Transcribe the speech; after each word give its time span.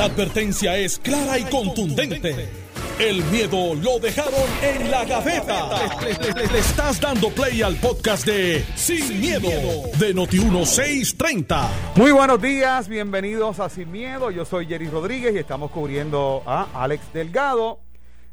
La 0.00 0.06
advertencia 0.06 0.78
es 0.78 0.98
clara 0.98 1.38
y 1.38 1.44
contundente. 1.44 2.48
El 2.98 3.22
miedo 3.24 3.74
lo 3.74 3.98
dejaron 3.98 4.32
en 4.62 4.90
la 4.90 5.04
gaveta. 5.04 5.68
Le, 6.00 6.14
le- 6.14 6.32
le- 6.40 6.46
le 6.54 6.58
estás 6.58 6.98
dando 6.98 7.28
play 7.28 7.60
al 7.60 7.76
podcast 7.76 8.24
de 8.24 8.64
Sin, 8.76 9.20
miedo, 9.20 9.50
de 9.98 10.14
Noti1630. 10.14 11.68
Muy 11.96 12.12
buenos 12.12 12.40
días, 12.40 12.88
bienvenidos 12.88 13.60
a 13.60 13.68
Sin 13.68 13.92
Miedo. 13.92 14.30
Yo 14.30 14.46
soy 14.46 14.64
Jerry 14.64 14.88
Rodríguez 14.88 15.34
y 15.34 15.38
estamos 15.38 15.70
cubriendo 15.70 16.42
a 16.46 16.68
Alex 16.82 17.12
Delgado. 17.12 17.80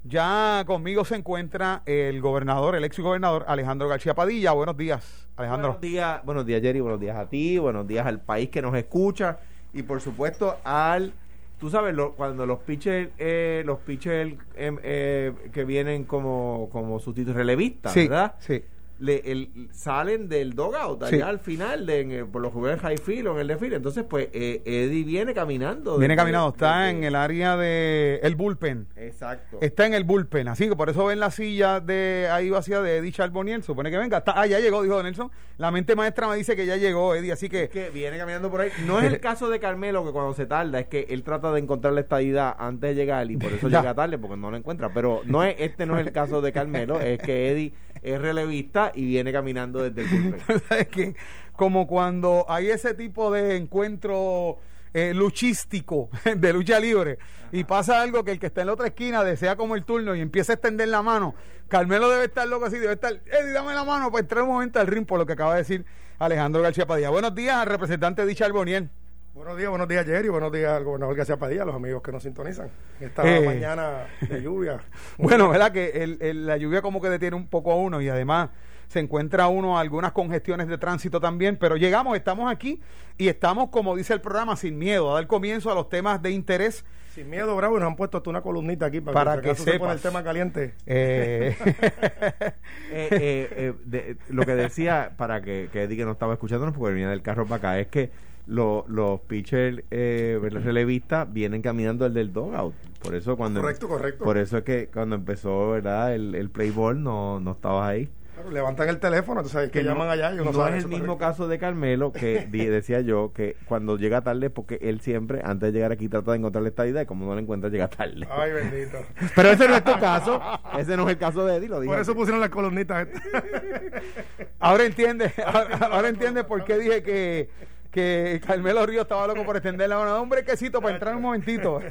Ya 0.06 0.64
conmigo 0.66 1.04
se 1.04 1.16
encuentra 1.16 1.82
el 1.86 2.22
gobernador, 2.22 2.78
el 2.78 2.86
ex 2.86 2.98
gobernador 2.98 3.44
Alejandro 3.46 3.90
García 3.90 4.14
Padilla. 4.16 4.54
Buenos 4.54 4.78
días, 4.78 5.04
Alejandro. 5.36 5.74
Buenos 5.74 5.82
días, 5.82 6.22
buenos 6.24 6.46
días 6.46 6.62
Jerry, 6.62 6.80
buenos 6.80 7.02
días 7.02 7.18
a 7.18 7.28
ti, 7.28 7.58
buenos 7.58 7.86
días 7.86 8.08
al 8.08 8.22
país 8.22 8.48
que 8.48 8.62
nos 8.62 8.74
escucha 8.74 9.40
y 9.74 9.84
por 9.84 10.00
supuesto 10.00 10.56
al, 10.64 11.12
tú 11.60 11.70
sabes, 11.70 11.96
lo- 11.96 12.14
cuando 12.14 12.46
los 12.46 12.60
pitchers, 12.60 13.10
eh, 13.18 13.64
los 13.66 13.80
pitchers 13.80 14.34
em, 14.56 14.78
eh, 14.84 15.34
que 15.52 15.66
vienen 15.66 16.04
como, 16.06 16.70
como 16.72 17.00
sustitutos 17.00 17.36
relevistas, 17.36 17.94
sí, 17.94 18.08
¿verdad? 18.08 18.36
sí. 18.40 18.64
Le, 19.00 19.22
el- 19.32 19.70
salen 19.72 20.28
del 20.28 20.54
dogout 20.54 21.04
allá 21.04 21.10
Sí. 21.18 21.22
al 21.22 21.40
final, 21.40 21.86
de, 21.86 22.00
en 22.02 22.12
el- 22.12 22.26
por 22.26 22.42
lo 22.42 22.50
jugadores 22.50 22.82
high 22.82 22.98
field 22.98 23.28
o 23.28 23.34
en 23.36 23.40
el 23.42 23.48
desfile. 23.48 23.76
Entonces, 23.76 24.04
pues 24.10 24.30
eh, 24.34 24.62
Eddie 24.66 25.04
viene 25.04 25.34
caminando. 25.34 25.98
Viene 26.00 26.16
caminando, 26.16 26.50
está 26.50 26.80
desde- 26.82 26.98
en 26.98 27.04
el 27.04 27.16
área 27.16 27.56
de 27.58 28.20
el 28.24 28.36
bullpen. 28.36 28.88
Exacto. 28.96 29.60
Está 29.62 29.86
en 29.86 29.94
el 29.94 30.04
bullpen, 30.04 30.48
así 30.48 30.68
que 30.68 30.76
por 30.76 30.90
eso 30.90 31.06
ven 31.06 31.20
la 31.20 31.30
silla 31.32 31.80
de 31.80 32.28
ahí 32.32 32.50
vacía 32.50 32.82
de 32.82 32.98
Eddie 32.98 33.12
Charbonnier. 33.12 33.62
Supone 33.64 33.92
que 33.92 33.98
venga. 33.98 34.18
Está, 34.18 34.34
ah, 34.36 34.48
ya 34.48 34.60
llegó, 34.60 34.82
dijo 34.84 35.02
Nelson. 35.04 35.30
La 35.58 35.72
mente 35.72 35.96
maestra 35.96 36.28
me 36.28 36.36
dice 36.36 36.56
que 36.56 36.66
ya 36.66 36.76
llegó 36.78 37.14
Eddie, 37.16 37.32
así 37.32 37.50
que 37.50 37.64
Es 37.66 37.70
que 37.70 37.90
viene 37.92 38.18
caminando 38.18 38.50
por 38.50 38.62
ahí. 38.62 38.70
No 38.86 39.00
es 39.00 39.06
el 39.14 39.20
caso 39.20 39.50
de 39.50 39.60
Carmelo 39.60 40.06
que 40.06 40.12
cuando 40.12 40.34
se 40.34 40.46
tarda, 40.46 40.80
es 40.80 40.88
que 40.88 41.08
él 41.10 41.24
trata 41.24 41.52
de 41.52 41.60
encontrar 41.60 41.94
la 41.94 42.02
estadidad 42.02 42.56
antes 42.58 42.90
de 42.92 42.96
llegar 42.96 43.30
y 43.30 43.38
por 43.38 43.52
eso 43.52 43.68
llega 43.70 43.94
tarde 43.94 44.18
porque 44.18 44.38
no 44.38 44.50
lo 44.52 44.58
encuentra. 44.58 44.90
Pero 44.94 45.22
no 45.26 45.44
es, 45.44 45.56
este 45.60 45.86
no 45.86 45.98
es 46.00 46.06
el 46.08 46.12
caso 46.14 46.42
de 46.42 46.52
Carmelo, 46.52 47.00
es 47.00 47.20
que 47.20 47.52
Eddie 47.52 47.74
es 48.04 48.22
relevista 48.22 48.87
y 48.96 49.06
viene 49.06 49.32
caminando 49.32 49.82
desde 49.90 50.02
el 50.02 50.08
bullpen. 50.32 50.60
¿Sabes 50.70 50.88
qué? 50.88 51.16
Como 51.54 51.88
cuando 51.88 52.46
hay 52.48 52.70
ese 52.70 52.94
tipo 52.94 53.32
de 53.32 53.56
encuentro 53.58 54.60
eh, 54.94 55.14
luchístico 55.14 56.10
de 56.38 56.54
lucha 56.54 56.80
libre 56.80 57.18
y 57.52 57.64
pasa 57.64 58.02
algo 58.02 58.24
que 58.24 58.32
el 58.32 58.40
que 58.40 58.48
está 58.48 58.62
en 58.62 58.68
la 58.68 58.74
otra 58.74 58.88
esquina 58.88 59.24
desea 59.24 59.56
como 59.56 59.76
el 59.76 59.84
turno 59.84 60.16
y 60.16 60.22
empieza 60.22 60.54
a 60.54 60.56
extender 60.56 60.88
la 60.90 61.02
mano. 61.02 61.34
Carmelo 61.68 62.10
debe 62.10 62.26
estar 62.26 62.48
loco 62.48 62.66
así, 62.66 62.78
debe 62.78 62.94
estar, 62.94 63.14
Eddie, 63.26 63.52
dame 63.54 63.74
la 63.74 63.84
mano 63.84 64.10
para 64.12 64.22
entrar 64.22 64.44
un 64.44 64.50
momento 64.50 64.80
al 64.80 64.88
ring 64.88 65.06
por 65.06 65.20
lo 65.20 65.26
que 65.26 65.34
acaba 65.34 65.54
de 65.54 65.60
decir 65.60 65.86
Alejandro 66.20 66.62
García 66.62 66.86
Padilla. 66.86 67.10
Buenos 67.10 67.34
días 67.36 67.56
al 67.58 67.68
representante 67.68 68.26
de 68.26 68.36
Charboniel. 68.36 68.90
Buenos 69.34 69.56
días, 69.58 69.70
buenos 69.70 69.88
días 69.88 70.04
Jerry, 70.06 70.30
buenos 70.30 70.52
días 70.52 70.72
al 70.72 70.84
gobernador 70.84 71.16
García 71.16 71.38
Padilla, 71.38 71.62
a 71.62 71.66
los 71.66 71.76
amigos 71.76 72.02
que 72.02 72.12
nos 72.12 72.24
sintonizan. 72.24 72.70
Esta 73.00 73.24
Eh. 73.28 73.42
mañana 73.46 74.08
de 74.22 74.42
lluvia. 74.42 74.80
Bueno, 75.18 75.50
¿verdad? 75.50 75.72
Que 75.72 75.90
el- 76.04 76.18
el- 76.22 76.48
la 76.48 76.58
lluvia 76.58 76.82
como 76.82 77.00
que 77.02 77.10
detiene 77.10 77.36
un 77.36 77.48
poco 77.48 77.72
a 77.72 77.76
uno 77.76 78.02
y 78.02 78.10
además 78.10 78.50
se 78.88 79.00
encuentra 79.00 79.48
uno 79.48 79.78
algunas 79.78 80.12
congestiones 80.14 80.68
de 80.68 80.78
tránsito 80.78 81.20
también, 81.20 81.58
pero 81.58 81.76
llegamos, 81.76 82.16
estamos 82.16 82.50
aquí 82.52 82.80
y 83.18 83.28
estamos, 83.28 83.70
como 83.70 83.96
dice 83.96 84.14
el 84.14 84.22
programa, 84.22 84.56
sin 84.56 84.78
miedo, 84.78 85.12
a 85.12 85.16
dar 85.16 85.28
comienzo 85.28 85.72
a 85.72 85.76
los 85.76 85.90
temas 85.90 86.22
de 86.22 86.32
interés. 86.32 86.86
Sin 87.14 87.30
miedo, 87.32 87.56
bravo, 87.56 87.78
y 87.78 87.80
nos 87.80 87.90
han 87.90 87.96
puesto 87.96 88.18
hasta 88.18 88.30
una 88.30 88.42
columnita 88.42 88.86
aquí 88.86 89.02
para, 89.02 89.14
Para 89.16 89.36
que, 89.38 89.42
que 89.42 89.50
acaso 89.50 89.64
se 89.64 89.80
pone 89.80 89.94
el 89.94 89.98
sepas. 90.00 90.12
tema 90.14 90.24
caliente. 90.24 90.74
Eh, 90.86 91.56
Eh, 92.92 93.10
eh, 93.12 93.50
eh, 93.52 93.74
de- 93.86 94.18
lo 94.30 94.46
que 94.46 94.56
decía, 94.56 95.12
para 95.18 95.42
que, 95.42 95.70
que 95.74 95.84
Eddie 95.84 95.98
que 95.98 96.06
no 96.06 96.12
estaba 96.12 96.34
escuchándonos 96.34 96.76
porque 96.76 96.94
venía 96.94 97.10
del 97.10 97.22
carro 97.22 97.46
para 97.46 97.56
acá, 97.58 97.80
es 97.80 97.88
que 97.88 98.12
lo- 98.46 98.86
los 98.88 99.20
pitchers 99.22 99.84
eh, 99.92 100.40
¿verdad? 100.42 100.62
relevistas 100.64 101.32
vienen 101.32 101.62
caminando 101.62 102.06
el 102.06 102.14
del 102.14 102.32
dogout. 102.32 102.74
Por 103.04 103.14
eso 103.16 103.36
cuando 103.36 103.62
Correcto, 103.62 103.88
correcto. 103.90 104.24
Por 104.24 104.38
eso 104.38 104.58
es 104.60 104.64
que 104.64 104.88
cuando 104.94 105.16
empezó 105.16 105.72
¿verdad? 105.72 106.14
el, 106.16 106.34
el 106.36 106.50
play 106.50 106.70
ball 106.72 107.02
no, 107.04 107.40
no 107.42 107.52
estabas 107.52 107.90
ahí. 107.90 108.10
Claro, 108.38 108.52
levantan 108.52 108.88
el 108.90 109.00
teléfono, 109.00 109.42
tú 109.44 109.50
sabes 109.50 109.72
que, 109.72 109.82
no- 109.84 109.90
llaman 109.92 110.10
allá 110.10 110.32
y 110.32 110.36
uno 110.36 110.52
no 110.52 110.54
sabe 110.54 110.78
es 110.78 110.84
el 110.84 110.90
mismo 110.90 111.18
caso 111.18 111.48
de 111.48 111.58
Carmelo 111.58 112.12
que 112.12 112.46
decía 112.52 113.02
yo 113.02 113.32
que 113.34 113.56
cuando 113.66 113.98
llega 113.98 114.22
tarde 114.22 114.50
porque 114.50 114.78
él 114.82 115.02
siempre 115.02 115.42
antes 115.44 115.68
de 115.68 115.74
llegar 115.74 115.92
aquí 115.92 116.08
trata 116.08 116.32
de 116.32 116.38
encontrar 116.38 116.62
la 116.62 116.70
estadía 116.70 117.02
y 117.02 117.06
como 117.08 117.26
no 117.26 117.34
la 117.36 117.42
encuentra 117.42 117.70
llega 117.70 117.88
tarde 117.88 118.28
Ay, 118.30 118.52
bendito. 118.52 118.98
pero 119.36 119.50
ese 119.50 119.68
no 119.68 119.76
es 119.76 119.84
tu 119.84 120.00
caso 120.00 120.42
ese 120.78 120.96
no 120.96 121.04
es 121.04 121.10
el 121.10 121.18
caso 121.18 121.46
de 121.46 121.56
Eddie 121.58 121.68
lo 121.70 121.80
digo 121.80 121.94
Por 121.94 122.02
eso 122.02 122.12
aquí. 122.12 122.20
pusieron 122.20 122.40
las 122.40 122.50
columnitas. 122.50 123.08
ahora 124.60 124.86
entiende, 124.86 125.32
ahora, 125.46 125.78
ahora 125.92 126.10
entiende 126.10 126.44
por 126.44 126.64
qué 126.64 126.78
dije 126.78 127.04
que, 127.04 127.50
que 127.92 128.42
Carmelo 128.46 128.86
Río 128.86 129.02
estaba 129.02 129.28
loco 129.28 129.44
por 129.46 129.56
extender 129.56 129.90
la 129.90 129.98
mano. 129.98 130.22
Un 130.22 130.30
brequecito 130.30 130.82
para 130.82 130.94
entrar 130.94 131.16
un 131.16 131.22
momentito. 131.22 131.82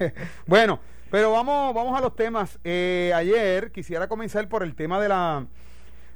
bueno, 0.47 0.81
pero 1.11 1.33
vamos, 1.33 1.75
vamos 1.75 1.97
a 1.99 2.01
los 2.03 2.15
temas. 2.15 2.59
Eh, 2.65 3.13
ayer 3.15 3.71
quisiera 3.73 4.09
comenzar 4.09 4.49
por 4.49 4.63
el 4.63 4.75
tema 4.75 5.01
de 5.01 5.09
la 5.09 5.47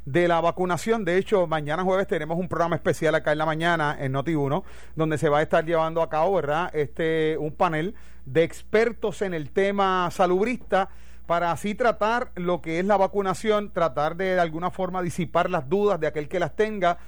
de 0.04 0.28
la 0.28 0.40
vacunación. 0.40 1.04
De 1.04 1.18
hecho, 1.18 1.46
mañana 1.46 1.84
jueves 1.84 2.06
tenemos 2.06 2.38
un 2.38 2.48
programa 2.48 2.76
especial 2.76 3.14
acá 3.14 3.32
en 3.32 3.38
la 3.38 3.46
mañana 3.46 3.96
en 3.98 4.14
Noti1, 4.14 4.62
donde 4.96 5.18
se 5.18 5.28
va 5.28 5.38
a 5.38 5.42
estar 5.42 5.64
llevando 5.64 6.02
a 6.02 6.08
cabo, 6.08 6.34
¿verdad? 6.34 6.74
Este, 6.74 7.36
un 7.38 7.52
panel 7.52 7.94
de 8.24 8.42
expertos 8.42 9.22
en 9.22 9.34
el 9.34 9.50
tema 9.50 10.10
salubrista 10.10 10.88
para 11.26 11.52
así 11.52 11.74
tratar 11.74 12.32
lo 12.34 12.60
que 12.60 12.80
es 12.80 12.84
la 12.84 12.96
vacunación, 12.96 13.70
tratar 13.72 14.16
de, 14.16 14.34
de 14.34 14.40
alguna 14.40 14.70
forma 14.70 15.02
disipar 15.02 15.48
las 15.48 15.68
dudas 15.68 16.00
de 16.00 16.08
aquel 16.08 16.28
que 16.28 16.40
las 16.40 16.56
tenga. 16.56 16.98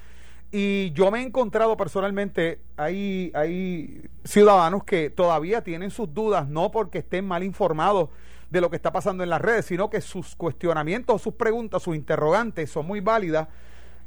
Y 0.51 0.91
yo 0.91 1.09
me 1.09 1.19
he 1.19 1.23
encontrado 1.23 1.75
personalmente, 1.75 2.59
hay, 2.77 3.31
hay 3.33 4.07
ciudadanos 4.23 4.83
que 4.83 5.09
todavía 5.09 5.63
tienen 5.63 5.89
sus 5.89 6.13
dudas, 6.13 6.47
no 6.47 6.69
porque 6.69 6.99
estén 6.99 7.25
mal 7.25 7.43
informados 7.43 8.09
de 8.53 8.61
lo 8.61 8.69
que 8.69 8.75
está 8.75 8.91
pasando 8.91 9.23
en 9.23 9.29
las 9.31 9.41
redes, 9.41 9.65
sino 9.65 9.89
que 9.89 9.99
sus 9.99 10.35
cuestionamientos, 10.35 11.21
sus 11.23 11.33
preguntas, 11.33 11.81
sus 11.81 11.95
interrogantes 11.95 12.69
son 12.69 12.85
muy 12.85 12.99
válidas 13.01 13.47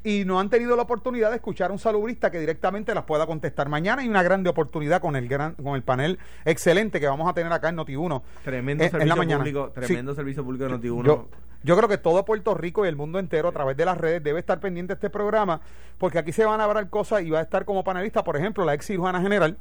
y 0.05 0.25
no 0.25 0.39
han 0.39 0.49
tenido 0.49 0.77
la 0.77 0.83
oportunidad 0.83 1.31
de 1.31 1.37
escuchar 1.37 1.71
a 1.71 1.73
un 1.73 1.81
salubrista 1.81 2.31
que 2.31 2.39
directamente 2.39 2.95
las 2.95 3.03
pueda 3.03 3.27
contestar. 3.27 3.69
Mañana 3.69 4.03
hay 4.03 4.09
una 4.09 4.23
grande 4.23 4.49
oportunidad 4.49 5.01
con 5.01 5.17
el 5.17 5.27
gran, 5.27 5.55
con 5.55 5.75
el 5.75 5.83
panel 5.83 6.21
excelente 6.45 7.01
que 7.01 7.09
vamos 7.09 7.29
a 7.29 7.35
tener 7.35 7.53
acá 7.53 7.71
en 7.71 7.77
Noti1. 7.77 8.23
tremendo 8.45 8.85
en- 8.85 8.87
en 8.87 8.91
servicio 8.93 9.09
la 9.09 9.17
mañana. 9.17 9.39
público 9.41 9.67
Sí. 9.75 9.81
tremendo 9.81 10.15
servicio 10.15 10.45
público 10.45 10.65
de 10.65 10.71
Noti1 10.71 11.05
Yo, 11.05 11.29
yo 11.65 11.77
creo 11.77 11.89
que 11.89 11.99
todo 11.99 12.25
Puerto 12.25 12.55
Rico 12.55 12.85
y 12.85 12.89
el 12.89 12.95
mundo 12.95 13.19
entero 13.19 13.49
a 13.49 13.53
través 13.53 13.77
de 13.77 13.85
las 13.85 13.99
redes 13.99 14.23
debe 14.23 14.39
estar 14.39 14.61
pendiente 14.61 14.93
de 14.93 14.99
este 14.99 15.11
programa, 15.11 15.61
porque 15.99 16.19
aquí 16.21 16.31
se 16.31 16.45
van 16.45 16.61
a 16.61 16.65
hablar 16.65 16.89
cosas 16.89 17.23
y 17.23 17.31
va 17.31 17.41
a 17.41 17.43
estar 17.43 17.65
como 17.65 17.83
panelista, 17.83 18.23
por 18.23 18.37
ejemplo, 18.37 18.65
la 18.65 18.75
ex 18.75 18.87
cirujana 18.87 19.21
general. 19.21 19.57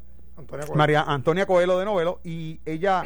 María 0.75 1.01
Antonia 1.01 1.47
Coelho 1.47 1.79
de 1.79 1.85
Novelo, 1.85 2.19
y 2.23 2.59
ella, 2.65 3.03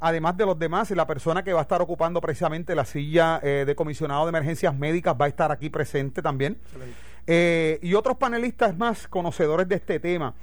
además 0.00 0.36
de 0.36 0.46
los 0.46 0.58
demás, 0.58 0.90
y 0.90 0.94
la 0.94 1.06
persona 1.06 1.44
que 1.44 1.52
va 1.52 1.60
a 1.60 1.62
estar 1.62 1.82
ocupando 1.82 2.20
precisamente 2.20 2.74
la 2.74 2.84
silla 2.84 3.38
eh, 3.42 3.64
de 3.66 3.74
comisionado 3.74 4.24
de 4.24 4.30
emergencias 4.30 4.74
médicas 4.74 5.14
va 5.20 5.26
a 5.26 5.28
estar 5.28 5.52
aquí 5.52 5.68
presente 5.68 6.22
también. 6.22 6.58
Eh, 7.26 7.78
y 7.82 7.94
otros 7.94 8.16
panelistas 8.16 8.76
más 8.76 9.06
conocedores 9.06 9.68
de 9.68 9.76
este 9.76 10.00
tema. 10.00 10.34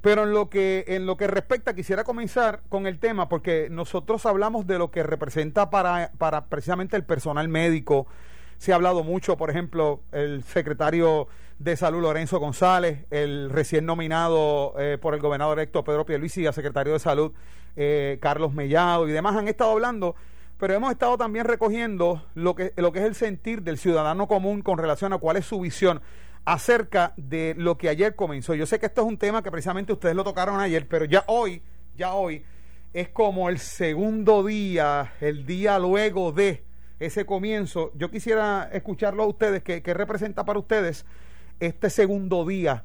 Pero 0.00 0.22
en 0.22 0.32
lo 0.32 0.48
que 0.48 0.84
en 0.86 1.06
lo 1.06 1.16
que 1.16 1.26
respecta 1.26 1.74
quisiera 1.74 2.04
comenzar 2.04 2.60
con 2.68 2.86
el 2.86 3.00
tema 3.00 3.28
porque 3.28 3.66
nosotros 3.68 4.26
hablamos 4.26 4.64
de 4.64 4.78
lo 4.78 4.92
que 4.92 5.02
representa 5.02 5.70
para 5.70 6.12
para 6.18 6.44
precisamente 6.44 6.96
el 6.96 7.02
personal 7.02 7.48
médico. 7.48 8.06
Se 8.58 8.72
ha 8.72 8.76
hablado 8.76 9.02
mucho, 9.02 9.36
por 9.36 9.50
ejemplo, 9.50 10.00
el 10.12 10.44
secretario 10.44 11.26
de 11.58 11.76
Salud 11.76 12.02
Lorenzo 12.02 12.38
González, 12.38 13.06
el 13.10 13.50
recién 13.50 13.86
nominado 13.86 14.74
eh, 14.78 14.98
por 15.00 15.14
el 15.14 15.20
gobernador 15.20 15.58
electo 15.58 15.82
Pedro 15.82 16.06
Pierluisi, 16.06 16.46
a 16.46 16.52
secretario 16.52 16.92
de 16.92 17.00
Salud 17.00 17.32
eh, 17.76 18.18
Carlos 18.20 18.52
Mellado 18.54 19.08
y 19.08 19.12
demás 19.12 19.36
han 19.36 19.48
estado 19.48 19.72
hablando 19.72 20.14
pero 20.58 20.74
hemos 20.74 20.90
estado 20.90 21.16
también 21.16 21.44
recogiendo 21.44 22.24
lo 22.34 22.54
que, 22.54 22.72
lo 22.76 22.92
que 22.92 22.98
es 22.98 23.04
el 23.04 23.14
sentir 23.14 23.62
del 23.62 23.78
ciudadano 23.78 24.26
común 24.26 24.62
con 24.62 24.76
relación 24.76 25.12
a 25.12 25.18
cuál 25.18 25.36
es 25.36 25.46
su 25.46 25.60
visión 25.60 26.02
acerca 26.44 27.14
de 27.16 27.54
lo 27.56 27.78
que 27.78 27.88
ayer 27.88 28.16
comenzó. 28.16 28.54
Yo 28.54 28.66
sé 28.66 28.80
que 28.80 28.86
esto 28.86 29.02
es 29.02 29.06
un 29.06 29.18
tema 29.18 29.42
que 29.42 29.50
precisamente 29.50 29.92
ustedes 29.92 30.16
lo 30.16 30.24
tocaron 30.24 30.58
ayer, 30.58 30.88
pero 30.88 31.04
ya 31.04 31.22
hoy, 31.28 31.62
ya 31.96 32.14
hoy, 32.14 32.44
es 32.92 33.08
como 33.10 33.48
el 33.48 33.58
segundo 33.58 34.42
día, 34.44 35.12
el 35.20 35.46
día 35.46 35.78
luego 35.78 36.32
de 36.32 36.64
ese 36.98 37.24
comienzo. 37.24 37.92
Yo 37.94 38.10
quisiera 38.10 38.68
escucharlo 38.72 39.22
a 39.22 39.26
ustedes, 39.26 39.62
¿qué, 39.62 39.82
qué 39.82 39.94
representa 39.94 40.44
para 40.44 40.58
ustedes 40.58 41.06
este 41.60 41.88
segundo 41.88 42.44
día 42.44 42.84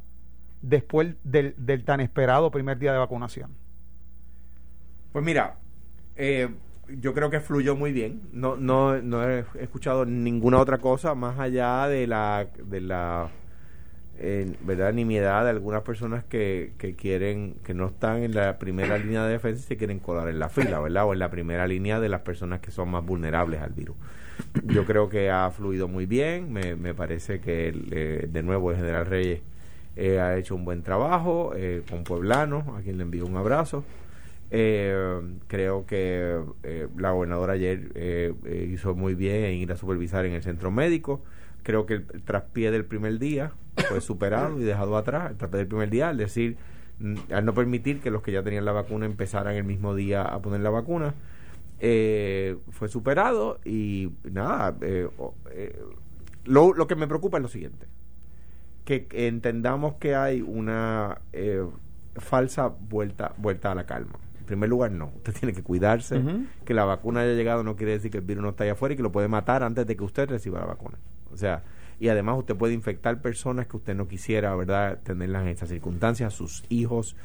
después 0.61 1.15
del, 1.23 1.55
del 1.57 1.85
tan 1.85 2.01
esperado 2.01 2.51
primer 2.51 2.77
día 2.77 2.91
de 2.91 2.99
vacunación? 2.99 3.62
Pues 5.13 5.23
mira, 5.23 5.55
eh, 6.17 6.49
yo 6.89 7.13
creo 7.13 7.29
que 7.29 7.39
fluyó 7.39 7.75
muy 7.75 7.93
bien. 7.93 8.21
No, 8.33 8.57
no, 8.57 9.01
no 9.01 9.29
he 9.29 9.45
escuchado 9.59 10.05
ninguna 10.05 10.59
otra 10.59 10.79
cosa 10.79 11.15
más 11.15 11.39
allá 11.39 11.87
de 11.87 12.07
la, 12.07 12.47
de 12.65 12.81
la 12.81 13.29
eh, 14.17 14.55
verdad 14.61 14.91
nimiedad 14.91 15.43
de 15.43 15.51
algunas 15.51 15.83
personas 15.83 16.23
que, 16.23 16.73
que 16.77 16.95
quieren, 16.95 17.55
que 17.63 17.73
no 17.73 17.87
están 17.87 18.23
en 18.23 18.33
la 18.33 18.57
primera 18.57 18.97
línea 18.97 19.23
de 19.25 19.33
defensa 19.33 19.61
y 19.61 19.67
se 19.67 19.77
quieren 19.77 19.99
colar 19.99 20.27
en 20.29 20.39
la 20.39 20.49
fila, 20.49 20.79
¿verdad? 20.79 21.05
O 21.05 21.13
en 21.13 21.19
la 21.19 21.29
primera 21.29 21.67
línea 21.67 21.99
de 21.99 22.09
las 22.09 22.21
personas 22.21 22.59
que 22.59 22.71
son 22.71 22.89
más 22.89 23.05
vulnerables 23.05 23.61
al 23.61 23.71
virus. 23.71 23.95
Yo 24.65 24.85
creo 24.85 25.09
que 25.09 25.29
ha 25.29 25.49
fluido 25.51 25.87
muy 25.87 26.05
bien. 26.07 26.51
Me, 26.51 26.75
me 26.75 26.93
parece 26.95 27.39
que 27.39 27.73
eh, 27.91 28.27
de 28.31 28.43
nuevo 28.43 28.71
el 28.71 28.77
general 28.77 29.05
Reyes 29.05 29.41
eh, 29.95 30.19
ha 30.19 30.37
hecho 30.37 30.55
un 30.55 30.65
buen 30.65 30.81
trabajo 30.81 31.53
eh, 31.55 31.83
con 31.87 32.03
Pueblanos, 32.03 32.63
a 32.75 32.81
quien 32.81 32.97
le 32.97 33.03
envío 33.03 33.25
un 33.25 33.37
abrazo. 33.37 33.83
Eh, 34.55 35.19
creo 35.47 35.87
que 35.87 36.39
eh, 36.61 36.87
la 36.95 37.09
gobernadora 37.09 37.53
ayer 37.53 37.91
eh, 37.95 38.35
eh, 38.45 38.69
hizo 38.71 38.93
muy 38.93 39.15
bien 39.15 39.45
en 39.45 39.53
ir 39.55 39.71
a 39.71 39.75
supervisar 39.75 40.27
en 40.27 40.33
el 40.33 40.43
centro 40.43 40.69
médico. 40.69 41.23
Creo 41.63 41.87
que 41.87 41.95
el, 41.95 42.05
el 42.13 42.21
traspié 42.21 42.69
del 42.69 42.85
primer 42.85 43.17
día 43.17 43.53
fue 43.89 43.99
superado 43.99 44.59
y 44.59 44.63
dejado 44.63 44.95
atrás. 44.95 45.31
El 45.31 45.37
traspié 45.37 45.57
del 45.57 45.67
primer 45.67 45.89
día, 45.89 46.09
al 46.09 46.17
decir, 46.17 46.57
mm, 46.99 47.15
al 47.31 47.45
no 47.45 47.55
permitir 47.55 47.99
que 47.99 48.11
los 48.11 48.21
que 48.21 48.31
ya 48.31 48.43
tenían 48.43 48.63
la 48.63 48.73
vacuna 48.73 49.07
empezaran 49.07 49.55
el 49.55 49.63
mismo 49.63 49.95
día 49.95 50.21
a 50.21 50.39
poner 50.39 50.59
la 50.59 50.69
vacuna, 50.69 51.15
eh, 51.79 52.55
fue 52.69 52.89
superado 52.89 53.59
y 53.65 54.11
nada. 54.23 54.77
lo, 56.45 56.73
lo 56.75 56.87
que 56.87 56.95
me 56.95 57.07
preocupa 57.07 57.37
es 57.37 57.41
lo 57.41 57.49
siguiente: 57.49 57.87
que 58.85 59.07
entendamos 59.11 59.95
que 59.95 60.13
hay 60.13 60.41
una 60.41 61.21
falsa 62.17 62.67
vuelta, 62.67 63.33
vuelta 63.37 63.71
a 63.71 63.75
la 63.75 63.87
calma. 63.87 64.19
Primer 64.53 64.69
lugar, 64.69 64.91
no. 64.91 65.11
Usted 65.17 65.33
tiene 65.33 65.53
que 65.53 65.63
cuidarse. 65.63 66.19
Que 66.65 66.73
la 66.73 66.85
vacuna 66.85 67.21
haya 67.21 67.33
llegado 67.33 67.63
no 67.63 67.75
quiere 67.75 67.93
decir 67.93 68.11
que 68.11 68.19
el 68.19 68.23
virus 68.23 68.43
no 68.43 68.49
está 68.49 68.63
allá 68.63 68.73
afuera 68.73 68.93
y 68.93 68.97
que 68.97 69.03
lo 69.03 69.11
puede 69.11 69.27
matar 69.27 69.63
antes 69.63 69.85
de 69.87 69.95
que 69.95 70.03
usted 70.03 70.29
reciba 70.29 70.59
la 70.59 70.65
vacuna. 70.65 70.97
O 71.31 71.37
sea, 71.37 71.63
y 71.99 72.09
además 72.09 72.37
usted 72.37 72.55
puede 72.55 72.73
infectar 72.73 73.21
personas 73.21 73.67
que 73.67 73.77
usted 73.77 73.95
no 73.95 74.07
quisiera, 74.07 74.55
¿verdad?, 74.55 74.99
tenerlas 75.03 75.43
en 75.43 75.49
estas 75.49 75.69
circunstancias, 75.69 76.33
sus 76.33 76.63
hijos, 76.69 77.15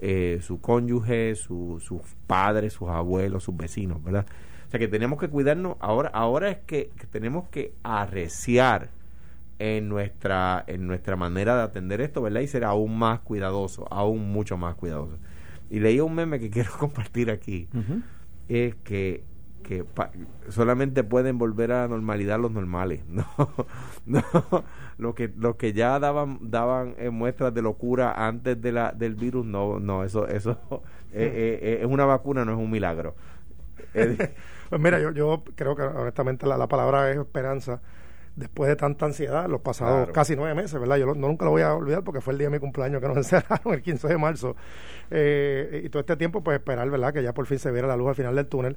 eh, 0.00 0.38
su 0.42 0.60
cónyuge, 0.60 1.34
su- 1.34 1.80
sus 1.80 2.00
padres, 2.26 2.72
sus 2.74 2.88
abuelos, 2.88 3.42
sus 3.44 3.56
vecinos, 3.56 4.02
¿verdad? 4.04 4.26
O 4.66 4.70
sea 4.70 4.78
que 4.78 4.86
tenemos 4.88 5.18
que 5.18 5.28
cuidarnos. 5.28 5.76
Ahora, 5.80 6.10
ahora 6.12 6.50
es 6.50 6.58
que, 6.58 6.90
que 6.98 7.06
tenemos 7.06 7.48
que 7.48 7.72
arreciar 7.82 8.90
en 9.58 9.88
nuestra 9.88 10.62
en 10.68 10.86
nuestra 10.86 11.16
manera 11.16 11.56
de 11.56 11.62
atender 11.62 12.00
esto, 12.00 12.22
¿verdad? 12.22 12.40
Y 12.42 12.46
ser 12.46 12.64
aún 12.64 12.96
más 12.96 13.20
cuidadoso, 13.20 13.86
aún 13.92 14.30
mucho 14.30 14.56
más 14.56 14.74
cuidadoso. 14.76 15.18
Y 15.70 15.80
leí 15.80 16.00
un 16.00 16.14
meme 16.14 16.38
que 16.40 16.50
quiero 16.54 16.70
compartir 16.78 17.30
aquí, 17.30 17.68
es 18.48 18.74
que 18.84 19.24
que 19.62 19.84
pa- 19.84 20.10
solamente 20.48 21.04
pueden 21.04 21.36
volver 21.36 21.72
a 21.72 21.82
la 21.82 21.88
normalidad 21.88 22.38
los 22.40 22.50
normales, 22.52 23.02
no, 23.08 23.26
no, 24.06 24.22
los 24.96 25.14
que 25.14 25.30
los 25.36 25.56
que 25.56 25.74
ya 25.74 25.98
daban 26.00 26.38
daban 26.50 26.94
eh, 26.98 27.10
muestras 27.10 27.52
de 27.52 27.60
locura 27.62 28.12
antes 28.26 28.60
de 28.62 28.72
la 28.72 28.92
del 28.92 29.14
virus, 29.14 29.44
no, 29.44 29.78
no, 29.78 30.04
eso 30.04 30.26
eso 30.28 30.58
eh, 31.12 31.58
eh, 31.62 31.78
es 31.82 31.86
una 31.86 32.06
vacuna, 32.06 32.44
no 32.46 32.52
es 32.52 32.58
un 32.58 32.70
milagro. 32.70 33.14
Pues 34.68 34.80
mira, 34.80 35.00
yo, 35.00 35.12
yo 35.12 35.44
creo 35.54 35.74
que 35.74 35.82
honestamente 35.82 36.46
la, 36.46 36.58
la 36.58 36.68
palabra 36.68 37.10
es 37.10 37.16
esperanza. 37.18 37.80
Después 38.38 38.68
de 38.68 38.76
tanta 38.76 39.04
ansiedad, 39.04 39.48
los 39.48 39.60
pasados 39.62 39.96
Claro. 39.96 40.12
casi 40.12 40.36
nueve 40.36 40.54
meses, 40.54 40.78
¿verdad? 40.78 40.96
Yo 40.96 41.06
lo- 41.06 41.14
no, 41.16 41.26
nunca 41.26 41.44
lo 41.44 41.50
voy 41.50 41.62
a 41.62 41.74
olvidar 41.74 42.04
porque 42.04 42.20
fue 42.20 42.34
el 42.34 42.38
día 42.38 42.46
de 42.48 42.52
mi 42.52 42.60
cumpleaños 42.60 43.00
que 43.02 43.08
nos 43.08 43.16
encerraron 43.32 43.74
el 43.74 43.82
15 43.82 44.06
de 44.06 44.16
marzo. 44.16 44.54
Eh, 45.10 45.82
y 45.84 45.88
todo 45.88 46.00
este 46.00 46.16
tiempo, 46.16 46.42
pues 46.42 46.58
esperar, 46.58 46.88
¿verdad? 46.88 47.12
Que 47.12 47.22
ya 47.22 47.32
por 47.34 47.46
fin 47.46 47.58
se 47.58 47.70
viera 47.72 47.88
la 47.88 47.96
luz 47.96 48.08
al 48.10 48.14
final 48.14 48.34
del 48.36 48.46
túnel. 48.46 48.76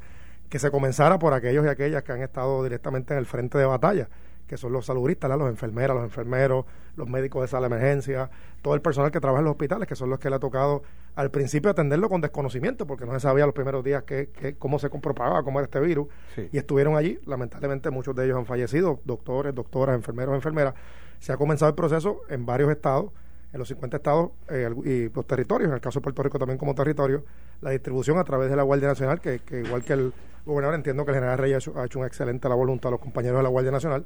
Que 0.50 0.60
se 0.60 0.72
comenzara 0.72 1.20
por 1.20 1.34
aquellos 1.34 1.64
y 1.66 1.70
aquellas 1.70 2.04
que 2.04 2.12
han 2.12 2.22
estado 2.22 2.64
directamente 2.64 3.14
en 3.14 3.20
el 3.20 3.26
frente 3.26 3.58
de 3.58 3.66
batalla, 3.66 4.10
que 4.48 4.58
son 4.58 4.74
los 4.74 4.86
saludistas, 4.86 5.30
¿verdad? 5.30 5.46
los 5.46 5.50
enfermeras, 5.54 5.96
los 5.96 6.04
enfermeros, 6.04 6.66
los 6.98 7.08
médicos 7.08 7.44
de 7.44 7.48
sala 7.48 7.70
de 7.70 7.76
emergencia, 7.76 8.30
todo 8.62 8.74
el 8.76 8.82
personal 8.82 9.12
que 9.12 9.22
trabaja 9.22 9.40
en 9.40 9.46
los 9.46 9.52
hospitales, 9.52 9.88
que 9.88 9.96
son 9.96 10.10
los 10.10 10.20
que 10.20 10.30
le 10.30 10.36
ha 10.36 10.40
tocado 10.40 10.82
al 11.16 11.30
principio 11.32 11.70
atenderlo 11.72 12.10
con 12.10 12.22
desconocimiento, 12.22 12.88
porque 12.88 13.06
no 13.06 13.14
se 13.14 13.20
sabía 13.20 13.46
los 13.46 13.54
primeros 13.54 13.84
días 13.84 14.04
que, 14.04 14.30
que- 14.30 14.56
cómo 14.56 14.80
se 14.80 14.90
propagaba, 14.90 15.44
cómo 15.44 15.60
era 15.60 15.66
este 15.66 15.80
virus, 15.80 16.08
Sí. 16.36 16.48
y 16.52 16.58
estuvieron 16.58 16.96
allí. 16.96 17.20
Lamentablemente 17.26 17.90
muchos 17.90 18.16
de 18.16 18.26
ellos 18.26 18.38
han 18.38 18.46
fallecido, 18.46 19.00
doctores, 19.06 19.54
doctoras, 19.54 19.96
enfermeros, 19.96 20.34
enfermeras. 20.36 20.74
Se 21.20 21.32
ha 21.34 21.38
comenzado 21.38 21.70
el 21.70 21.76
proceso 21.76 22.22
en 22.30 22.46
varios 22.46 22.72
estados, 22.72 23.12
en 23.54 23.60
los 23.60 23.68
50 23.68 23.98
estados 23.98 24.32
eh, 24.50 24.70
y 24.86 25.10
los 25.14 25.28
territorios, 25.28 25.68
en 25.70 25.76
el 25.76 25.82
caso 25.82 26.00
de 26.00 26.04
Puerto 26.04 26.24
Rico 26.24 26.40
también 26.40 26.58
como 26.58 26.74
territorio, 26.74 27.26
la 27.60 27.72
distribución 27.72 28.18
a 28.18 28.24
través 28.24 28.50
de 28.50 28.56
la 28.56 28.64
Guardia 28.64 28.88
Nacional, 28.88 29.20
que, 29.20 29.40
que 29.40 29.60
igual 29.62 29.84
que 29.84 29.94
el 29.94 30.14
gobernador 30.46 30.76
entiendo 30.76 31.04
que 31.04 31.12
el 31.12 31.16
general 31.16 31.38
Reyes 31.38 31.56
ha 31.56 31.60
hecho, 31.72 31.80
ha 31.80 31.86
hecho 31.86 32.00
una 32.00 32.08
excelente 32.08 32.48
labor 32.48 32.70
junto 32.70 32.88
a 32.88 32.92
los 32.92 33.00
compañeros 33.02 33.38
de 33.38 33.44
la 33.44 33.50
Guardia 33.50 33.72
Nacional. 33.72 34.06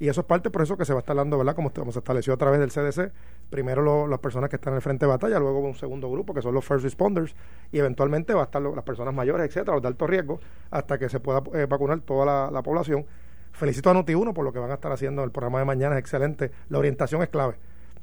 Y 0.00 0.08
eso 0.08 0.20
es 0.20 0.26
parte 0.26 0.48
por 0.50 0.62
eso 0.62 0.76
que 0.76 0.84
se 0.84 0.92
va 0.92 0.98
a 0.98 1.02
estar 1.02 1.16
dando, 1.16 1.36
¿verdad? 1.38 1.54
Como, 1.56 1.72
como 1.72 1.90
se 1.90 1.98
estableció 1.98 2.32
a 2.32 2.36
través 2.36 2.60
del 2.60 2.70
CDC. 2.70 3.10
Primero 3.50 3.82
lo- 3.82 4.06
las 4.06 4.20
personas 4.20 4.48
que 4.48 4.56
están 4.56 4.72
en 4.74 4.76
el 4.76 4.82
frente 4.82 5.06
de 5.06 5.10
batalla, 5.10 5.38
luego 5.40 5.58
un 5.60 5.74
segundo 5.74 6.08
grupo 6.10 6.32
que 6.34 6.40
son 6.42 6.54
los 6.54 6.64
first 6.64 6.84
responders 6.84 7.34
y 7.72 7.78
eventualmente 7.78 8.32
va 8.32 8.42
a 8.42 8.44
estar 8.44 8.62
lo- 8.62 8.74
las 8.76 8.84
personas 8.84 9.12
mayores, 9.12 9.46
etcétera, 9.46 9.72
los 9.74 9.82
de 9.82 9.88
alto 9.88 10.06
riesgo, 10.06 10.38
hasta 10.70 10.98
que 10.98 11.08
se 11.08 11.18
pueda 11.18 11.42
eh, 11.54 11.66
vacunar 11.68 12.00
toda 12.00 12.24
la, 12.26 12.50
la 12.52 12.62
población. 12.62 13.06
Felicito 13.52 13.90
a 13.90 13.94
Noti1 13.94 14.32
por 14.34 14.44
lo 14.44 14.52
que 14.52 14.60
van 14.60 14.70
a 14.70 14.74
estar 14.74 14.92
haciendo 14.92 15.22
en 15.22 15.26
el 15.26 15.32
programa 15.32 15.58
de 15.58 15.64
mañana, 15.64 15.96
es 15.96 16.00
excelente. 16.00 16.52
La 16.68 16.78
orientación 16.78 17.22
es 17.22 17.28
clave. 17.28 17.54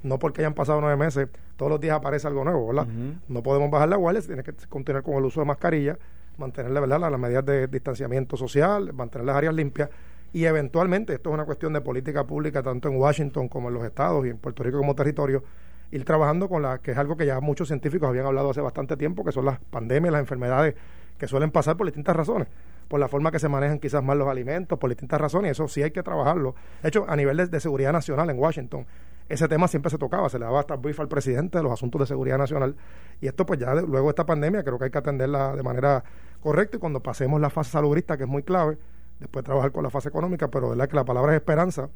No 0.04 0.20
porque 0.20 0.42
hayan 0.42 0.54
pasado 0.54 0.82
nueve 0.82 0.98
meses, 0.98 1.30
todos 1.56 1.72
los 1.72 1.80
días 1.80 1.96
aparece 1.96 2.28
algo 2.28 2.44
nuevo, 2.44 2.68
¿verdad? 2.68 2.88
No 3.30 3.42
podemos 3.42 3.72
bajar 3.72 3.88
la 3.88 3.96
guardia, 3.96 4.22
tiene 4.22 4.44
que 4.44 4.54
continuar 4.68 5.02
con 5.02 5.14
el 5.16 5.24
uso 5.24 5.40
de 5.40 5.46
mascarilla, 5.46 5.98
mantener 6.38 6.72
verdad 6.74 7.00
las, 7.00 7.10
las 7.10 7.20
medidas 7.20 7.46
de 7.46 7.68
distanciamiento 7.68 8.36
social, 8.36 8.92
mantener 8.94 9.26
las 9.26 9.36
áreas 9.38 9.54
limpias 9.54 9.90
y 10.36 10.44
eventualmente, 10.44 11.14
esto 11.14 11.30
es 11.30 11.34
una 11.34 11.46
cuestión 11.46 11.72
de 11.72 11.80
política 11.80 12.26
pública 12.28 12.62
tanto 12.62 12.90
en 12.90 12.98
Washington 12.98 13.48
como 13.48 13.70
en 13.70 13.76
los 13.76 13.86
estados 13.86 14.26
y 14.26 14.32
en 14.32 14.38
Puerto 14.38 14.64
Rico 14.64 14.78
como 14.78 14.94
territorio, 14.94 15.46
ir 15.92 16.04
trabajando 16.04 16.50
con 16.50 16.62
la 16.62 16.80
que 16.80 16.92
es 16.92 16.98
algo 16.98 17.16
que 17.16 17.26
ya 17.26 17.40
muchos 17.40 17.70
científicos 17.70 18.10
habían 18.10 18.26
hablado 18.26 18.50
hace 18.50 18.60
bastante 18.60 18.98
tiempo, 18.98 19.24
que 19.24 19.32
son 19.32 19.46
las 19.46 19.62
pandemias, 19.62 20.12
las 20.12 20.20
enfermedades 20.20 20.76
que 21.18 21.26
suelen 21.26 21.52
pasar 21.52 21.78
por 21.78 21.86
distintas 21.86 22.14
razones, 22.18 22.50
por 22.90 23.00
la 23.00 23.08
forma 23.08 23.32
que 23.32 23.40
se 23.40 23.48
manejan 23.48 23.80
quizás 23.80 24.04
más 24.04 24.18
los 24.18 24.28
alimentos, 24.28 24.78
por 24.78 24.90
distintas 24.90 25.22
razones, 25.22 25.48
y 25.48 25.52
eso 25.54 25.70
sí 25.70 25.84
hay 25.84 25.92
que 25.92 26.04
trabajarlo. 26.04 26.54
De 26.84 26.90
hecho, 26.90 27.06
a 27.08 27.16
nivel 27.16 27.50
de, 27.50 27.60
seguridad 27.62 27.94
nacional 27.94 28.30
en 28.30 28.38
Washington, 28.38 28.86
ese 29.30 29.48
tema 29.48 29.70
siempre 29.70 29.90
se 29.90 29.98
tocaba, 29.98 30.28
se 30.28 30.38
le 30.38 30.44
daba 30.44 30.60
hasta 30.60 30.76
brief 30.76 31.00
al 31.00 31.08
presidente 31.08 31.60
de 31.60 31.64
los 31.64 31.72
asuntos 31.72 32.02
de 32.02 32.08
seguridad 32.08 32.38
nacional, 32.38 32.76
y 33.22 33.28
esto 33.28 33.46
pues 33.46 33.58
ya 33.58 33.74
luego 33.74 34.08
de 34.08 34.10
esta 34.10 34.26
pandemia 34.26 34.66
creo 34.66 34.78
que 34.80 34.84
hay 34.84 34.92
que 34.92 34.98
atenderla 34.98 35.56
de 35.56 35.64
manera 35.64 36.04
correcta 36.42 36.76
y 36.76 36.80
cuando 36.82 37.00
pasemos 37.00 37.40
la 37.40 37.50
fase 37.50 37.72
salubrista, 37.72 38.18
que 38.18 38.24
es 38.24 38.30
muy 38.30 38.44
clave, 38.44 38.78
después 39.20 39.46
trabajar 39.46 39.72
con 39.72 39.84
la 39.84 39.90
fase 39.90 40.10
económica, 40.10 40.50
pero 40.50 40.70
verdad 40.70 40.90
que 40.90 40.96
la 40.96 41.06
palabra 41.06 41.34
es 41.34 41.38
esperanza, 41.38 41.90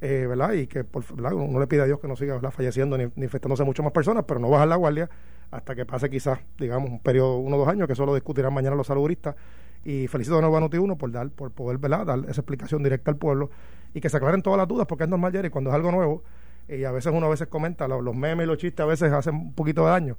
eh, 0.00 0.26
¿verdad? 0.28 0.52
Y 0.52 0.66
que 0.66 0.84
por, 0.84 1.04
¿verdad? 1.14 1.32
uno 1.34 1.58
le 1.60 1.66
pide 1.66 1.82
a 1.82 1.84
Dios 1.84 2.00
que 2.00 2.08
no 2.08 2.16
siga 2.16 2.34
¿verdad? 2.34 2.50
falleciendo 2.50 2.98
ni, 2.98 3.04
ni 3.16 3.24
infectándose 3.24 3.64
mucho 3.64 3.82
más 3.82 3.92
personas, 3.92 4.24
pero 4.26 4.40
no 4.40 4.50
bajar 4.50 4.68
la 4.68 4.76
guardia 4.76 5.08
hasta 5.50 5.74
que 5.74 5.86
pase 5.86 6.10
quizás, 6.10 6.40
digamos, 6.58 6.90
un 6.90 6.98
periodo, 6.98 7.38
uno 7.38 7.56
o 7.56 7.58
dos 7.60 7.68
años, 7.68 7.86
que 7.86 7.92
eso 7.92 8.04
lo 8.04 8.14
discutirán 8.14 8.52
mañana 8.52 8.74
los 8.74 8.88
saludistas. 8.88 9.36
Y 9.84 10.08
felicito 10.08 10.36
de 10.36 10.42
nuevo 10.42 10.56
a 10.56 10.60
Noti1 10.60 10.96
por 10.96 11.12
dar, 11.12 11.30
por 11.30 11.52
poder, 11.52 11.78
¿verdad? 11.78 12.06
Dar 12.06 12.18
esa 12.28 12.40
explicación 12.40 12.82
directa 12.82 13.10
al 13.10 13.16
pueblo 13.16 13.50
y 13.92 14.00
que 14.00 14.08
se 14.08 14.16
aclaren 14.16 14.42
todas 14.42 14.58
las 14.58 14.66
dudas, 14.66 14.86
porque 14.86 15.04
es 15.04 15.10
normal, 15.10 15.30
Jerry, 15.30 15.50
cuando 15.50 15.70
es 15.70 15.76
algo 15.76 15.92
nuevo, 15.92 16.24
y 16.68 16.84
a 16.84 16.92
veces 16.92 17.12
uno 17.14 17.26
a 17.26 17.28
veces 17.28 17.46
comenta, 17.48 17.86
lo- 17.88 18.00
los 18.00 18.14
memes 18.16 18.44
y 18.44 18.46
los 18.48 18.58
chistes 18.58 18.82
a 18.82 18.86
veces 18.86 19.12
hacen 19.12 19.34
un 19.34 19.52
poquito 19.52 19.84
de 19.84 19.90
daño. 19.90 20.16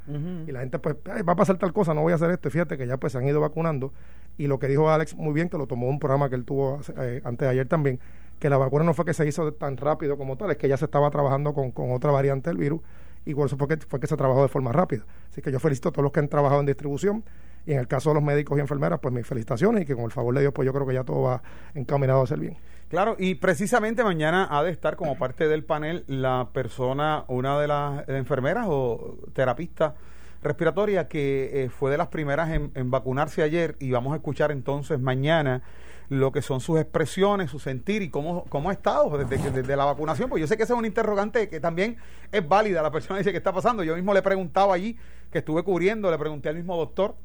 Y 0.48 0.52
la 0.52 0.60
gente 0.60 0.78
pues, 0.80 0.96
"Ay, 1.12 1.22
va 1.24 1.34
a 1.34 1.36
pasar 1.36 1.58
tal 1.58 1.74
cosa, 1.74 1.94
no 1.94 2.02
voy 2.02 2.12
a 2.12 2.16
hacer 2.16 2.30
esto. 2.32 2.48
Y 2.48 2.52
fíjate 2.52 2.78
que 2.78 2.86
ya 2.88 2.98
pues 2.98 3.14
se 3.14 3.18
han 3.20 3.28
ido 3.28 3.42
vacunando. 3.42 3.94
Y 4.38 4.48
lo 4.48 4.60
que 4.60 4.68
dijo 4.68 4.90
Alex 4.90 5.16
muy 5.16 5.34
bien, 5.34 5.50
que 5.50 5.58
lo 5.58 5.66
tomó 5.68 5.88
un 5.88 5.98
programa 6.00 6.30
que 6.30 6.36
él 6.36 6.46
tuvo 6.46 6.80
eh, 6.98 7.22
antes 7.24 7.46
de 7.48 7.52
ayer 7.52 7.68
también, 7.68 8.00
que 8.40 8.50
la 8.50 8.58
vacuna 8.58 8.84
no 8.84 8.94
fue 8.94 9.06
que 9.06 9.14
se 9.14 9.26
hizo 9.26 9.54
tan 9.54 9.78
rápido 9.78 10.18
como 10.18 10.36
tal, 10.38 10.52
es 10.52 10.58
que 10.58 10.68
ya 10.68 10.76
se 10.78 10.86
estaba 10.86 11.10
trabajando 11.10 11.54
con, 11.54 11.72
con 11.72 11.92
otra 11.94 12.12
variante 12.12 12.50
del 12.50 12.58
virus 12.58 12.82
y 13.26 13.34
por 13.34 13.48
eso 13.48 13.58
fue 13.58 13.68
que, 13.68 13.78
fue 13.78 14.00
que 14.00 14.08
se 14.08 14.18
trabajó 14.18 14.42
de 14.44 14.50
forma 14.50 14.72
rápida. 14.72 15.04
Así 15.32 15.42
que 15.42 15.52
yo 15.52 15.60
felicito 15.60 15.90
a 15.90 15.92
todos 15.94 16.04
los 16.04 16.12
que 16.12 16.20
han 16.20 16.28
trabajado 16.28 16.60
en 16.60 16.66
distribución 16.68 17.24
y 17.66 17.72
en 17.72 17.80
el 17.80 17.88
caso 17.88 18.10
de 18.10 18.16
los 18.16 18.24
médicos 18.24 18.58
y 18.58 18.62
enfermeras, 18.62 19.00
pues 19.00 19.14
mis 19.14 19.26
felicitaciones 19.26 19.84
y 19.84 19.86
que 19.86 19.96
con 19.96 20.04
el 20.04 20.12
favor 20.12 20.36
de 20.36 20.42
Dios, 20.42 20.54
pues 20.54 20.66
yo 20.66 20.74
creo 20.74 20.86
que 20.86 20.94
ya 20.94 21.04
todo 21.06 21.22
va 21.24 21.42
encaminado 21.74 22.22
a 22.22 22.28
ser 22.28 22.40
bien. 22.40 22.58
Claro, 22.90 23.16
y 23.18 23.36
precisamente 23.36 24.04
mañana 24.04 24.48
ha 24.50 24.64
de 24.64 24.70
estar 24.72 24.96
como 24.96 25.18
parte 25.18 25.48
del 25.48 25.64
panel 25.64 26.04
la 26.08 26.50
persona, 26.54 27.26
una 27.28 27.60
de 27.60 27.68
las 27.68 28.08
enfermeras 28.08 28.66
o 28.70 29.18
terapista 29.34 29.96
respiratoria 30.44 31.08
que 31.08 31.64
eh, 31.64 31.70
fue 31.70 31.90
de 31.90 31.98
las 31.98 32.08
primeras 32.10 32.52
en, 32.52 32.72
en 32.76 32.92
vacunarse 32.92 33.42
ayer 33.42 33.76
y 33.80 33.90
vamos 33.90 34.14
a 34.14 34.18
escuchar 34.18 34.52
entonces 34.52 35.00
mañana 35.00 35.64
lo 36.10 36.32
que 36.32 36.44
son 36.44 36.60
sus 36.62 36.80
expresiones, 36.80 37.50
su 37.50 37.58
sentir 37.58 38.04
y 38.04 38.10
cómo, 38.10 38.46
cómo 38.50 38.70
ha 38.70 38.74
estado 38.74 39.18
desde, 39.18 39.42
que- 39.44 39.50
desde 39.50 39.76
la 39.76 39.86
vacunación. 39.86 40.30
Pues 40.30 40.40
yo 40.42 40.46
sé 40.48 40.56
que 40.56 40.62
ese 40.64 40.74
es 40.74 40.78
un 40.80 40.86
interrogante 40.86 41.50
que 41.50 41.60
también 41.60 41.98
es 42.32 42.48
válida. 42.48 42.84
La 42.84 42.92
persona 42.92 43.18
dice 43.18 43.32
que 43.32 43.38
está 43.40 43.52
pasando. 43.52 43.84
Yo 43.84 43.96
mismo 43.96 44.14
le 44.14 44.22
preguntaba 44.22 44.76
allí, 44.76 44.96
que 45.32 45.40
estuve 45.40 45.64
cubriendo, 45.64 46.12
le 46.12 46.20
pregunté 46.20 46.50
al 46.50 46.56
mismo 46.56 46.78
doctor 46.78 47.16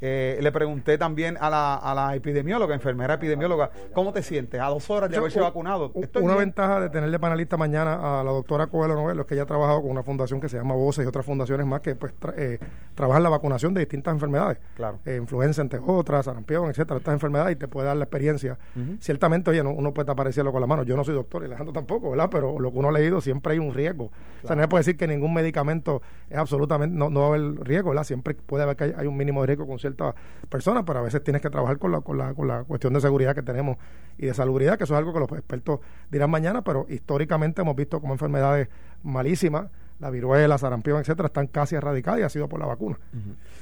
eh, 0.00 0.38
le 0.42 0.52
pregunté 0.52 0.98
también 0.98 1.36
a 1.40 1.48
la, 1.50 1.74
a 1.76 1.94
la 1.94 2.14
epidemióloga, 2.14 2.74
enfermera 2.74 3.14
epidemióloga, 3.14 3.70
¿cómo 3.92 4.12
te 4.12 4.22
sientes 4.22 4.60
a 4.60 4.66
dos 4.66 4.88
horas 4.90 5.10
de 5.10 5.16
haberse 5.16 5.40
vacunado? 5.40 5.92
Estoy 5.94 6.22
Una 6.22 6.34
bien. 6.34 6.46
ventaja 6.46 6.80
de 6.80 6.90
tenerle 6.90 7.18
panelista 7.18 7.56
mañana 7.56 8.20
a 8.20 8.24
la 8.24 8.30
doctora 8.30 8.66
Coelho 8.66 8.94
Novelo 8.94 9.22
es 9.22 9.26
que 9.26 9.34
ella 9.34 9.44
ha 9.44 9.46
trabajado 9.46 9.82
con 9.82 9.90
una 9.90 10.02
fundación 10.02 10.40
que 10.40 10.48
se 10.48 10.56
llama 10.56 10.74
Voces 10.74 11.04
y 11.04 11.08
otras 11.08 11.24
fundaciones 11.24 11.66
más 11.66 11.80
que 11.80 11.94
pues 11.94 12.12
tra- 12.20 12.34
eh, 12.36 12.58
trabajan 12.94 13.22
la 13.22 13.28
vacunación 13.28 13.72
de 13.74 13.80
distintas 13.80 14.12
enfermedades. 14.14 14.58
Claro. 14.76 14.98
Eh, 15.06 15.16
influenza, 15.16 15.62
entre 15.62 15.80
otras, 15.84 16.24
sarampión, 16.26 16.68
etcétera, 16.70 16.98
estas 16.98 17.14
enfermedades 17.14 17.56
y 17.56 17.58
te 17.58 17.68
puede 17.68 17.86
dar 17.86 17.96
la 17.96 18.04
experiencia. 18.04 18.58
Ciertamente, 19.00 19.50
oye, 19.50 19.62
no- 19.62 19.70
uno 19.72 19.92
puede 19.94 20.06
tapar 20.06 20.26
el 20.26 20.32
cielo 20.32 20.52
con 20.52 20.60
la 20.60 20.66
mano. 20.66 20.82
Yo 20.82 20.96
no 20.96 21.04
soy 21.04 21.14
doctor 21.14 21.42
y 21.42 21.46
Alejandro 21.46 21.72
tampoco, 21.72 22.10
¿verdad? 22.10 22.28
Pero 22.30 22.58
lo 22.58 22.70
que 22.72 22.78
uno 22.78 22.88
ha 22.88 22.92
leído 22.92 23.20
siempre 23.20 23.52
hay 23.54 23.58
un 23.58 23.72
riesgo. 23.72 24.10
O 24.42 24.46
sea, 24.46 24.56
no 24.56 24.62
se 24.62 24.68
puede 24.68 24.80
decir 24.80 24.96
que 24.96 25.06
ningún 25.06 25.32
medicamento 25.32 26.02
es 26.28 26.36
absolutamente, 26.36 26.94
no, 26.96 27.10
no 27.10 27.20
va 27.20 27.26
a 27.26 27.28
haber 27.30 27.42
riesgo, 27.66 27.90
¿verdad? 27.90 28.04
Siempre 28.04 28.34
puede 28.34 28.64
haber 28.64 28.76
que 28.76 28.84
hay, 28.84 28.94
hay 28.96 29.06
un 29.06 29.16
mínimo 29.16 29.40
de 29.40 29.46
riesgo 29.48 29.66
con 29.66 29.78
ciertas 29.84 30.14
personas, 30.48 30.84
pero 30.86 31.00
a 31.00 31.02
veces 31.02 31.22
tienes 31.22 31.42
que 31.42 31.50
trabajar 31.50 31.78
con 31.78 31.92
la, 31.92 32.00
con 32.00 32.16
la, 32.16 32.32
con 32.34 32.48
la 32.48 32.64
cuestión 32.64 32.94
de 32.94 33.00
seguridad 33.00 33.34
que 33.34 33.42
tenemos 33.42 33.76
y 34.18 34.26
de 34.26 34.34
salubridad, 34.34 34.78
que 34.78 34.84
eso 34.84 34.94
es 34.94 34.98
algo 34.98 35.12
que 35.12 35.20
los 35.20 35.30
expertos 35.32 35.80
dirán 36.10 36.30
mañana, 36.30 36.62
pero 36.62 36.86
históricamente 36.88 37.60
hemos 37.62 37.76
visto 37.76 38.00
como 38.00 38.14
enfermedades 38.14 38.68
malísimas 39.02 39.66
la 40.00 40.10
viruela, 40.10 40.58
sarampión, 40.58 40.98
etcétera, 41.00 41.26
están 41.26 41.46
casi 41.46 41.76
erradicadas 41.76 42.20
y 42.20 42.22
ha 42.24 42.28
sido 42.28 42.48
por 42.48 42.58
la 42.60 42.66
vacuna. 42.66 42.98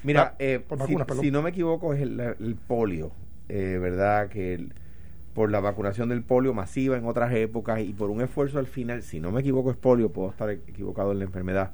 Mira, 0.02 0.22
Ah, 0.32 0.34
eh, 0.38 0.60
por 0.66 0.78
si, 1.20 1.30
no 1.30 1.42
me 1.42 1.50
equivoco, 1.50 1.92
es 1.92 2.00
el, 2.00 2.18
el 2.20 2.56
polio, 2.66 3.10
eh, 3.48 3.78
¿verdad? 3.80 4.28
Que 4.28 4.54
el- 4.54 4.72
por 5.34 5.50
la 5.50 5.60
vacunación 5.60 6.08
del 6.10 6.22
polio 6.22 6.52
masiva 6.54 6.96
en 6.96 7.06
otras 7.06 7.32
épocas 7.34 7.80
y 7.80 7.92
por 7.94 8.10
un 8.10 8.20
esfuerzo 8.20 8.58
al 8.58 8.66
final, 8.66 9.02
si 9.02 9.18
no 9.20 9.30
me 9.32 9.40
equivoco, 9.40 9.70
es 9.70 9.76
polio, 9.76 10.10
puedo 10.10 10.30
estar 10.30 10.48
equivocado 10.50 11.12
en 11.12 11.18
la 11.20 11.24
enfermedad, 11.24 11.72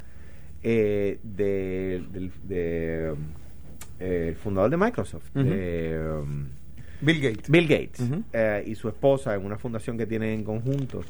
eh, 0.62 1.18
de- 1.22 3.14
eh, 4.00 4.28
el 4.30 4.36
fundador 4.36 4.70
de 4.70 4.76
Microsoft, 4.76 5.32
de, 5.34 6.20
um, 6.22 6.46
Bill 7.00 7.20
Gates. 7.20 7.48
Bill 7.48 7.68
Gates 7.68 8.00
eh, 8.32 8.64
y 8.66 8.74
su 8.74 8.88
esposa 8.88 9.34
en 9.34 9.44
una 9.44 9.56
fundación 9.58 9.96
que 9.96 10.06
tienen 10.06 10.30
en 10.30 10.44
conjunto. 10.44 11.02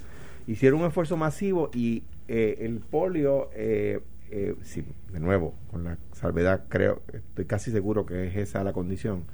Hicieron 0.47 0.80
un 0.80 0.87
esfuerzo 0.87 1.16
masivo 1.16 1.71
y 1.75 2.02
eh, 2.26 2.59
el 2.61 2.80
polio 2.80 3.50
eh, 3.54 4.00
eh, 4.30 4.54
sí, 4.62 4.85
de 5.12 5.21
nuevo 5.21 5.54
con 5.71 5.85
la 5.85 5.97
salvedad 6.12 6.64
creo 6.68 7.00
estoy 7.12 7.47
casi 7.47 7.71
seguro 7.71 8.04
que 8.04 8.26
es 8.26 8.37
esa 8.37 8.62
la 8.62 8.75
condición 8.75 9.25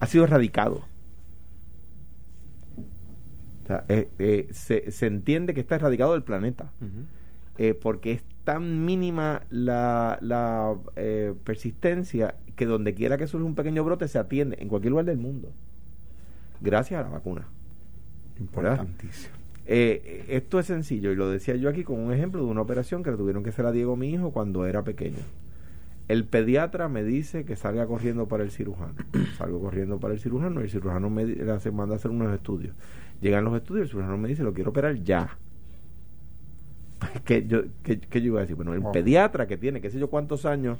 ha 0.00 0.06
sido 0.06 0.24
erradicado. 0.24 0.84
O 3.62 3.66
sea, 3.66 3.84
eh, 3.88 4.48
se, 4.52 4.90
se 4.90 5.06
entiende 5.06 5.54
que 5.54 5.60
está 5.60 5.76
erradicado 5.76 6.12
del 6.12 6.22
planeta 6.22 6.72
porque 7.82 8.12
es 8.12 8.22
tan 8.44 8.84
mínima 8.84 9.42
la, 9.50 10.18
la 10.20 10.74
eh, 10.96 11.34
persistencia 11.44 12.34
que 12.56 12.66
donde 12.66 12.94
quiera 12.94 13.16
que 13.18 13.26
surge 13.26 13.44
un 13.46 13.54
pequeño 13.54 13.82
brote 13.84 14.06
se 14.08 14.18
atiende 14.18 14.56
en 14.60 14.68
cualquier 14.68 14.90
lugar 14.92 15.06
del 15.06 15.18
mundo. 15.18 15.50
Gracias 16.60 17.00
a 17.00 17.04
la 17.04 17.10
vacuna. 17.10 17.46
Importantísimo. 18.38 19.34
Eh, 19.66 20.26
esto 20.28 20.58
es 20.58 20.66
sencillo 20.66 21.10
y 21.10 21.16
lo 21.16 21.30
decía 21.30 21.56
yo 21.56 21.68
aquí 21.70 21.84
con 21.84 21.98
un 21.98 22.12
ejemplo 22.12 22.44
de 22.44 22.50
una 22.50 22.60
operación 22.60 23.02
que 23.02 23.10
le 23.10 23.16
tuvieron 23.16 23.42
que 23.42 23.48
hacer 23.50 23.64
a 23.64 23.72
Diego 23.72 23.96
mi 23.96 24.10
hijo 24.10 24.30
cuando 24.30 24.66
era 24.66 24.82
pequeño. 24.84 25.16
El 26.06 26.24
pediatra 26.24 26.88
me 26.90 27.02
dice 27.02 27.46
que 27.46 27.56
salga 27.56 27.86
corriendo 27.86 28.28
para 28.28 28.42
el 28.44 28.50
cirujano. 28.50 28.92
Salgo 29.38 29.58
corriendo 29.60 29.98
para 29.98 30.12
el 30.12 30.20
cirujano 30.20 30.60
y 30.60 30.64
el 30.64 30.70
cirujano 30.70 31.08
me 31.08 31.22
hace- 31.50 31.70
manda 31.70 31.94
a 31.94 31.96
hacer 31.96 32.10
unos 32.10 32.32
estudios. 32.34 32.74
Llegan 33.22 33.44
los 33.44 33.56
estudios 33.56 33.84
el 33.84 33.88
cirujano 33.90 34.18
me 34.18 34.28
dice 34.28 34.42
lo 34.42 34.52
quiero 34.52 34.68
operar 34.70 34.96
ya 35.02 35.38
que 37.24 37.46
yo, 37.46 37.62
que, 37.82 37.98
que 38.00 38.20
yo 38.20 38.26
iba 38.28 38.38
a 38.40 38.42
decir, 38.42 38.56
bueno, 38.56 38.74
el 38.74 38.82
pediatra 38.92 39.46
que 39.46 39.56
tiene, 39.56 39.80
qué 39.80 39.90
sé 39.90 39.98
yo 39.98 40.08
cuántos 40.10 40.44
años 40.46 40.78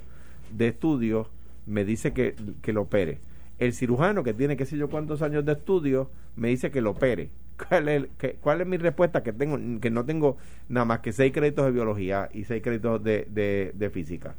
de 0.51 0.69
estudio, 0.69 1.29
me 1.67 1.85
dice 1.85 2.13
que, 2.13 2.35
que 2.63 2.73
lo 2.73 2.83
opere. 2.83 3.19
El 3.59 3.73
cirujano 3.73 4.23
que 4.25 4.35
tiene, 4.35 4.57
qué 4.57 4.67
sé 4.67 4.77
yo 4.77 4.89
cuántos 4.91 5.23
años 5.23 5.45
de 5.45 5.53
estudio, 5.53 6.11
me 6.37 6.49
dice 6.49 6.71
que 6.71 6.81
lo 6.81 6.91
opere. 6.91 7.31
¿Cuál 7.69 7.89
es, 7.89 8.05
que- 8.19 8.35
cuál 8.35 8.61
es 8.61 8.67
mi 8.67 8.77
respuesta? 8.77 9.23
Que 9.23 9.33
tengo 9.33 9.57
que 9.81 9.91
no 9.91 10.05
tengo 10.05 10.37
nada 10.69 10.85
más 10.85 10.99
que 11.01 11.13
seis 11.13 11.33
créditos 11.33 11.65
de 11.65 11.71
biología 11.71 12.29
y 12.35 12.45
seis 12.45 12.63
créditos 12.63 13.03
de, 13.05 13.29
de, 13.31 13.73
de 13.75 13.91
física 13.91 14.35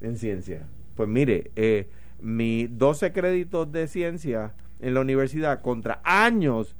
en 0.00 0.16
ciencia. 0.16 0.62
Pues 0.94 1.08
mire, 1.08 1.50
eh, 1.56 1.88
mis 2.22 2.78
12 2.78 3.12
créditos 3.12 3.72
de 3.72 3.88
ciencia 3.88 4.52
en 4.80 4.94
la 4.94 5.00
universidad 5.00 5.60
contra 5.62 6.00
años 6.04 6.76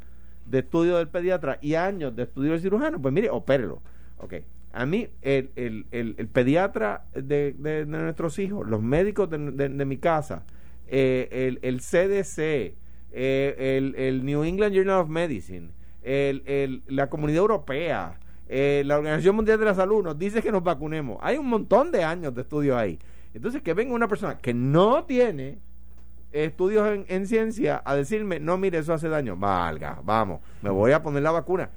de 0.46 0.60
estudio 0.60 0.96
del 0.98 1.08
pediatra 1.08 1.58
y 1.60 1.74
años 1.74 2.14
de 2.14 2.22
estudio 2.22 2.52
del 2.52 2.60
cirujano, 2.60 3.00
pues 3.02 3.12
mire, 3.12 3.28
opérelo. 3.30 3.80
Ok. 4.22 4.34
A 4.72 4.86
mí, 4.86 5.08
el, 5.22 5.50
el, 5.56 5.86
el, 5.90 6.28
pediatra 6.28 7.06
de, 7.14 7.54
de- 7.58 7.86
nuestros 7.86 8.38
hijos, 8.38 8.68
los 8.68 8.80
médicos 8.80 9.28
de, 9.28 9.38
de- 9.68 9.84
mi 9.84 9.96
casa, 9.98 10.44
eh, 10.86 11.58
el, 11.62 11.80
CDC, 11.80 12.38
eh, 13.12 13.94
el, 13.96 14.24
New 14.24 14.44
England 14.44 14.74
Journal 14.74 15.00
of 15.00 15.08
Medicine, 15.08 15.70
la 16.86 17.08
Comunidad 17.10 17.38
Europea, 17.40 18.20
eh, 18.48 18.82
la 18.86 18.98
Organización 18.98 19.36
Mundial 19.36 19.58
de 19.58 19.64
la 19.64 19.74
Salud 19.74 20.04
nos 20.04 20.18
dice 20.18 20.42
que 20.42 20.52
nos 20.52 20.62
vacunemos. 20.62 21.18
Hay 21.20 21.36
un 21.36 21.48
montón 21.48 21.90
de 21.90 22.04
años 22.04 22.34
de 22.34 22.42
estudio 22.42 22.76
ahí. 22.78 22.98
Entonces, 23.34 23.62
que 23.62 23.74
venga 23.74 23.94
una 23.94 24.08
persona 24.08 24.38
que 24.38 24.54
no 24.54 25.04
tiene 25.04 25.58
estudios 26.32 26.88
en, 26.88 27.04
en 27.08 27.26
ciencia 27.26 27.82
a 27.84 27.94
decirme, 27.96 28.38
no, 28.40 28.56
mire, 28.58 28.78
eso 28.78 28.92
hace 28.92 29.08
daño. 29.08 29.36
Valga, 29.36 30.00
vamos, 30.04 30.40
me 30.62 30.70
voy 30.70 30.92
a 30.92 31.02
poner 31.02 31.22
la 31.22 31.30
vacuna. 31.32 31.70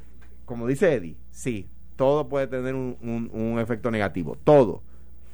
Como 0.45 0.67
dice 0.67 0.93
Eddie, 0.93 1.15
sí, 1.31 1.67
todo 1.95 2.27
puede 2.27 2.47
tener 2.47 2.75
un, 2.75 2.97
un- 3.01 3.59
efecto 3.59 3.91
negativo, 3.91 4.37
todo. 4.43 4.81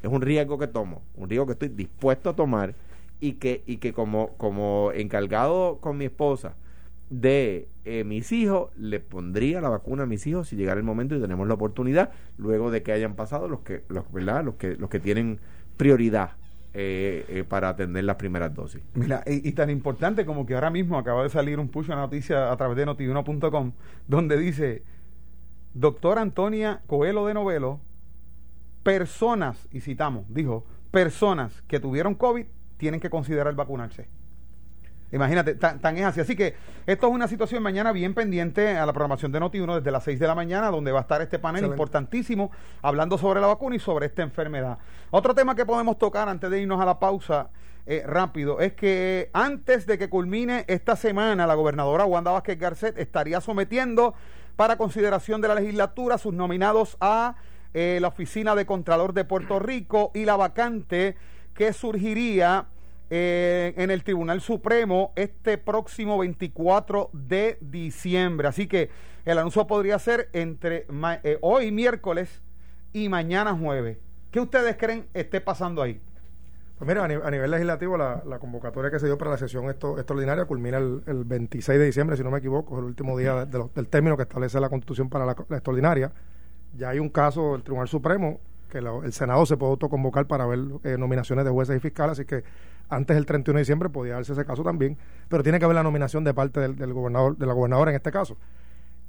Es 0.03 0.09
un 0.11 0.21
riesgo 0.21 0.57
que 0.57 0.67
tomo, 0.67 1.01
un 1.15 1.29
riesgo 1.29 1.45
que 1.45 1.53
estoy 1.53 1.69
dispuesto 1.69 2.29
a 2.29 2.35
tomar 2.35 2.73
y 3.19 3.33
que, 3.33 3.63
y 3.65 3.77
que 3.77 3.91
como, 3.93 4.29
como 4.37 4.91
encargado 4.93 5.77
con 5.81 5.97
mi 5.97 6.05
esposa 6.05 6.53
de 7.09 7.67
eh, 7.85 8.03
mis 8.03 8.31
hijos, 8.31 8.69
le 8.77 8.99
pondría 8.99 9.61
la 9.61 9.69
vacuna 9.69 10.03
a 10.03 10.05
mis 10.05 10.25
hijos 10.27 10.47
si 10.47 10.55
llegara 10.55 10.79
el 10.79 10.85
momento 10.85 11.15
y 11.15 11.19
tenemos 11.19 11.47
la 11.47 11.55
oportunidad, 11.55 12.11
luego 12.37 12.71
de 12.71 12.83
que 12.83 12.91
hayan 12.91 13.15
pasado 13.15 13.47
los 13.47 13.61
que, 13.61 13.83
los, 13.89 14.09
¿verdad? 14.11 14.43
los 14.45 14.55
que, 14.55 14.75
los 14.75 14.89
que 14.89 14.99
tienen 14.99 15.39
prioridad 15.75 16.31
eh, 16.75 17.25
eh, 17.29 17.43
para 17.49 17.69
atender 17.69 18.03
las 18.03 18.17
primeras 18.17 18.53
dosis. 18.53 18.81
Mira, 18.93 19.23
y, 19.25 19.47
y 19.47 19.51
tan 19.53 19.71
importante 19.71 20.23
como 20.23 20.45
que 20.45 20.53
ahora 20.53 20.69
mismo 20.69 20.99
acaba 20.99 21.23
de 21.23 21.29
salir 21.29 21.59
un 21.59 21.67
push 21.69 21.87
una 21.87 21.95
noticia 21.95 22.51
a 22.51 22.57
través 22.57 22.77
de 22.77 22.85
notiuno.com 22.85 23.71
donde 24.07 24.37
dice, 24.37 24.83
doctora 25.73 26.21
Antonia 26.21 26.81
Coelho 26.87 27.25
de 27.25 27.33
Novelo, 27.33 27.79
personas, 28.83 29.67
y 29.71 29.81
citamos, 29.81 30.25
dijo, 30.29 30.65
personas 30.91 31.61
que 31.67 31.79
tuvieron 31.79 32.15
COVID 32.15 32.45
tienen 32.77 32.99
que 32.99 33.09
considerar 33.09 33.53
vacunarse. 33.55 34.07
Imagínate, 35.11 35.55
tan, 35.55 35.79
tan 35.79 35.97
es 35.97 36.05
así. 36.05 36.21
Así 36.21 36.35
que 36.35 36.55
esto 36.85 37.07
es 37.07 37.13
una 37.13 37.27
situación 37.27 37.63
mañana 37.63 37.91
bien 37.91 38.13
pendiente 38.13 38.77
a 38.77 38.85
la 38.85 38.93
programación 38.93 39.31
de 39.31 39.39
Noti1 39.39 39.77
desde 39.77 39.91
las 39.91 40.03
6 40.03 40.19
de 40.19 40.27
la 40.27 40.35
mañana, 40.35 40.69
donde 40.69 40.91
va 40.91 40.99
a 40.99 41.01
estar 41.01 41.21
este 41.21 41.39
panel 41.39 41.59
Excelente. 41.59 41.75
importantísimo 41.75 42.51
hablando 42.81 43.17
sobre 43.17 43.41
la 43.41 43.47
vacuna 43.47 43.75
y 43.75 43.79
sobre 43.79 44.05
esta 44.05 44.21
enfermedad. 44.21 44.77
Otro 45.09 45.33
tema 45.33 45.55
que 45.55 45.65
podemos 45.65 45.97
tocar 45.97 46.29
antes 46.29 46.49
de 46.49 46.61
irnos 46.61 46.79
a 46.79 46.85
la 46.85 46.99
pausa 46.99 47.49
eh, 47.87 48.03
rápido 48.05 48.59
es 48.59 48.73
que 48.73 49.31
antes 49.33 49.87
de 49.87 49.97
que 49.97 50.09
culmine 50.09 50.63
esta 50.67 50.95
semana, 50.95 51.47
la 51.47 51.55
gobernadora 51.55 52.05
Wanda 52.05 52.29
Vázquez 52.31 52.59
Garcet 52.59 52.97
estaría 52.99 53.41
sometiendo 53.41 54.13
para 54.59 54.75
consideración 54.75 55.39
de 55.39 55.47
la 55.47 55.55
legislatura 55.55 56.17
sus 56.17 56.33
nominados 56.33 56.97
a 56.99 57.37
eh, 57.73 57.97
la 58.01 58.09
oficina 58.09 58.55
de 58.55 58.65
Contralor 58.65 59.13
de 59.13 59.23
Puerto 59.23 59.57
Rico 59.57 60.11
y 60.13 60.25
la 60.25 60.35
vacante 60.35 61.15
que 61.53 61.71
surgiría 61.71 62.67
eh, 63.09 63.73
en 63.77 63.89
el 63.89 64.03
Tribunal 64.03 64.41
Supremo 64.41 65.13
este 65.15 65.57
próximo 65.57 66.17
24 66.17 67.09
de 67.13 67.57
diciembre. 67.61 68.49
Así 68.49 68.67
que 68.67 68.89
el 69.23 69.37
anuncio 69.37 69.65
podría 69.65 69.97
ser 69.97 70.27
entre 70.33 70.85
eh, 71.23 71.37
hoy 71.39 71.71
miércoles 71.71 72.41
y 72.91 73.07
mañana 73.07 73.55
jueves. 73.55 73.97
¿Qué 74.29 74.41
ustedes 74.41 74.75
creen 74.75 75.07
esté 75.13 75.39
pasando 75.39 75.81
ahí? 75.81 76.01
Pues 76.79 76.87
mira, 76.87 77.03
a, 77.03 77.07
ni- 77.09 77.15
a 77.15 77.29
nivel 77.29 77.51
legislativo, 77.51 77.97
la, 77.97 78.23
convocatoria 78.39 78.89
que 78.89 78.99
se 78.99 79.05
dio 79.05 79.17
para 79.17 79.31
la 79.31 79.37
sesión 79.37 79.69
esto, 79.69 79.97
extraordinaria 79.97 80.45
culmina 80.45 80.77
el, 80.77 81.03
el 81.07 81.25
26 81.25 81.77
de 81.77 81.85
diciembre, 81.85 82.15
si 82.15 82.23
no 82.23 82.31
me 82.31 82.37
equivoco, 82.39 82.75
es 82.75 82.79
el 82.79 82.85
último 82.85 83.17
día 83.17 83.45
de- 83.45 83.69
del 83.75 83.87
término 83.89 84.15
que 84.15 84.23
establece 84.23 84.59
la 84.61 84.69
Constitución 84.69 85.09
para 85.09 85.25
la, 85.25 85.33
extraordinaria. 85.33 86.13
Ya 86.77 86.89
hay 86.89 86.99
un 86.99 87.09
caso 87.09 87.53
del 87.53 87.63
Tribunal 87.63 87.89
Supremo 87.89 88.39
que 88.69 88.77
el 88.77 89.13
Senado 89.13 89.45
se 89.45 89.57
puede 89.57 89.71
autoconvocar 89.71 90.27
para 90.27 90.45
ver 90.45 90.59
eh, 90.85 90.97
nominaciones 90.97 91.43
de 91.43 91.51
jueces 91.51 91.75
y 91.77 91.79
fiscales, 91.81 92.13
así 92.13 92.25
que 92.25 92.43
antes 92.89 93.15
del 93.15 93.25
31 93.25 93.57
de 93.57 93.61
diciembre 93.63 93.89
podía 93.89 94.13
darse 94.15 94.33
ese 94.33 94.45
caso 94.45 94.63
también, 94.63 94.97
pero 95.27 95.43
tiene 95.43 95.59
que 95.59 95.65
haber 95.65 95.75
la 95.75 95.83
nominación 95.83 96.23
de 96.23 96.33
parte 96.33 96.59
del, 96.61 96.93
gobernador, 96.93 97.37
de 97.37 97.45
la 97.47 97.53
gobernadora 97.53 97.91
en 97.91 97.97
este 97.97 98.11
caso. 98.11 98.37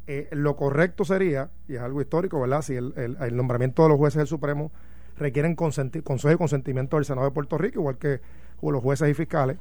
Eh, 0.06 0.28
lo 0.32 0.56
correcto 0.56 1.04
sería, 1.04 1.50
y 1.68 1.76
es 1.76 1.80
algo 1.80 2.00
histórico, 2.00 2.40
¿verdad? 2.40 2.62
Si 2.62 2.74
el, 2.74 2.94
el- 2.96 3.16
el 3.20 3.36
nombramiento 3.36 3.82
de 3.84 3.90
los 3.90 3.98
jueces 3.98 4.18
del 4.18 4.26
Supremo 4.26 4.72
requieren 5.20 5.54
consejo 5.54 6.32
y 6.32 6.36
consentimiento 6.36 6.96
del 6.96 7.04
Senado 7.04 7.26
de 7.26 7.32
Puerto 7.32 7.58
Rico, 7.58 7.80
igual 7.80 7.98
que 7.98 8.20
los 8.62 8.82
jueces 8.82 9.08
y 9.08 9.14
fiscales, 9.14 9.56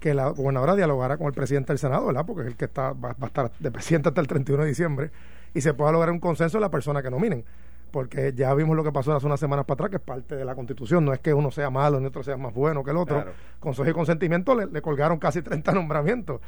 que 0.00 0.12
la 0.12 0.28
gobernadora 0.28 0.76
dialogara 0.76 1.16
con 1.16 1.28
el 1.28 1.32
presidente 1.32 1.72
del 1.72 1.78
Senado, 1.78 2.06
¿verdad? 2.06 2.26
Porque 2.26 2.42
es 2.42 2.48
el 2.48 2.56
que 2.56 2.66
está, 2.66 2.92
va, 2.92 3.14
va 3.14 3.16
a 3.22 3.26
estar 3.26 3.50
de 3.58 3.70
presidente 3.70 4.10
hasta 4.10 4.20
el 4.20 4.26
31 4.26 4.64
de 4.64 4.68
diciembre, 4.68 5.10
y 5.54 5.60
se 5.60 5.72
pueda 5.72 5.92
lograr 5.92 6.12
un 6.12 6.20
consenso 6.20 6.58
de 6.58 6.62
la 6.62 6.70
persona 6.70 7.02
que 7.02 7.10
nominen. 7.10 7.44
Porque 7.90 8.32
ya 8.34 8.54
vimos 8.54 8.76
lo 8.76 8.84
que 8.84 8.92
pasó 8.92 9.14
hace 9.14 9.26
unas 9.26 9.40
semanas 9.40 9.64
para 9.64 9.74
atrás, 9.74 9.90
que 9.90 9.96
es 9.96 10.02
parte 10.02 10.36
de 10.36 10.44
la 10.44 10.54
Constitución. 10.54 11.04
No 11.04 11.12
es 11.12 11.20
que 11.20 11.34
uno 11.34 11.50
sea 11.50 11.70
malo 11.70 12.00
ni 12.00 12.06
otro 12.06 12.22
sea 12.22 12.36
más 12.36 12.54
bueno 12.54 12.84
que 12.84 12.90
el 12.90 12.96
otro. 12.96 13.16
Claro. 13.16 13.32
Consejo 13.60 13.90
y 13.90 13.92
consentimiento 13.92 14.54
le, 14.54 14.66
le 14.66 14.82
colgaron 14.82 15.18
casi 15.18 15.42
30 15.42 15.72
nombramientos. 15.72 16.40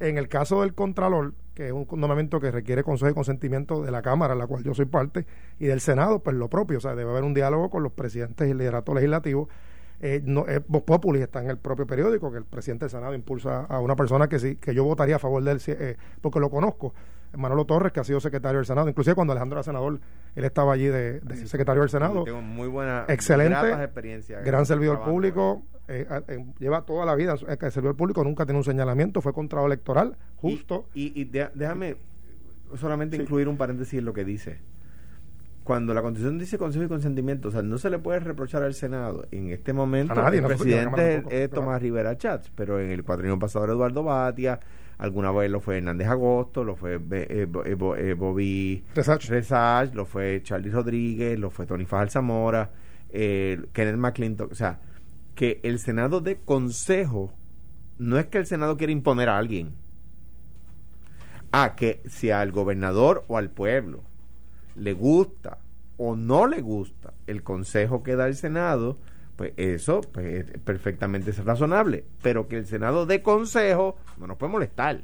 En 0.00 0.18
el 0.18 0.28
caso 0.28 0.62
del 0.62 0.74
Contralor, 0.74 1.34
que 1.54 1.66
es 1.66 1.72
un 1.72 1.86
nombramiento 1.90 2.40
que 2.40 2.50
requiere 2.50 2.82
consejo 2.82 3.10
y 3.10 3.14
consentimiento 3.14 3.82
de 3.82 3.90
la 3.90 4.02
Cámara, 4.02 4.34
la 4.34 4.46
cual 4.46 4.64
yo 4.64 4.74
soy 4.74 4.86
parte, 4.86 5.26
y 5.58 5.66
del 5.66 5.80
Senado, 5.80 6.20
pues 6.20 6.36
lo 6.36 6.48
propio. 6.48 6.78
O 6.78 6.80
sea, 6.80 6.94
debe 6.94 7.10
haber 7.10 7.24
un 7.24 7.34
diálogo 7.34 7.70
con 7.70 7.82
los 7.82 7.92
presidentes 7.92 8.48
y 8.48 8.50
el 8.50 8.58
liderato 8.58 8.94
legislativo. 8.94 9.48
Eh, 10.00 10.20
no, 10.24 10.46
eh, 10.48 10.60
Vox 10.66 10.84
Populi 10.84 11.22
está 11.22 11.40
en 11.40 11.50
el 11.50 11.58
propio 11.58 11.86
periódico, 11.86 12.30
que 12.30 12.38
el 12.38 12.44
presidente 12.44 12.86
del 12.86 12.90
Senado 12.90 13.14
impulsa 13.14 13.60
a 13.64 13.80
una 13.80 13.96
persona 13.96 14.28
que 14.28 14.38
sí, 14.38 14.56
que 14.56 14.74
yo 14.74 14.84
votaría 14.84 15.16
a 15.16 15.18
favor 15.18 15.42
de 15.42 15.52
él, 15.52 15.60
eh, 15.66 15.96
porque 16.20 16.40
lo 16.40 16.50
conozco. 16.50 16.92
Manolo 17.36 17.64
Torres, 17.64 17.92
que 17.92 18.00
ha 18.00 18.04
sido 18.04 18.20
secretario 18.20 18.58
del 18.58 18.66
Senado. 18.66 18.88
Inclusive 18.88 19.14
cuando 19.14 19.32
Alejandro 19.32 19.58
era 19.58 19.62
senador, 19.62 20.00
él 20.34 20.44
estaba 20.44 20.72
allí 20.72 20.86
de, 20.86 21.20
de 21.20 21.46
secretario 21.46 21.82
del 21.82 21.90
Senado 21.90 22.24
Tengo 22.24 22.42
muy 22.42 22.68
buena, 22.68 23.04
excelente, 23.08 23.54
gran 24.44 24.66
servidor 24.66 24.96
Trabajo, 24.96 25.10
público, 25.12 25.62
eh, 25.88 26.06
eh, 26.28 26.44
lleva 26.58 26.82
toda 26.82 27.04
la 27.06 27.14
vida, 27.14 27.34
el 27.46 27.72
servidor 27.72 27.96
público 27.96 28.24
nunca 28.24 28.44
tiene 28.46 28.58
un 28.58 28.64
señalamiento, 28.64 29.20
fue 29.20 29.32
contrato 29.32 29.66
electoral, 29.66 30.16
justo. 30.36 30.86
Y, 30.94 31.08
y- 31.08 31.22
y 31.22 31.24
de- 31.24 31.50
déjame 31.54 31.96
solamente 32.76 33.16
incluir 33.16 33.48
un 33.48 33.56
paréntesis 33.56 33.98
en 33.98 34.04
lo 34.04 34.12
que 34.12 34.24
dice. 34.24 34.60
cuando 35.62 35.94
la 35.94 36.02
Constitución 36.02 36.38
dice 36.38 36.58
consejo 36.58 36.84
y 36.84 36.88
consentimiento, 36.88 37.48
o 37.48 37.50
sea, 37.50 37.62
no 37.62 37.78
se 37.78 37.88
le 37.88 37.98
puede 37.98 38.20
reprochar 38.20 38.62
al 38.62 38.74
Senado. 38.74 39.26
En 39.30 39.48
este 39.50 39.72
momento, 39.72 40.12
A 40.12 40.16
nadie, 40.16 40.36
el 40.38 40.42
no 40.42 40.48
presidente 40.48 41.24
es, 41.30 41.50
Tomás 41.50 41.80
Rivera 41.80 42.18
Chats, 42.18 42.50
pero 42.54 42.78
en 42.80 42.90
el 42.90 43.02
cuatrienio 43.02 43.38
pasado 43.38 43.64
era 43.64 43.72
Eduardo 43.72 44.02
Batia, 44.02 44.60
alguna 44.98 45.32
vez 45.32 45.50
lo 45.50 45.60
fue 45.60 45.78
Hernández 45.78 46.08
Agosto, 46.08 46.64
lo 46.64 46.76
fue 46.76 46.96
eh, 46.96 47.26
eh, 47.30 47.74
Bo- 47.74 47.96
eh, 47.96 48.14
Bobby 48.14 48.84
Resach. 48.94 49.28
Resach, 49.28 49.94
lo 49.94 50.04
fue 50.04 50.40
Charlie 50.42 50.70
Rodríguez, 50.70 51.38
lo 51.38 51.50
fue 51.50 51.66
Tony 51.66 51.84
Fajal 51.84 52.10
Zamora, 52.10 52.70
eh, 53.10 53.60
Kenneth 53.72 53.96
McClintock, 53.96 54.52
o 54.52 54.54
sea, 54.54 54.80
que 55.34 55.60
el 55.62 55.78
Senado 55.78 56.20
de 56.20 56.36
consejo 56.36 57.32
no 57.98 58.18
es 58.18 58.26
que 58.26 58.38
el 58.38 58.46
Senado 58.46 58.76
quiera 58.76 58.92
imponer 58.92 59.28
a 59.28 59.38
alguien. 59.38 59.72
Ah, 61.52 61.74
que 61.76 62.02
si 62.06 62.30
al 62.30 62.50
gobernador 62.50 63.24
o 63.28 63.38
al 63.38 63.50
pueblo 63.50 64.02
le 64.74 64.92
gusta 64.92 65.58
o 65.96 66.16
no 66.16 66.46
le 66.48 66.60
gusta 66.60 67.14
el 67.28 67.44
consejo 67.44 68.02
que 68.02 68.16
da 68.16 68.26
el 68.26 68.34
Senado, 68.34 68.98
pues 69.36 69.52
eso 69.56 70.00
pues, 70.00 70.26
es 70.26 70.58
perfectamente 70.60 71.32
razonable. 71.32 72.04
Pero 72.22 72.48
que 72.48 72.58
el 72.58 72.66
Senado 72.66 73.06
de 73.06 73.22
consejo 73.22 73.96
no 74.18 74.26
nos 74.26 74.36
puede 74.36 74.52
molestar. 74.52 75.02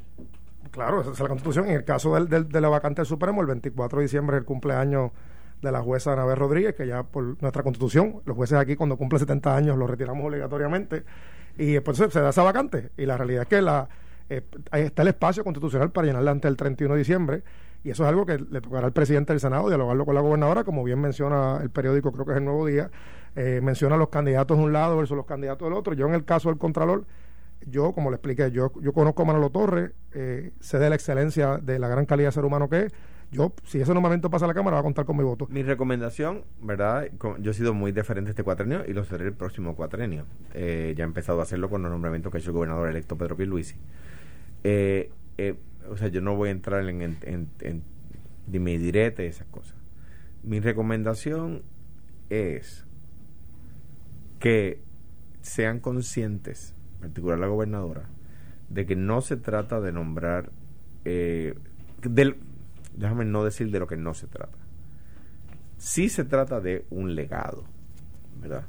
Claro, 0.71 1.01
esa 1.01 1.11
es 1.11 1.19
la 1.19 1.27
Constitución. 1.27 1.67
En 1.67 1.75
el 1.75 1.83
caso 1.83 2.13
del, 2.15 2.49
de 2.49 2.61
la 2.61 2.69
vacante 2.69 3.01
del 3.01 3.07
Supremo, 3.07 3.41
el 3.41 3.47
24 3.47 3.99
de 3.99 4.03
diciembre 4.03 4.37
es 4.37 4.41
el 4.41 4.45
cumpleaños 4.45 5.11
de 5.61 5.71
la 5.71 5.81
jueza 5.81 6.13
Anabel 6.13 6.37
Rodríguez, 6.37 6.75
que 6.75 6.87
ya 6.87 7.03
por 7.03 7.41
nuestra 7.41 7.61
Constitución, 7.61 8.21
los 8.25 8.35
jueces 8.35 8.57
aquí 8.57 8.75
cuando 8.75 8.97
cumple 8.97 9.19
70 9.19 9.55
años 9.55 9.77
los 9.77 9.89
retiramos 9.89 10.25
obligatoriamente 10.25 11.03
y 11.57 11.73
después 11.73 11.97
se, 11.97 12.09
se 12.09 12.21
da 12.21 12.29
esa 12.29 12.43
vacante. 12.43 12.89
Y 12.97 13.05
la 13.05 13.17
realidad 13.17 13.43
es 13.43 13.47
que 13.47 13.61
la 13.61 13.87
eh, 14.31 14.41
ahí 14.71 14.83
está 14.83 15.01
el 15.01 15.09
espacio 15.09 15.43
constitucional 15.43 15.91
para 15.91 16.07
llenarla 16.07 16.31
antes 16.31 16.47
del 16.47 16.55
31 16.55 16.93
de 16.93 16.99
diciembre 16.99 17.43
y 17.83 17.89
eso 17.89 18.03
es 18.03 18.09
algo 18.09 18.25
que 18.25 18.37
le 18.37 18.61
tocará 18.61 18.87
al 18.87 18.93
presidente 18.93 19.33
del 19.33 19.41
Senado 19.41 19.67
dialogarlo 19.67 20.05
con 20.05 20.15
la 20.15 20.21
gobernadora, 20.21 20.63
como 20.63 20.85
bien 20.85 21.01
menciona 21.01 21.59
el 21.61 21.69
periódico, 21.69 22.13
creo 22.13 22.25
que 22.25 22.31
es 22.31 22.37
el 22.37 22.45
Nuevo 22.45 22.65
Día, 22.65 22.89
eh, 23.35 23.61
menciona 23.61 23.97
los 23.97 24.09
candidatos 24.09 24.57
de 24.57 24.63
un 24.63 24.73
lado 24.73 24.97
versus 24.97 25.15
los 25.15 25.25
candidatos 25.25 25.67
del 25.67 25.77
otro. 25.77 25.93
Yo 25.93 26.07
en 26.07 26.13
el 26.13 26.25
caso 26.25 26.49
del 26.49 26.57
Contralor, 26.57 27.05
yo, 27.65 27.93
como 27.93 28.09
le 28.09 28.15
expliqué, 28.15 28.51
yo, 28.51 28.71
yo 28.81 28.93
conozco 28.93 29.21
a 29.21 29.25
Manolo 29.25 29.49
Torres, 29.49 29.91
eh, 30.13 30.51
sé 30.59 30.79
de 30.79 30.89
la 30.89 30.95
excelencia, 30.95 31.57
de 31.57 31.79
la 31.79 31.87
gran 31.87 32.05
calidad 32.05 32.29
de 32.29 32.33
ser 32.33 32.45
humano 32.45 32.69
que 32.69 32.85
es. 32.85 32.93
Yo, 33.31 33.53
si 33.63 33.79
ese 33.79 33.93
nombramiento 33.93 34.29
pasa 34.29 34.43
a 34.43 34.47
la 34.49 34.53
Cámara, 34.53 34.75
va 34.75 34.81
a 34.81 34.83
contar 34.83 35.05
con 35.05 35.15
mi 35.15 35.23
voto. 35.23 35.47
Mi 35.49 35.63
recomendación, 35.63 36.43
¿verdad? 36.61 37.07
Yo 37.39 37.51
he 37.51 37.53
sido 37.53 37.73
muy 37.73 37.93
diferente 37.93 38.31
este 38.31 38.43
cuatrenio 38.43 38.83
y 38.85 38.91
lo 38.91 39.05
seré 39.05 39.25
el 39.25 39.33
próximo 39.33 39.73
cuatrenio. 39.73 40.25
Eh, 40.53 40.93
ya 40.97 41.05
he 41.05 41.07
empezado 41.07 41.39
a 41.39 41.43
hacerlo 41.43 41.69
con 41.69 41.81
los 41.81 41.89
nombramientos 41.89 42.29
que 42.29 42.39
ha 42.39 42.41
hecho 42.41 42.49
el 42.49 42.55
gobernador 42.55 42.89
electo 42.89 43.17
Pedro 43.17 43.37
Pierluisi. 43.37 43.75
Eh, 44.65 45.09
o 45.89 45.95
sea, 45.95 46.09
yo 46.09 46.19
no 46.19 46.35
voy 46.35 46.49
a 46.49 46.51
entrar 46.51 46.87
en, 46.87 47.01
en, 47.01 47.49
en, 47.61 47.83
dime 48.47 48.73
y 48.73 48.77
direte 48.77 49.27
esas 49.27 49.47
cosas. 49.47 49.75
Mi 50.43 50.59
recomendación 50.59 51.63
es 52.29 52.85
que 54.41 54.81
sean 55.41 55.79
conscientes, 55.79 56.73
en 56.95 56.99
particular 57.01 57.39
la 57.39 57.47
gobernadora, 57.47 58.09
de 58.69 58.85
que 58.85 58.95
no 58.95 59.21
se 59.21 59.37
trata 59.37 59.79
de 59.79 59.91
nombrar, 59.91 60.49
eh, 61.05 61.53
del, 62.01 62.37
déjame 62.97 63.23
no 63.23 63.43
decir 63.45 63.69
de 63.71 63.79
lo 63.79 63.85
que 63.87 63.97
no 63.97 64.13
se 64.15 64.25
trata. 64.27 64.57
Sí 65.77 66.09
se 66.09 66.25
trata 66.25 66.59
de 66.59 66.85
un 66.89 67.13
legado, 67.15 67.63
¿verdad? 68.41 68.65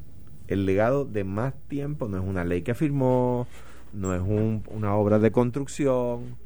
El 0.47 0.67
legado 0.67 1.07
de 1.07 1.25
más 1.25 1.55
tiempo 1.69 2.07
no 2.07 2.19
es 2.19 2.25
una 2.25 2.45
ley 2.45 2.61
que 2.63 2.75
firmó, 2.75 3.47
no 3.95 4.15
es 4.15 4.21
un- 4.21 4.63
una 4.69 4.95
obra 4.95 5.19
de 5.19 5.33
construcción, 5.33 6.37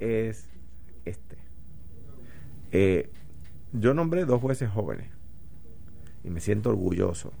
es 0.00 0.48
este. 1.04 1.36
Eh, 2.72 3.08
yo 3.72 3.94
nombré 3.94 4.24
dos 4.24 4.40
jueces 4.40 4.68
jóvenes 4.68 5.08
y 6.24 6.30
me 6.30 6.40
siento 6.40 6.70
orgulloso. 6.70 7.32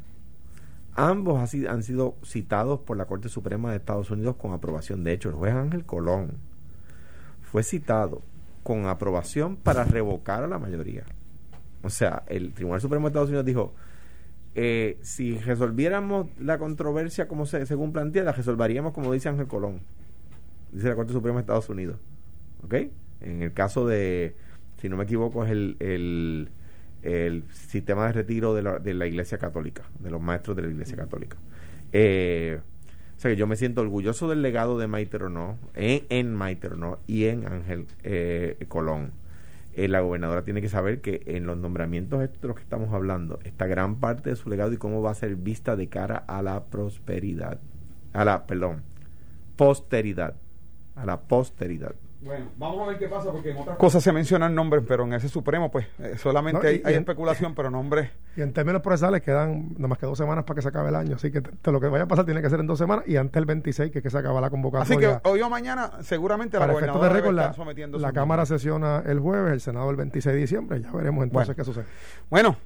Ambos 0.96 1.54
han 1.54 1.82
sido 1.82 2.16
citados 2.22 2.80
por 2.80 2.96
la 2.96 3.06
Corte 3.06 3.28
Suprema 3.28 3.70
de 3.70 3.78
Estados 3.78 4.10
Unidos 4.10 4.36
con 4.36 4.52
aprobación. 4.52 5.02
De 5.02 5.12
hecho, 5.12 5.28
el 5.28 5.34
juez 5.34 5.52
Ángel 5.52 5.84
Colón 5.84 6.34
fue 7.42 7.62
citado 7.62 8.22
con 8.62 8.86
aprobación 8.86 9.56
para 9.56 9.84
revocar 9.84 10.44
a 10.44 10.48
la 10.48 10.58
mayoría. 10.58 11.04
O 11.82 11.90
sea, 11.90 12.22
el 12.28 12.52
Tribunal 12.54 12.80
Supremo 12.80 13.06
de 13.06 13.10
Estados 13.10 13.28
Unidos 13.28 13.44
dijo, 13.44 13.74
eh, 14.54 14.98
si 15.02 15.36
resolviéramos 15.38 16.28
la 16.38 16.58
controversia 16.58 17.26
como 17.26 17.44
se, 17.44 17.66
según 17.66 17.92
plantea, 17.92 18.22
la 18.22 18.32
resolveríamos 18.32 18.92
como 18.92 19.12
dice 19.12 19.28
Ángel 19.28 19.48
Colón, 19.48 19.80
dice 20.72 20.88
la 20.88 20.94
Corte 20.94 21.12
Suprema 21.12 21.36
de 21.36 21.40
Estados 21.40 21.68
Unidos. 21.68 21.98
¿Ok? 22.64 22.74
En 23.20 23.42
el 23.42 23.52
caso 23.52 23.86
de, 23.86 24.36
si 24.80 24.88
no 24.88 24.96
me 24.96 25.04
equivoco, 25.04 25.44
es 25.44 25.50
el, 25.50 25.76
el, 25.80 26.50
el 27.04 27.44
sistema 27.52 28.06
de 28.06 28.12
retiro 28.12 28.54
de 28.54 28.62
la, 28.62 28.78
de 28.78 28.94
la 28.94 29.06
Iglesia 29.06 29.38
Católica, 29.38 29.84
de 30.00 30.10
los 30.10 30.20
maestros 30.20 30.56
de 30.56 30.62
la 30.62 30.68
Iglesia 30.68 30.96
Católica. 30.96 31.36
Eh, 31.92 32.60
o 33.16 33.20
sea 33.20 33.30
que 33.30 33.36
yo 33.36 33.46
me 33.46 33.56
siento 33.56 33.82
orgulloso 33.82 34.28
del 34.28 34.42
legado 34.42 34.78
de 34.78 34.86
Maite 34.86 35.18
Ronó, 35.18 35.58
en, 35.74 36.04
en 36.08 36.34
Maite 36.34 36.68
Ronó 36.68 36.98
y 37.06 37.26
en 37.26 37.46
Ángel 37.46 37.86
eh, 38.02 38.64
Colón. 38.68 39.12
Eh, 39.76 39.88
la 39.88 40.00
gobernadora 40.00 40.44
tiene 40.44 40.60
que 40.60 40.68
saber 40.68 41.00
que 41.00 41.22
en 41.26 41.46
los 41.46 41.58
nombramientos 41.58 42.22
estos 42.22 42.40
de 42.40 42.48
los 42.48 42.56
que 42.56 42.62
estamos 42.62 42.92
hablando 42.94 43.40
está 43.44 43.66
gran 43.66 43.96
parte 43.96 44.30
de 44.30 44.36
su 44.36 44.48
legado 44.48 44.72
y 44.72 44.76
cómo 44.76 45.02
va 45.02 45.10
a 45.10 45.14
ser 45.14 45.36
vista 45.36 45.76
de 45.76 45.88
cara 45.88 46.16
a 46.16 46.42
la 46.42 46.64
prosperidad, 46.64 47.60
a 48.12 48.24
la, 48.24 48.46
perdón, 48.46 48.82
posteridad, 49.56 50.36
a 50.94 51.06
la 51.06 51.22
posteridad. 51.22 51.94
Bueno, 52.24 52.46
vamos 52.56 52.80
a 52.82 52.86
ver 52.90 52.98
qué 52.98 53.06
pasa 53.06 53.30
porque 53.30 53.50
en 53.50 53.58
otras 53.58 53.76
cosas 53.76 54.02
se 54.02 54.10
mencionan 54.10 54.54
nombres, 54.54 54.82
pero 54.88 55.04
en 55.04 55.12
ese 55.12 55.28
Supremo, 55.28 55.70
pues 55.70 55.86
eh, 55.98 56.14
solamente 56.16 56.58
No, 56.62 56.64
y- 56.64 56.74
hay, 56.76 56.82
hay 56.84 56.92
y 56.92 56.96
en- 56.96 57.00
especulación, 57.02 57.54
pero 57.54 57.70
nombres. 57.70 58.10
Y 58.34 58.40
en 58.40 58.52
términos 58.54 58.80
procesales 58.80 59.20
quedan 59.20 59.74
nada 59.76 59.88
más 59.88 59.98
que 59.98 60.06
dos 60.06 60.16
semanas 60.16 60.44
para 60.44 60.54
que 60.56 60.62
se 60.62 60.68
acabe 60.68 60.88
el 60.88 60.94
año. 60.96 61.16
Así 61.16 61.30
que 61.30 61.42
te- 61.42 61.50
te- 61.52 61.70
lo 61.70 61.80
que 61.80 61.88
vaya 61.88 62.04
a 62.04 62.08
pasar 62.08 62.24
tiene 62.24 62.40
que 62.40 62.48
ser 62.48 62.60
en 62.60 62.66
dos 62.66 62.78
semanas 62.78 63.04
y 63.06 63.16
antes 63.16 63.34
del 63.34 63.44
26, 63.44 63.90
que 63.92 63.98
es 63.98 64.02
que 64.02 64.08
se 64.10 64.16
acaba 64.18 64.40
la 64.40 64.48
convocatoria. 64.48 65.10
Así 65.10 65.20
que 65.22 65.28
hoy 65.28 65.42
o 65.42 65.50
mañana, 65.50 65.90
seguramente 66.02 66.56
la 66.56 66.60
para 66.66 66.72
efectos 66.72 66.94
de 66.94 66.98
gobernadora 66.98 67.14
récord, 67.14 67.30
debe 67.34 67.36
la, 67.36 67.42
estar 67.50 67.56
sometiendo 67.56 67.98
la 67.98 68.12
Cámara 68.12 68.46
sesiona 68.46 69.02
el 69.04 69.20
jueves, 69.20 69.52
el 69.52 69.60
Senado 69.60 69.90
el 69.90 69.96
26 69.96 70.34
de 70.34 70.40
diciembre. 70.40 70.80
Ya 70.80 70.90
veremos 70.92 71.24
entonces 71.24 71.48
Bueno. 71.48 71.56
qué 71.56 71.64
sucede. 71.64 71.84
Bueno, 72.30 72.56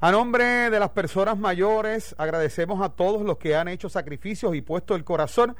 a 0.00 0.12
nombre 0.12 0.70
de 0.70 0.78
las 0.78 0.90
personas 0.90 1.36
mayores, 1.38 2.14
agradecemos 2.18 2.80
a 2.80 2.88
todos 2.90 3.22
los 3.22 3.36
que 3.38 3.56
han 3.56 3.66
hecho 3.66 3.88
sacrificios 3.88 4.54
y 4.54 4.60
puesto 4.62 4.94
el 4.94 5.02
corazón 5.02 5.56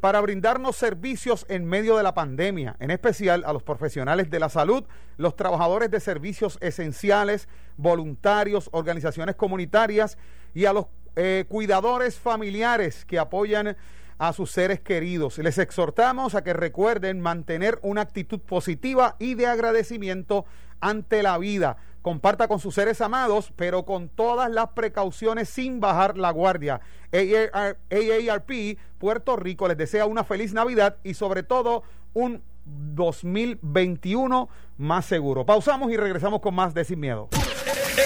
para 0.00 0.20
brindarnos 0.20 0.76
servicios 0.76 1.46
en 1.48 1.64
medio 1.64 1.96
de 1.96 2.02
la 2.02 2.14
pandemia, 2.14 2.76
en 2.80 2.90
especial 2.90 3.44
a 3.46 3.52
los 3.52 3.62
profesionales 3.62 4.30
de 4.30 4.38
la 4.38 4.48
salud, 4.48 4.84
los 5.16 5.36
trabajadores 5.36 5.90
de 5.90 6.00
servicios 6.00 6.58
esenciales, 6.60 7.48
voluntarios, 7.76 8.68
organizaciones 8.72 9.36
comunitarias 9.36 10.18
y 10.54 10.66
a 10.66 10.72
los 10.72 10.86
eh, 11.16 11.46
cuidadores 11.48 12.18
familiares 12.18 13.04
que 13.06 13.18
apoyan 13.18 13.76
a 14.18 14.32
sus 14.32 14.50
seres 14.50 14.80
queridos. 14.80 15.38
Les 15.38 15.58
exhortamos 15.58 16.34
a 16.34 16.42
que 16.42 16.52
recuerden 16.52 17.20
mantener 17.20 17.78
una 17.82 18.02
actitud 18.02 18.40
positiva 18.40 19.16
y 19.18 19.34
de 19.34 19.46
agradecimiento 19.46 20.44
ante 20.80 21.22
la 21.22 21.38
vida. 21.38 21.76
Comparta 22.06 22.46
con 22.46 22.60
sus 22.60 22.72
seres 22.72 23.00
amados, 23.00 23.52
pero 23.56 23.84
con 23.84 24.08
todas 24.08 24.48
las 24.48 24.68
precauciones 24.68 25.48
sin 25.48 25.80
bajar 25.80 26.16
la 26.16 26.30
guardia. 26.30 26.80
AAR 27.12 27.78
AARP 27.90 28.78
Puerto 28.96 29.34
Rico 29.34 29.66
les 29.66 29.76
desea 29.76 30.06
una 30.06 30.22
feliz 30.22 30.52
Navidad 30.52 30.98
y 31.02 31.14
sobre 31.14 31.42
todo 31.42 31.82
un 32.14 32.44
2021 32.64 34.48
más 34.78 35.04
seguro. 35.04 35.44
Pausamos 35.44 35.90
y 35.90 35.96
regresamos 35.96 36.38
con 36.38 36.54
más 36.54 36.74
de 36.74 36.84
Sin 36.84 37.00
Miedo. 37.00 37.28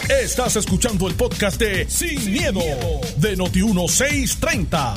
Estás 0.09 0.57
escuchando 0.57 1.07
el 1.07 1.15
podcast 1.15 1.61
de 1.61 1.87
Sin, 1.87 2.33
miedo, 2.33 2.61
de 3.19 3.37
Noti1630. 3.37 4.95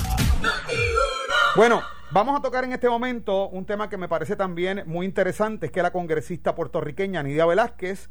Bueno, 1.58 1.82
vamos 2.10 2.40
a 2.40 2.42
tocar 2.42 2.64
en 2.64 2.72
este 2.72 2.88
momento 2.88 3.50
un 3.50 3.66
tema 3.66 3.90
que 3.90 3.98
me 3.98 4.08
parece 4.08 4.38
también 4.38 4.84
muy 4.86 5.06
interesante, 5.06 5.66
es 5.66 5.74
que 5.74 5.84
la 5.84 5.92
congresista 5.92 6.56
puertorriqueña 6.56 7.22
Nidia 7.22 7.46
Velázquez 7.46 8.08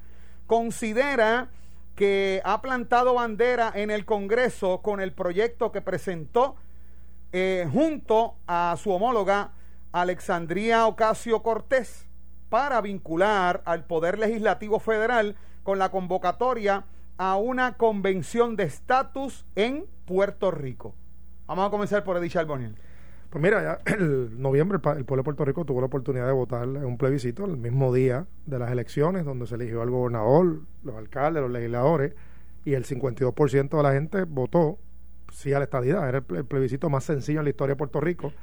considera 0.46 1.48
que 1.94 2.40
ha 2.44 2.62
plantado 2.62 3.14
bandera 3.14 3.70
en 3.74 3.90
el 3.90 4.05
Congreso 4.05 4.81
con 4.83 5.00
el 5.00 5.12
proyecto 5.12 5.72
que 5.72 5.81
presentó 5.81 6.57
eh, 7.33 7.68
junto 7.72 8.37
a 8.46 8.76
su 8.78 8.90
homóloga 8.90 9.52
Alexandria 9.92 10.87
Ocasio 10.87 11.42
Cortés 11.42 12.07
para 12.48 12.81
vincular 12.81 13.62
al 13.64 13.85
Poder 13.85 14.18
Legislativo 14.18 14.81
Federal 14.81 15.37
con 15.62 15.78
la 15.78 15.90
convocatoria 15.90 16.85
a 17.18 17.37
una 17.37 17.76
convención 17.76 18.57
de 18.57 18.64
estatus 18.64 19.44
en 19.55 19.87
Puerto 20.07 20.50
Rico. 20.50 20.94
Vamos 21.46 21.66
a 21.66 21.70
comenzar 21.70 22.05
por 22.05 22.16
Edith 22.16 22.33
Charbonnier. 22.33 22.74
Pues 23.32 23.42
mira, 23.42 23.62
ya 23.62 23.80
el 23.94 24.40
noviembre 24.40 24.78
el, 24.82 24.98
el 24.98 25.04
pueblo 25.06 25.22
de 25.22 25.24
Puerto 25.24 25.44
Rico 25.44 25.64
tuvo 25.64 25.80
la 25.80 25.86
oportunidad 25.86 26.26
de 26.26 26.32
votar 26.32 26.64
en 26.64 26.84
un 26.84 26.98
plebiscito 26.98 27.44
el 27.46 27.56
mismo 27.56 27.92
día 27.92 28.26
de 28.46 28.58
las 28.58 28.70
elecciones, 28.70 29.24
donde 29.24 29.46
se 29.46 29.54
eligió 29.54 29.80
al 29.82 29.90
gobernador, 29.90 30.60
los 30.84 30.96
alcaldes, 30.96 31.42
los 31.42 31.50
legisladores, 31.50 32.14
y 32.64 32.74
el 32.74 32.84
52% 32.84 33.76
de 33.78 33.82
la 33.82 33.92
gente 33.92 34.24
votó 34.24 34.78
sí 35.32 35.52
a 35.54 35.58
la 35.58 35.64
estadidad. 35.64 36.08
Era 36.08 36.18
el, 36.18 36.26
ple- 36.26 36.38
el 36.38 36.44
plebiscito 36.44 36.90
más 36.90 37.04
sencillo 37.04 37.40
en 37.40 37.44
la 37.44 37.50
historia 37.50 37.72
de 37.74 37.78
Puerto 37.78 38.00
Rico. 38.00 38.34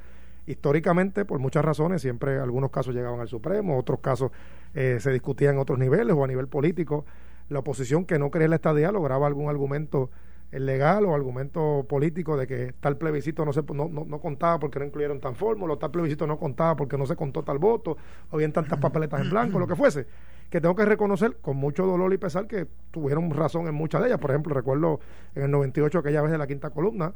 Históricamente, 0.46 1.24
por 1.24 1.38
muchas 1.38 1.64
razones, 1.64 2.02
siempre 2.02 2.40
algunos 2.40 2.70
casos 2.72 2.94
llegaban 2.94 3.20
al 3.20 3.28
Supremo, 3.28 3.78
otros 3.78 4.00
casos 4.00 4.32
eh, 4.74 4.98
se 5.00 5.12
discutían 5.12 5.54
en 5.54 5.60
otros 5.60 5.78
niveles 5.78 6.16
o 6.16 6.24
a 6.24 6.28
nivel 6.28 6.48
político. 6.48 7.04
la 7.48 7.60
oposición 7.60 8.06
que 8.06 8.18
no 8.18 8.30
creía 8.30 8.46
en 8.46 8.50
la 8.50 8.56
estadía 8.56 8.92
lograba 8.92 9.26
algún 9.28 9.48
argumento 9.50 10.10
legal 10.52 11.04
o 11.06 11.14
argumento 11.14 11.86
político 11.88 12.36
de 12.36 12.46
que 12.46 12.74
tal 12.80 12.96
plebiscito 12.96 13.44
no 13.44 13.52
se 13.52 13.62
no, 13.62 13.88
no, 13.88 14.20
contaba 14.20 14.58
porque 14.58 14.80
no 14.80 14.86
incluyeron 14.86 15.20
tan 15.20 15.36
fórmula, 15.36 15.74
o 15.74 15.78
tal 15.78 15.92
plebiscito 15.92 16.26
no 16.26 16.38
contaba 16.38 16.74
porque 16.74 16.98
no 16.98 17.06
se 17.06 17.14
contó 17.14 17.44
tal 17.44 17.58
voto, 17.58 17.96
o 18.30 18.36
bien 18.36 18.52
tantas 18.52 18.80
papeletas 18.80 19.20
en 19.20 19.30
blanco, 19.30 19.60
lo 19.60 19.68
que 19.68 19.76
fuese, 19.76 20.06
que 20.50 20.60
tengo 20.60 20.74
que 20.74 20.84
reconocer 20.84 21.36
con 21.40 21.56
mucho 21.56 21.86
dolor 21.86 22.12
y 22.12 22.18
pesar 22.18 22.48
que 22.48 22.66
tuvieron 22.90 23.30
razón 23.30 23.68
en 23.68 23.74
muchas 23.74 24.00
de 24.02 24.08
ellas. 24.08 24.18
Por 24.18 24.30
ejemplo, 24.30 24.52
recuerdo 24.52 24.98
en 25.36 25.44
el 25.44 25.50
98 25.52 25.98
aquella 25.98 26.22
vez 26.22 26.32
de 26.32 26.38
la 26.38 26.48
quinta 26.48 26.70
columna, 26.70 27.14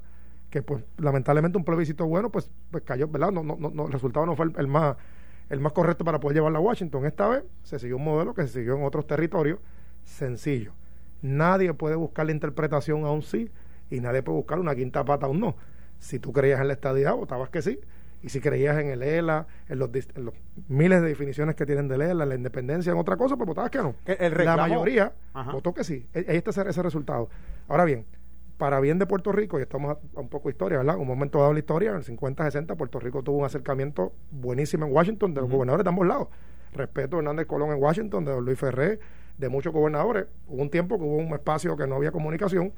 que 0.49 0.63
pues 0.63 0.85
lamentablemente 0.99 1.59
un 1.59 1.65
plebiscito 1.65 2.07
bueno 2.07 2.31
pues, 2.31 2.49
pues 2.71 2.85
cayó, 2.85 3.09
¿verdad? 3.09 3.33
No, 3.33 3.43
no, 3.43 3.57
no, 3.57 3.87
el 3.87 3.93
resultado 3.93 4.27
no 4.27 4.37
fue 4.37 4.47
el, 4.57 4.69
más 4.69 4.97
el 5.51 5.59
más 5.59 5.73
correcto 5.73 6.05
para 6.05 6.21
poder 6.21 6.37
llevarla 6.37 6.59
a 6.59 6.63
Washington. 6.63 7.05
Esta 7.05 7.27
vez 7.27 7.45
se 7.65 7.81
siguió 7.81 7.97
un 7.97 8.05
modelo 8.05 8.33
que 8.33 8.43
se 8.43 8.61
siguió 8.61 8.77
en 8.77 8.85
otros 8.85 9.07
territorios 9.09 9.59
sencillo 10.05 10.73
Nadie 11.25 11.73
puede 11.73 11.97
buscar 11.97 12.27
la 12.27 12.33
interpretación 12.33 13.07
a 13.07 13.11
un 13.11 13.23
sí 13.23 13.51
y 13.89 14.01
nadie 14.01 14.23
puede 14.23 14.37
buscar 14.37 14.59
una 14.59 14.75
quinta 14.75 15.07
pata 15.07 15.25
a 15.25 15.31
un 15.31 15.41
no. 15.41 15.57
Si 15.99 16.19
tú 16.19 16.35
creías 16.35 16.61
en 16.61 16.69
la 16.69 16.75
estadidad, 16.75 17.15
votabas 17.15 17.49
que 17.49 17.63
sí. 17.63 17.81
Y 18.23 18.29
si 18.29 18.43
creías 18.43 18.79
en 18.79 18.89
el 18.89 19.03
ELA, 19.03 19.47
en 19.71 19.79
los, 19.79 19.89
miles 20.69 21.01
de 21.01 21.09
definiciones 21.09 21.55
que 21.55 21.65
tienen 21.65 21.89
del 21.89 22.03
ELA, 22.03 22.25
en 22.25 22.29
la 22.29 22.35
independencia, 22.35 22.93
en 22.93 22.99
otra 22.99 23.17
cosa, 23.17 23.37
pues 23.37 23.47
votabas 23.47 23.71
que 23.71 23.79
no. 23.79 23.95
la 24.45 24.57
mayoría 24.59 25.15
votó 25.51 25.73
que 25.73 25.83
sí. 25.83 26.07
Ahí 26.15 26.37
está 26.37 26.51
ese, 26.51 26.69
ese 26.69 26.83
resultado. 26.83 27.31
Ahora 27.69 27.87
bien, 27.87 28.05
para 28.59 28.81
bien 28.81 28.99
de 28.99 29.07
Puerto 29.07 29.33
Rico, 29.33 29.59
y 29.59 29.63
estamos 29.63 29.97
a, 29.97 30.21
un 30.21 30.29
poco 30.29 30.49
de 30.49 30.53
historia, 30.53 30.77
¿verdad? 30.77 30.99
Un 30.99 31.07
momento 31.07 31.39
dado 31.39 31.53
de 31.53 31.55
la 31.55 31.61
historia, 31.61 31.91
en 31.93 31.97
el 31.97 32.05
50-60, 32.05 32.77
Puerto 32.77 33.01
Rico 33.01 33.23
tuvo 33.23 33.39
un 33.39 33.47
acercamiento 33.47 34.13
buenísimo 34.31 34.85
en 34.85 34.93
Washington 34.93 35.33
de 35.33 35.41
los 35.41 35.51
gobernadores 35.51 35.85
de 35.85 35.89
ambos 35.89 36.07
lados. 36.07 36.29
Respeto 36.75 37.17
a 37.17 37.21
Hernández 37.21 37.47
Colón 37.47 37.71
en 37.71 37.83
Washington, 37.83 38.27
de 38.27 38.33
don 38.33 38.45
Luis 38.45 38.59
Ferré, 38.59 39.01
de 39.39 39.49
muchos 39.49 39.73
gobernadores. 39.73 40.27
Hubo 40.49 40.63
un 40.63 40.71
tiempo 40.71 40.99
que 40.99 41.05
hubo 41.05 41.17
un 41.17 41.33
espacio 41.35 41.77
que 41.77 41.87
no 41.87 41.97
había 41.97 42.13
comunicación. 42.13 42.73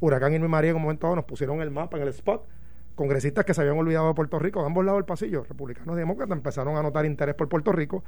Huracán 0.00 0.34
y 0.34 0.38
María 0.38 0.70
en 0.70 0.76
un 0.76 0.82
momento 0.82 1.06
dado 1.06 1.16
nos 1.16 1.24
pusieron 1.24 1.60
el 1.60 1.70
mapa 1.70 1.96
en 1.96 2.02
el 2.04 2.08
spot. 2.08 2.46
Congresistas 2.94 3.44
que 3.44 3.54
se 3.54 3.60
habían 3.60 3.76
olvidado 3.76 4.08
de 4.08 4.14
Puerto 4.14 4.38
Rico, 4.38 4.60
de 4.60 4.66
ambos 4.66 4.84
lados 4.84 4.98
del 4.98 5.04
pasillo, 5.04 5.44
republicanos 5.44 5.96
y 5.96 5.98
demócratas, 5.98 6.36
empezaron 6.36 6.76
a 6.76 6.82
notar 6.82 7.04
interés 7.04 7.34
por 7.34 7.48
Puerto 7.48 7.72
Rico. 7.72 8.02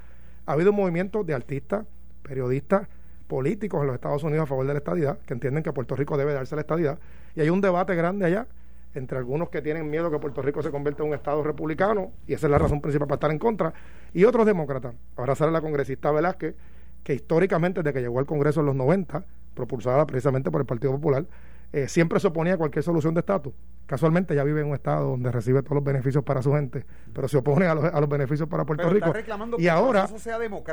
Ha 0.47 0.53
habido 0.53 0.71
un 0.71 0.77
movimiento 0.77 1.25
de 1.25 1.35
artistas, 1.35 1.85
periodistas, 2.23 2.89
políticos 3.27 3.83
en 3.83 3.89
los 3.89 3.95
Estados 3.95 4.25
Unidos 4.25 4.45
a 4.45 4.47
favor 4.47 4.67
de 4.67 4.73
la 4.73 4.79
estadidad, 4.79 5.19
que 5.21 5.35
entienden 5.35 5.63
que 5.63 5.73
Puerto 5.73 5.95
Rico 5.95 6.17
debe 6.17 6.33
darse 6.33 6.55
la 6.55 6.63
estadidad. 6.63 6.99
Y 7.35 7.43
hay 7.43 7.51
un 7.51 7.61
debate 7.61 7.95
grande 7.95 8.25
allá 8.25 8.47
entre 8.95 9.19
algunos 9.19 9.51
que 9.51 9.61
tienen 9.61 9.91
miedo 9.91 10.11
que 10.11 10.19
Puerto 10.19 10.43
Rico 10.43 10.63
se 10.63 10.71
convierta 10.71 11.03
en 11.03 11.11
un 11.11 11.15
Estado 11.15 11.43
republicano, 11.43 12.13
y 12.27 12.33
esa 12.33 12.47
es 12.47 12.51
la 12.51 12.59
razón 12.59 12.81
principal 12.81 13.07
para 13.07 13.17
estar 13.17 13.31
en 13.31 13.39
contra, 13.39 13.73
y 14.15 14.25
otros 14.25 14.47
demócratas. 14.47 14.95
Ahora 15.17 15.35
sale 15.35 15.53
la 15.53 15.61
congresista 15.61 16.11
Velázquez, 16.11 16.55
que 17.03 17.15
históricamente, 17.15 17.83
desde 17.83 17.95
que 17.95 18.01
llegó 18.01 18.19
al 18.19 18.27
Congreso 18.27 18.61
en 18.61 18.67
los 18.67 18.77
90, 18.77 19.25
propulsada 19.55 20.07
precisamente 20.07 20.51
por 20.51 20.61
el 20.61 20.67
Partido 20.67 20.93
Popular, 20.93 21.27
eh, 21.73 21.89
siempre 21.89 22.21
se 22.21 22.29
oponía 22.29 22.55
a 22.55 22.57
cualquier 22.57 22.83
solución 22.83 23.15
de 23.15 23.21
estatus. 23.21 23.53
Casualmente 23.89 24.35
ya 24.35 24.45
vive 24.45 24.61
en 24.61 24.67
un 24.67 24.75
estado 24.75 25.09
donde 25.09 25.33
recibe 25.33 25.63
todos 25.63 25.77
los 25.77 25.85
beneficios 25.85 26.23
para 26.23 26.43
su 26.43 26.53
gente, 26.53 26.85
pero 27.15 27.27
se 27.27 27.39
opone 27.39 27.65
a 27.67 27.75
los, 27.75 27.85
a 27.87 27.99
los 27.99 28.09
beneficios 28.09 28.47
para 28.47 28.67
Puerto 28.67 28.87
Rico. 28.91 29.15
y 29.57 29.67
ahora 29.69 30.07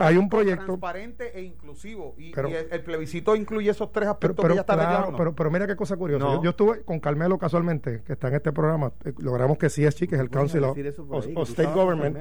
hay 0.01 0.17
un 0.17 0.28
proyecto 0.28 0.65
transparente 0.65 1.32
e 1.34 1.41
inclusivo 1.43 2.13
y, 2.17 2.34
el, 2.38 2.84
plebiscito 2.84 3.34
incluye 3.38 3.71
esos 3.71 3.89
tres 3.93 4.10
aspectos 4.10 4.43
pero, 4.43 4.49
que 4.49 4.56
ya 4.56 4.62
está 4.62 4.73
claro, 4.73 5.13
pero, 5.15 5.34
pero, 5.34 5.49
mira 5.49 5.65
qué 5.65 5.78
cosa 5.78 5.95
curiosa. 5.95 6.41
Yo, 6.43 6.49
estuve 6.49 6.82
con 6.84 6.99
Carmelo 6.99 7.38
casualmente, 7.38 8.04
que 8.06 8.13
está 8.13 8.28
en 8.28 8.36
este 8.36 8.51
programa, 8.51 8.91
eh, 9.06 9.13
logramos 9.19 9.58
que 9.58 9.67
CSG, 9.67 10.10
que 10.10 10.15
es 10.15 10.21
el 10.21 10.30
Council 10.30 10.65
of, 10.65 10.78
State 10.78 11.71
Government. 11.73 12.17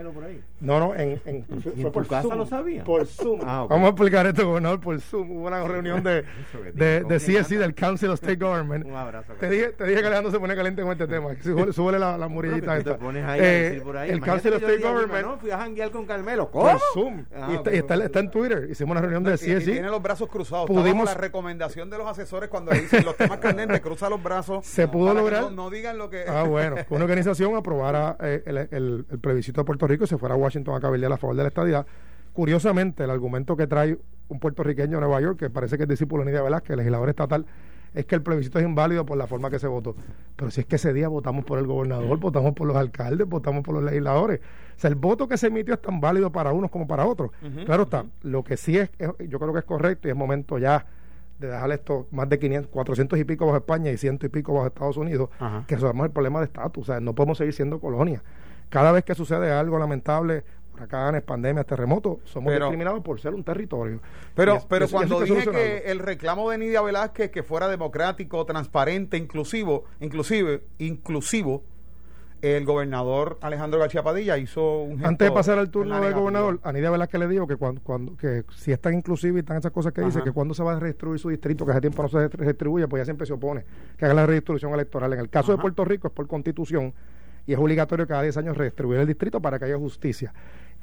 No, 0.61 0.79
no, 0.79 0.95
en, 0.95 1.21
en, 1.25 1.45
fue, 1.45 1.91
por 1.91 2.07
casa 2.07 2.23
Zoom, 2.23 2.39
lo 2.39 2.47
sabía? 2.47 2.85
Por 2.85 3.05
Zoom. 3.07 3.41
Ah, 3.43 3.67
Vamos 3.69 3.87
a 3.87 3.91
explicar 3.91 4.27
esto, 4.27 4.47
gobernador, 4.47 4.81
por 4.81 5.01
Zoom. 5.01 5.33
Hubo 5.33 5.49
una 5.49 5.65
reunión 5.65 6.05
de, 6.05 6.25
de, 6.73 7.03
de 7.03 7.17
CSC, 7.17 7.59
del 7.59 7.75
Council 7.75 8.11
of 8.11 8.15
State 8.15 8.37
Government 8.37 8.85
un 8.85 8.95
abrazo. 8.95 9.33
Te 9.35 9.49
dije, 9.49 9.69
te 9.71 9.85
dije 9.85 10.01
que 10.01 10.07
Alejandro 10.07 10.31
se 10.31 10.39
pone 10.39 10.55
caliente 10.55 10.84
con 10.85 10.93
este 10.93 11.07
tema. 11.07 11.31
Súbele, 11.73 11.99
la, 11.99 12.17
la 12.17 12.29
murillita. 12.29 12.79
Eh. 12.79 13.83
El 14.09 14.21
Council 14.21 14.55
of 14.55 14.63
State 14.63 14.83
Government. 14.83 15.27
No, 15.27 15.39
fui 15.39 15.51
a 15.51 15.59
janguear 15.59 15.91
con 15.91 16.07
Carmelo. 16.07 16.51
¿Cómo? 16.51 16.71
Por 16.71 16.81
Zoom. 16.93 17.25
Ah, 17.35 17.49
y, 17.51 17.55
está, 17.57 17.71
está, 17.71 17.95
está, 17.97 18.21
en 18.21 18.31
Twitter. 18.31 18.69
Hicimos 18.71 18.93
una 18.93 19.01
reunión 19.01 19.25
de 19.25 19.35
CSI. 19.35 19.65
tiene 19.65 19.89
los 19.89 20.03
brazos 20.03 20.29
cruzados. 20.29 20.67
Pudimos 20.67 21.07
la 21.07 21.15
recomendación 21.15 21.91
de 21.91 21.99
los 21.99 22.07
asesores 22.07 22.49
cuando 22.49 22.73
dicen 22.73 23.05
los 23.05 23.17
temas 23.17 23.39
candentes, 23.39 23.81
cruza 23.81 24.09
los 24.09 24.23
brazos. 24.23 24.65
Se 24.67 24.89
pudo 24.89 25.15
lograr. 25.15 25.53
No, 25.53 25.71
digan 25.71 25.99
lo 25.99 26.11
que. 26.11 26.25
Ah, 26.29 26.45
bueno. 26.45 26.77
una 26.91 27.05
organización 27.05 27.57
aprobara 27.57 28.17
eh, 28.21 28.43
el, 28.47 28.57
el, 28.57 29.07
el, 29.11 29.19
plebiscito 29.19 29.61
de 29.61 29.65
Puerto 29.65 29.87
Rico 29.87 30.05
y 30.05 30.07
se 30.07 30.19
fuera 30.19 30.35
a 30.35 30.39
Washington 30.39 30.77
a 30.77 30.81
cabildear 30.81 31.13
a 31.13 31.17
favor 31.17 31.37
de 31.37 31.43
la 31.43 31.49
estadidad. 31.49 31.87
Curiosamente, 32.33 33.05
el 33.05 33.11
argumento 33.11 33.57
que 33.57 33.67
trae 33.67 33.97
un 34.29 34.41
puertorriqueño 34.41 34.97
de 34.97 35.01
Nueva 35.01 35.21
York, 35.21 35.39
que 35.39 35.51
parece 35.51 35.77
que 35.77 35.85
es 35.85 35.89
discípulo 35.89 36.25
de 36.25 36.31
Nidia 36.31 36.43
Velázquez, 36.43 36.77
legislador 36.77 37.09
estatal, 37.09 37.47
es 37.95 38.07
que 38.07 38.15
el 38.17 38.23
plebiscito 38.23 38.59
es 38.59 38.65
inválido 38.65 39.07
por 39.07 39.17
la 39.17 39.27
forma 39.27 39.51
que 39.51 39.59
se 39.59 39.69
votó. 39.69 39.95
Pero 40.37 40.51
si 40.51 40.61
es 40.61 40.67
que 40.67 40.77
ese 40.77 40.93
día 40.93 41.09
votamos 41.09 41.45
por 41.45 41.59
el 41.59 41.67
gobernador, 41.67 42.19
votamos 42.19 42.53
por 42.53 42.67
los 42.67 42.77
alcaldes, 42.77 43.27
votamos 43.27 43.63
por 43.63 43.75
los 43.75 43.85
legisladores. 43.85 44.41
O 44.77 44.81
sea, 44.81 44.89
el 44.89 44.97
voto 44.97 45.29
que 45.29 45.37
se 45.39 45.47
emitió 45.47 45.75
es 45.75 45.81
tan 45.81 46.01
válido 46.01 46.33
para 46.33 46.53
unos 46.53 46.71
como 46.71 46.87
para 46.87 47.07
otros. 47.07 47.31
claro 47.65 47.85
está, 47.85 48.05
lo 48.23 48.43
que 48.43 48.57
sí 48.57 48.77
es, 48.77 48.91
yo 49.29 49.39
creo 49.39 49.53
que 49.53 49.61
es 49.61 49.65
correcto 49.65 50.09
y 50.09 50.11
es 50.11 50.17
momento 50.17 50.59
ya 50.59 50.85
de 51.39 51.49
dejar 51.49 51.71
esto 51.73 52.07
más 52.11 52.29
de 52.29 52.39
500, 52.39 52.71
400 52.71 53.19
y 53.19 53.25
pico 53.25 53.47
bajo 53.47 53.59
España 53.59 53.91
y 53.91 53.97
ciento 53.97 54.27
y 54.27 54.29
pico 54.29 54.53
bajo 54.55 54.67
Estados 54.67 54.97
Unidos, 54.97 55.31
que 55.67 55.77
resolvamos 55.77 56.07
el 56.07 56.13
problema 56.13 56.41
de 56.41 56.47
estatus. 56.47 56.89
O 56.89 56.93
sea, 56.93 57.01
no 57.01 57.15
podemos 57.15 57.39
seguir 57.39 57.55
siendo 57.55 57.81
colonia. 57.81 58.23
Cada 58.71 58.93
vez 58.93 59.05
que 59.05 59.15
sucede 59.15 59.53
algo 59.53 59.79
lamentable, 59.79 60.43
huracanes, 60.75 61.23
pandemias, 61.23 61.67
terremotos, 61.67 62.19
somos 62.25 62.53
discriminados 62.53 63.03
por 63.03 63.21
ser 63.21 63.35
un 63.35 63.45
territorio. 63.45 64.01
Pero, 64.35 64.59
pero 64.69 64.89
cuando 64.89 65.21
dije 65.21 65.51
que 65.51 65.79
el 65.87 65.99
reclamo 65.99 66.51
de 66.51 66.59
Nidia 66.59 66.83
Velázquez 66.83 67.31
que 67.31 67.43
fuera 67.43 67.69
democrático, 67.69 68.45
transparente, 68.45 69.17
inclusivo, 69.17 69.85
inclusive, 70.01 70.63
inclusivo, 70.79 71.63
el 72.43 72.67
gobernador 72.67 73.39
Alejandro 73.41 73.81
García 73.81 74.03
Padilla 74.03 74.37
hizo 74.37 74.83
un 74.83 74.99
gesto 74.99 75.09
Antes 75.09 75.29
de 75.29 75.33
pasar 75.33 75.59
al 75.59 75.71
turno 75.71 75.99
del 75.99 76.13
gobernador, 76.13 76.61
a 76.63 76.73
Nidia 76.73 76.91
Velázquez 76.91 77.19
le 77.19 77.29
dijo 77.29 77.47
que 77.47 77.57
cuando, 77.57 77.81
cuando 77.83 78.17
que 78.17 78.45
si 78.55 78.71
es 78.71 78.81
tan 78.81 78.93
inclusivo 78.93 79.39
y 79.39 79.41
están 79.41 79.57
esas 79.57 79.73
cosas 79.73 79.95
que 79.95 80.03
dice, 80.03 80.23
que 80.23 80.33
cuando 80.33 80.53
se 80.53 80.63
va 80.63 80.73
a 80.73 80.79
redistribuir 80.79 81.19
su 81.19 81.31
distrito, 81.31 81.65
que 81.65 81.73
hace 81.73 81.81
tiempo 81.81 82.03
no 82.03 82.09
se 82.09 82.29
redistribuye, 82.29 82.87
pues 82.87 83.01
ya 83.01 83.05
siempre 83.07 83.27
se 83.27 83.33
opone 83.33 83.65
que 83.97 84.05
haga 84.05 84.13
la 84.13 84.27
redistribución 84.27 84.75
electoral. 84.75 85.15
En 85.15 85.21
el 85.21 85.31
caso 85.31 85.53
de 85.53 85.59
Puerto 85.59 85.87
Rico 85.87 86.09
es 86.09 86.13
por 86.13 86.27
constitución 86.27 86.93
y 87.47 87.53
es 87.53 87.59
obligatorio 87.59 88.07
cada 88.07 88.23
10 88.23 88.37
años 88.39 88.57
redistribuir 88.57 89.01
el 89.01 89.07
distrito 89.07 89.41
para 89.41 89.59
que 89.59 89.67
haya 89.67 89.79
justicia. 89.79 90.33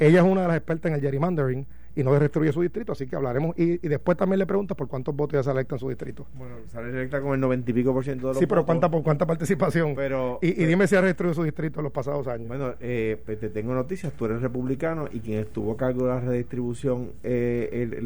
Ella 0.02 0.22
es 0.22 0.26
una 0.26 0.42
de 0.42 0.48
las 0.48 0.58
expertas 0.58 0.90
en 0.90 0.96
el 0.96 1.02
gerrymandering 1.02 1.64
y 1.96 2.04
no 2.04 2.18
destruye 2.18 2.52
su 2.52 2.64
distrito, 2.64 2.92
así 2.94 3.06
que 3.06 3.16
hablaremos. 3.16 3.54
Y, 3.56 3.78
después 3.88 4.18
también 4.18 4.40
le 4.40 4.48
preguntas 4.48 4.76
por 4.76 4.88
cuántos 4.88 5.16
votos 5.16 5.34
ya 5.38 5.44
se 5.44 5.52
electa 5.52 5.76
en 5.76 5.80
su 5.80 5.90
distrito. 5.90 6.26
Bueno, 6.34 6.56
sale 6.70 6.90
electa 6.90 7.22
con 7.22 7.36
el 7.36 7.40
noventa 7.40 7.70
y 7.70 7.74
pico 7.76 7.94
por 7.94 8.04
ciento 8.04 8.28
de 8.28 8.34
los 8.34 8.40
Sí, 8.40 8.48
pero 8.48 8.66
¿cuánta, 8.66 8.90
por 8.90 9.04
cuánta 9.04 9.28
participación? 9.28 9.94
Pero, 9.94 10.40
y, 10.42 10.54
dime 10.54 10.88
si 10.88 10.96
ha 10.96 11.04
destruido 11.04 11.36
su 11.36 11.44
distrito 11.44 11.82
en 11.82 11.84
los 11.84 11.94
pasados 11.94 12.28
años. 12.28 12.48
Bueno, 12.48 12.74
eh, 12.80 13.22
pues 13.24 13.40
te 13.40 13.50
tengo 13.50 13.76
noticias. 13.76 14.12
Tú 14.14 14.26
eres 14.26 14.42
republicano 14.42 15.08
y 15.14 15.20
quien 15.20 15.38
estuvo 15.38 15.74
a 15.74 15.78
cargo 15.78 16.06
de 16.06 16.10
la 16.10 16.20
redistribución 16.20 17.12
eh, 17.22 18.02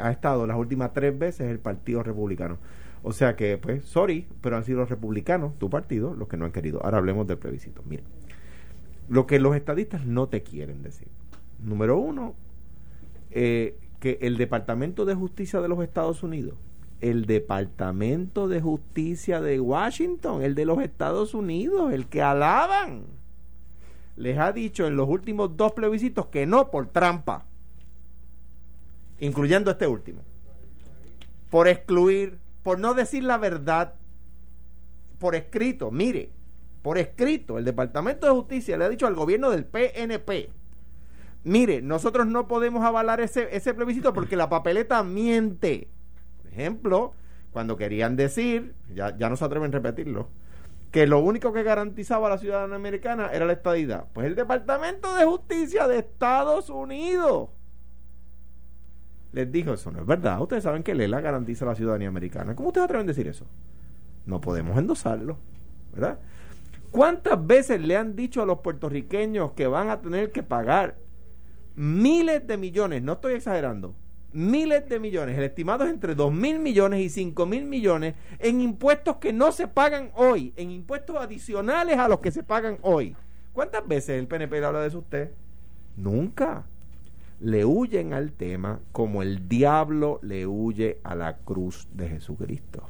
ha 0.00 0.10
estado 0.10 0.48
las 0.48 0.56
últimas 0.56 0.92
tres 0.92 1.16
veces 1.16 1.48
el 1.48 1.60
Partido 1.60 2.02
Republicano. 2.02 2.58
O 3.04 3.12
sea 3.12 3.36
que, 3.36 3.56
pues, 3.56 3.84
sorry, 3.84 4.26
pero 4.40 4.56
han 4.56 4.64
sido 4.64 4.80
los 4.80 4.90
republicanos, 4.90 5.56
tu 5.60 5.70
partido, 5.70 6.12
los 6.12 6.26
que 6.26 6.36
no 6.36 6.44
han 6.44 6.50
querido. 6.50 6.82
Ahora 6.82 6.98
hablemos 6.98 7.28
del 7.28 7.38
plebiscito. 7.38 7.84
Mira, 7.88 8.02
lo 9.08 9.28
que 9.28 9.38
los 9.38 9.54
estadistas 9.54 10.04
no 10.04 10.28
te 10.28 10.42
quieren 10.42 10.82
decir 10.82 11.06
Número 11.66 11.98
uno, 11.98 12.36
eh, 13.32 13.76
que 13.98 14.18
el 14.22 14.36
Departamento 14.36 15.04
de 15.04 15.16
Justicia 15.16 15.60
de 15.60 15.68
los 15.68 15.82
Estados 15.82 16.22
Unidos, 16.22 16.54
el 17.00 17.26
Departamento 17.26 18.46
de 18.46 18.60
Justicia 18.60 19.40
de 19.40 19.58
Washington, 19.58 20.42
el 20.42 20.54
de 20.54 20.64
los 20.64 20.80
Estados 20.80 21.34
Unidos, 21.34 21.92
el 21.92 22.06
que 22.06 22.22
alaban, 22.22 23.02
les 24.16 24.38
ha 24.38 24.52
dicho 24.52 24.86
en 24.86 24.94
los 24.94 25.08
últimos 25.08 25.56
dos 25.56 25.72
plebiscitos 25.72 26.26
que 26.26 26.46
no 26.46 26.70
por 26.70 26.86
trampa, 26.86 27.46
incluyendo 29.18 29.72
este 29.72 29.88
último, 29.88 30.22
por 31.50 31.66
excluir, 31.66 32.38
por 32.62 32.78
no 32.78 32.94
decir 32.94 33.24
la 33.24 33.38
verdad, 33.38 33.94
por 35.18 35.34
escrito, 35.34 35.90
mire, 35.90 36.30
por 36.82 36.96
escrito, 36.96 37.58
el 37.58 37.64
Departamento 37.64 38.26
de 38.26 38.32
Justicia 38.32 38.76
le 38.76 38.84
ha 38.84 38.88
dicho 38.88 39.08
al 39.08 39.16
gobierno 39.16 39.50
del 39.50 39.64
PNP, 39.64 40.50
mire, 41.46 41.80
nosotros 41.80 42.26
no 42.26 42.48
podemos 42.48 42.84
avalar 42.84 43.20
ese, 43.20 43.48
ese 43.56 43.72
plebiscito 43.72 44.12
porque 44.12 44.36
la 44.36 44.48
papeleta 44.48 45.02
miente. 45.02 45.88
Por 46.42 46.52
ejemplo, 46.52 47.14
cuando 47.52 47.76
querían 47.76 48.16
decir, 48.16 48.74
ya, 48.92 49.16
ya 49.16 49.30
no 49.30 49.36
se 49.36 49.44
atreven 49.44 49.70
a 49.70 49.78
repetirlo, 49.78 50.28
que 50.90 51.06
lo 51.06 51.20
único 51.20 51.52
que 51.52 51.62
garantizaba 51.62 52.26
a 52.26 52.30
la 52.30 52.38
ciudadanía 52.38 52.76
americana 52.76 53.30
era 53.32 53.46
la 53.46 53.52
estadidad. 53.52 54.06
Pues 54.12 54.26
el 54.26 54.34
Departamento 54.34 55.14
de 55.14 55.24
Justicia 55.24 55.86
de 55.86 56.00
Estados 56.00 56.68
Unidos 56.68 57.50
les 59.32 59.52
dijo, 59.52 59.74
eso 59.74 59.90
no 59.90 60.00
es 60.00 60.06
verdad. 60.06 60.40
Ustedes 60.40 60.64
saben 60.64 60.82
que 60.82 60.94
Lela 60.94 61.20
garantiza 61.20 61.66
la 61.66 61.74
ciudadanía 61.74 62.08
americana. 62.08 62.56
¿Cómo 62.56 62.68
ustedes 62.68 62.86
atreven 62.86 63.06
a 63.06 63.08
decir 63.08 63.28
eso? 63.28 63.46
No 64.24 64.40
podemos 64.40 64.78
endosarlo, 64.78 65.36
¿verdad? 65.92 66.18
¿Cuántas 66.90 67.46
veces 67.46 67.80
le 67.82 67.96
han 67.96 68.16
dicho 68.16 68.42
a 68.42 68.46
los 68.46 68.60
puertorriqueños 68.60 69.52
que 69.52 69.66
van 69.66 69.90
a 69.90 70.00
tener 70.00 70.32
que 70.32 70.42
pagar 70.42 70.96
miles 71.76 72.46
de 72.46 72.56
millones, 72.56 73.02
no 73.02 73.12
estoy 73.12 73.34
exagerando, 73.34 73.94
miles 74.32 74.88
de 74.88 74.98
millones, 74.98 75.38
el 75.38 75.44
estimado 75.44 75.84
es 75.84 75.90
entre 75.90 76.14
2 76.14 76.32
mil 76.32 76.58
millones 76.58 77.00
y 77.00 77.08
5 77.08 77.46
mil 77.46 77.64
millones 77.64 78.14
en 78.38 78.60
impuestos 78.60 79.16
que 79.16 79.32
no 79.32 79.52
se 79.52 79.68
pagan 79.68 80.10
hoy, 80.14 80.52
en 80.56 80.70
impuestos 80.70 81.16
adicionales 81.16 81.98
a 81.98 82.08
los 82.08 82.20
que 82.20 82.30
se 82.30 82.42
pagan 82.42 82.78
hoy. 82.82 83.16
¿Cuántas 83.52 83.86
veces 83.86 84.18
el 84.18 84.26
PNP 84.26 84.60
le 84.60 84.66
habla 84.66 84.80
de 84.80 84.88
eso 84.88 84.98
usted? 84.98 85.30
Nunca. 85.96 86.66
Le 87.40 87.64
huyen 87.64 88.12
al 88.12 88.32
tema 88.32 88.80
como 88.92 89.22
el 89.22 89.48
diablo 89.48 90.20
le 90.22 90.46
huye 90.46 90.98
a 91.04 91.14
la 91.14 91.36
cruz 91.38 91.88
de 91.92 92.08
Jesucristo. 92.08 92.82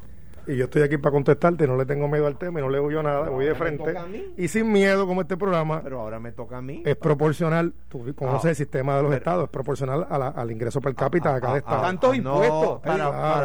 Y 0.48 0.56
yo 0.56 0.64
estoy 0.66 0.82
aquí 0.82 0.96
para 0.96 1.12
contestarte, 1.12 1.66
no 1.66 1.76
le 1.76 1.86
tengo 1.86 2.06
miedo 2.08 2.26
al 2.26 2.38
tema 2.38 2.60
y 2.60 2.62
no 2.62 2.68
le 2.68 2.78
huyo 2.78 3.02
nada, 3.02 3.28
voy 3.28 3.46
de 3.46 3.54
frente. 3.54 3.94
Y 4.36 4.46
sin 4.48 4.70
miedo, 4.70 5.06
como 5.06 5.20
este 5.22 5.36
programa, 5.36 5.80
Pero 5.82 6.00
ahora 6.00 6.20
me 6.20 6.30
toca 6.32 6.58
a 6.58 6.62
mí. 6.62 6.82
es 6.86 6.94
proporcional, 6.96 7.74
tú 7.88 8.04
conoces 8.14 8.44
Ah, 8.46 8.50
el 8.50 8.56
sistema 8.56 8.96
de 8.96 9.02
los 9.02 9.10
pero- 9.10 9.18
estados, 9.18 9.44
es 9.44 9.50
proporcional 9.50 10.06
a 10.08 10.18
la- 10.18 10.28
al 10.28 10.50
ingreso 10.50 10.80
per 10.80 10.94
cápita 10.94 11.34
de 11.34 11.40
cada 11.40 11.54
ah, 11.54 11.58
estado. 11.58 11.76
ah, 11.78 11.82
Tantos 11.82 12.12
ah, 12.12 12.16
impuestos. 12.16 12.80
para, 12.80 12.94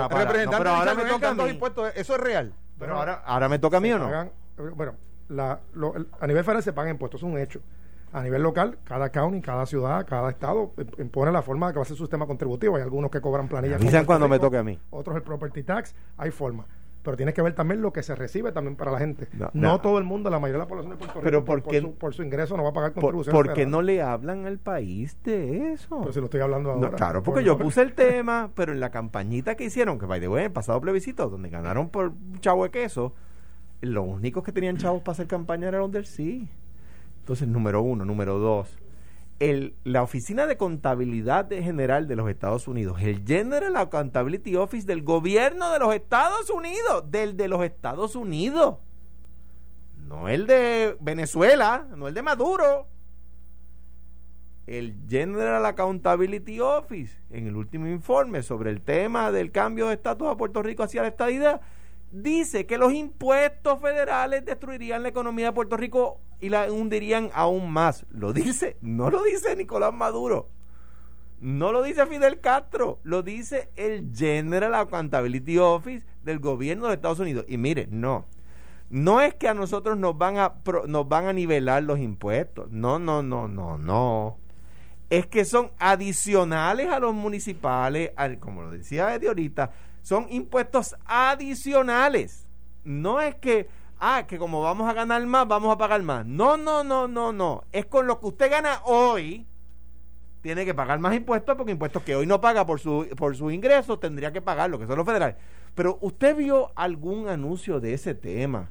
pero 0.10 0.70
ahora 0.70 0.94
me 0.94 1.04
toca 1.06 1.20
tantos 1.20 1.50
impuestos, 1.50 1.92
eso 1.96 2.16
es 2.16 2.22
real. 2.22 2.54
Pero 2.78 2.96
ahora, 2.98 3.22
ahora 3.26 3.50
me 3.50 3.58
toca 3.60 3.78
a 3.78 3.80
mí 3.80 3.92
o 3.92 3.98
no. 4.00 4.06
pagan- 4.06 4.32
bueno, 4.76 4.94
la- 5.30 5.60
lo- 5.74 5.96
el- 5.96 6.08
a 6.20 6.28
nivel 6.28 6.44
federal 6.44 6.62
se 6.64 6.74
pagan 6.74 6.92
impuestos, 6.92 7.20
es 7.22 7.24
un 7.24 7.38
hecho. 7.38 7.62
A 8.14 8.22
nivel 8.24 8.44
local, 8.44 8.78
cada 8.84 9.10
county, 9.10 9.40
cada 9.40 9.66
ciudad, 9.66 10.06
cada 10.06 10.30
estado 10.30 10.74
eh, 10.78 10.86
impone 11.00 11.32
la 11.32 11.42
forma 11.42 11.68
de 11.68 11.74
que 11.74 11.80
va 11.80 11.84
a 11.84 11.86
ser 11.86 11.96
su 11.96 12.04
sistema 12.04 12.28
contributivo. 12.28 12.76
Hay 12.76 12.82
algunos 12.82 13.10
que 13.10 13.22
cobran 13.22 13.48
planillas. 13.48 13.82
Puerto 13.82 14.06
cuando 14.06 14.28
me 14.28 14.38
toque 14.38 14.58
a 14.58 14.64
mí. 14.64 14.78
Otros 14.90 15.16
el 15.16 15.22
property 15.24 15.64
tax, 15.64 15.96
hay 16.18 16.30
forma. 16.30 16.66
Pero 17.04 17.18
tienes 17.18 17.34
que 17.34 17.42
ver 17.42 17.54
también 17.56 17.82
lo 17.82 17.92
que 17.92 18.04
se 18.04 18.14
recibe 18.14 18.52
también 18.52 18.76
para 18.76 18.92
la 18.92 19.00
gente. 19.00 19.28
No, 19.34 19.50
No, 19.54 19.70
no. 19.70 19.82
todo 19.82 19.98
el 19.98 20.04
mundo, 20.04 20.30
la 20.30 20.38
mayoría 20.40 20.60
de 20.60 20.66
la 20.66 20.68
población 20.68 20.92
de 20.92 20.98
Puerto 20.98 21.14
Rico, 21.16 21.24
Pero 21.26 21.44
por, 21.44 21.64
¿por 21.64 21.72
qué- 21.72 21.82
su, 21.82 21.94
por 21.96 22.14
su 22.14 22.22
ingreso 22.22 22.56
no 22.58 22.64
va 22.64 22.70
a 22.70 22.74
pagar 22.74 22.94
Por, 22.94 23.02
contribuciones 23.02 23.36
porque 23.36 23.50
federales. 23.50 23.72
no 23.72 23.82
le 23.82 24.02
hablan 24.04 24.46
al 24.46 24.60
país 24.60 25.18
de 25.24 25.74
eso. 25.74 26.00
Pero 26.02 26.14
si 26.14 26.20
lo 26.20 26.26
estoy 26.26 26.42
hablando 26.42 26.70
No, 26.76 26.86
ahora. 26.86 26.98
claro, 26.98 27.24
porque 27.24 27.40
Por- 27.42 27.46
yo 27.48 27.58
puse 27.58 27.82
el 27.82 27.94
tema, 27.94 28.52
pero 28.56 28.72
en 28.72 28.80
la 28.80 28.92
campañita 28.92 29.56
que 29.56 29.64
hicieron, 29.66 29.98
que 29.98 30.06
by 30.06 30.20
the 30.20 30.28
way, 30.28 30.44
el 30.46 30.52
pasado 30.52 30.80
plebiscito, 30.80 31.28
donde 31.28 31.50
ganaron 31.50 31.90
por 31.90 32.14
chavo 32.40 32.64
de 32.66 32.70
queso, 32.70 33.14
los 33.82 34.06
únicos 34.08 34.44
que 34.44 34.52
tenían 34.52 34.78
chavos 34.78 35.02
para 35.02 35.14
hacer 35.14 35.26
campaña 35.28 35.70
eran 35.70 35.82
los 35.82 35.92
del 35.92 36.06
sí. 36.06 36.48
Entonces, 37.22 37.48
número 37.48 37.82
uno. 37.82 38.06
Número 38.06 38.38
dos, 38.38 38.78
la 39.84 40.04
Oficina 40.04 40.45
de 40.45 40.58
Contabilidad 40.58 41.49
General 41.49 42.08
de 42.08 42.15
los 42.15 42.30
Estados 42.30 42.67
Unidos, 42.67 43.01
el 43.01 43.25
General 43.25 43.75
Accountability 43.75 44.56
Office 44.56 44.86
del 44.86 45.01
gobierno 45.01 45.71
de 45.71 45.80
los 45.80 45.93
Estados 45.95 46.49
Unidos, 46.49 47.10
del 47.10 47.36
de 47.38 47.47
los 47.47 47.63
Estados 47.63 48.15
Unidos. 48.15 48.77
No 50.08 50.30
el 50.30 50.45
de 50.45 50.95
Venezuela, 50.99 51.88
no 51.95 52.08
el 52.08 52.13
de 52.13 52.21
Maduro 52.21 52.88
el 54.67 54.95
General 55.10 55.65
Accountability 55.65 56.60
Office, 56.60 57.17
en 57.30 57.47
el 57.47 57.56
último 57.56 57.88
informe 57.88 58.43
sobre 58.43 58.69
el 58.69 58.82
tema 58.82 59.32
del 59.32 59.51
cambio 59.51 59.88
de 59.88 59.95
estatus 59.95 60.27
a 60.30 60.38
Puerto 60.38 60.62
Rico 60.63 60.84
hacia 60.84 61.01
la 61.01 61.10
estadidad, 61.10 61.62
dice 62.12 62.65
que 62.65 62.78
los 62.78 62.93
impuestos 62.93 63.80
federales 63.82 64.45
destruirían 64.45 65.04
la 65.04 65.10
economía 65.10 65.47
de 65.47 65.52
Puerto 65.54 65.78
Rico 65.78 66.19
y 66.39 66.50
la 66.50 66.71
hundirían 66.71 67.30
aún 67.34 67.71
más. 67.71 68.06
Lo 68.10 68.34
dice, 68.34 68.78
no 68.82 69.10
lo 69.10 69.24
dice 69.24 69.56
Nicolás 69.56 69.93
Maduro. 69.93 70.50
No 71.39 71.71
lo 71.71 71.82
dice 71.82 72.06
Fidel 72.06 72.39
Castro, 72.39 73.00
lo 73.02 73.24
dice 73.24 73.71
el 73.76 74.12
General 74.15 74.76
Accountability 74.76 75.58
Office 75.58 76.06
del 76.24 76.38
gobierno 76.39 76.88
de 76.88 76.93
Estados 76.93 77.19
Unidos. 77.19 77.45
Y 77.47 77.58
mire, 77.58 77.88
no, 77.89 78.28
no 78.91 79.21
es 79.21 79.34
que 79.34 79.47
a 79.47 79.56
nosotros 79.56 79.97
nos 79.97 80.15
van 80.17 80.38
a, 80.38 80.54
nos 80.88 81.10
van 81.10 81.26
a 81.26 81.34
nivelar 81.34 81.82
los 81.82 81.97
impuestos. 81.97 82.69
No, 82.69 83.00
no, 83.00 83.24
no, 83.24 83.47
no, 83.47 83.80
no. 83.80 84.38
Es 85.10 85.26
que 85.26 85.43
son 85.43 85.71
adicionales 85.80 86.89
a 86.89 87.00
los 87.00 87.13
municipales, 87.15 88.12
al- 88.15 88.38
como 88.38 88.62
lo 88.62 88.69
decía 88.71 89.13
Eddie 89.15 89.30
ahorita, 89.30 89.71
son 90.02 90.28
impuestos 90.30 90.96
adicionales. 91.06 92.48
No 92.84 93.22
es 93.22 93.36
que, 93.36 93.70
ah, 94.00 94.26
que 94.28 94.38
como 94.38 94.62
vamos 94.62 94.90
a 94.90 94.94
ganar 94.94 95.26
más, 95.26 95.48
vamos 95.48 95.74
a 95.74 95.78
pagar 95.78 96.02
más. 96.04 96.26
No, 96.26 96.58
no, 96.58 96.84
no, 96.84 97.08
no, 97.08 97.32
no. 97.32 97.64
Es 97.72 97.86
con 97.86 98.08
lo 98.08 98.20
que 98.20 98.28
usted 98.28 98.52
gana 98.52 98.82
hoy, 98.86 99.48
tiene 100.42 100.66
que 100.66 100.74
pagar 100.74 101.00
más 101.00 101.16
impuestos 101.16 101.56
porque 101.56 101.72
impuestos 101.72 102.02
que 102.04 102.16
hoy 102.16 102.26
no 102.26 102.42
paga 102.42 102.66
por 102.66 102.80
su 102.80 103.08
por 103.16 103.36
sus 103.36 103.54
ingresos 103.54 104.00
tendría 104.00 104.32
que 104.32 104.42
pagar 104.42 104.72
lo 104.72 104.80
que 104.80 104.88
son 104.88 104.98
los 104.98 105.06
federales. 105.06 105.36
Pero 105.76 106.00
usted 106.02 106.36
vio 106.36 106.72
algún 106.76 107.30
anuncio 107.30 107.80
de 107.80 107.94
ese 107.94 108.16
tema 108.16 108.70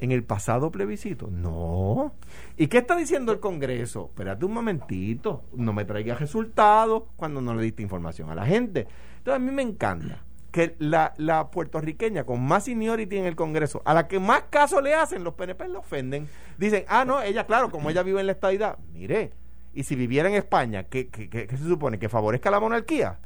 en 0.00 0.12
el 0.12 0.24
pasado 0.24 0.70
plebiscito? 0.70 1.28
No. 1.30 2.14
¿Y 2.56 2.66
qué 2.68 2.78
está 2.78 2.96
diciendo 2.96 3.32
el 3.32 3.40
Congreso? 3.40 4.06
Espérate 4.06 4.44
un 4.44 4.54
momentito, 4.54 5.44
no 5.52 5.72
me 5.72 5.84
traiga 5.84 6.14
resultados 6.14 7.04
cuando 7.16 7.40
no 7.40 7.54
le 7.54 7.62
diste 7.62 7.82
información 7.82 8.30
a 8.30 8.34
la 8.34 8.46
gente. 8.46 8.86
Entonces 9.18 9.34
a 9.34 9.38
mí 9.38 9.52
me 9.52 9.62
encanta 9.62 10.24
que 10.50 10.74
la, 10.78 11.14
la 11.16 11.50
puertorriqueña 11.50 12.24
con 12.24 12.42
más 12.42 12.64
seniority 12.64 13.16
en 13.18 13.24
el 13.26 13.36
Congreso, 13.36 13.82
a 13.84 13.94
la 13.94 14.08
que 14.08 14.18
más 14.18 14.44
caso 14.50 14.80
le 14.80 14.94
hacen, 14.94 15.22
los 15.24 15.34
PNP 15.34 15.68
le 15.68 15.78
ofenden. 15.78 16.28
Dicen, 16.58 16.84
ah, 16.88 17.04
no, 17.04 17.22
ella, 17.22 17.46
claro, 17.46 17.70
como 17.70 17.88
ella 17.90 18.02
vive 18.02 18.20
en 18.20 18.26
la 18.26 18.32
estadidad, 18.32 18.78
mire, 18.92 19.32
y 19.72 19.84
si 19.84 19.94
viviera 19.94 20.28
en 20.28 20.34
España, 20.34 20.84
¿qué, 20.84 21.08
qué, 21.08 21.28
qué- 21.30 21.46
qué 21.46 21.56
se 21.56 21.64
supone? 21.64 21.98
¿Que 22.00 22.08
favorezca 22.08 22.50
la 22.50 22.58
monarquía? 22.60 23.18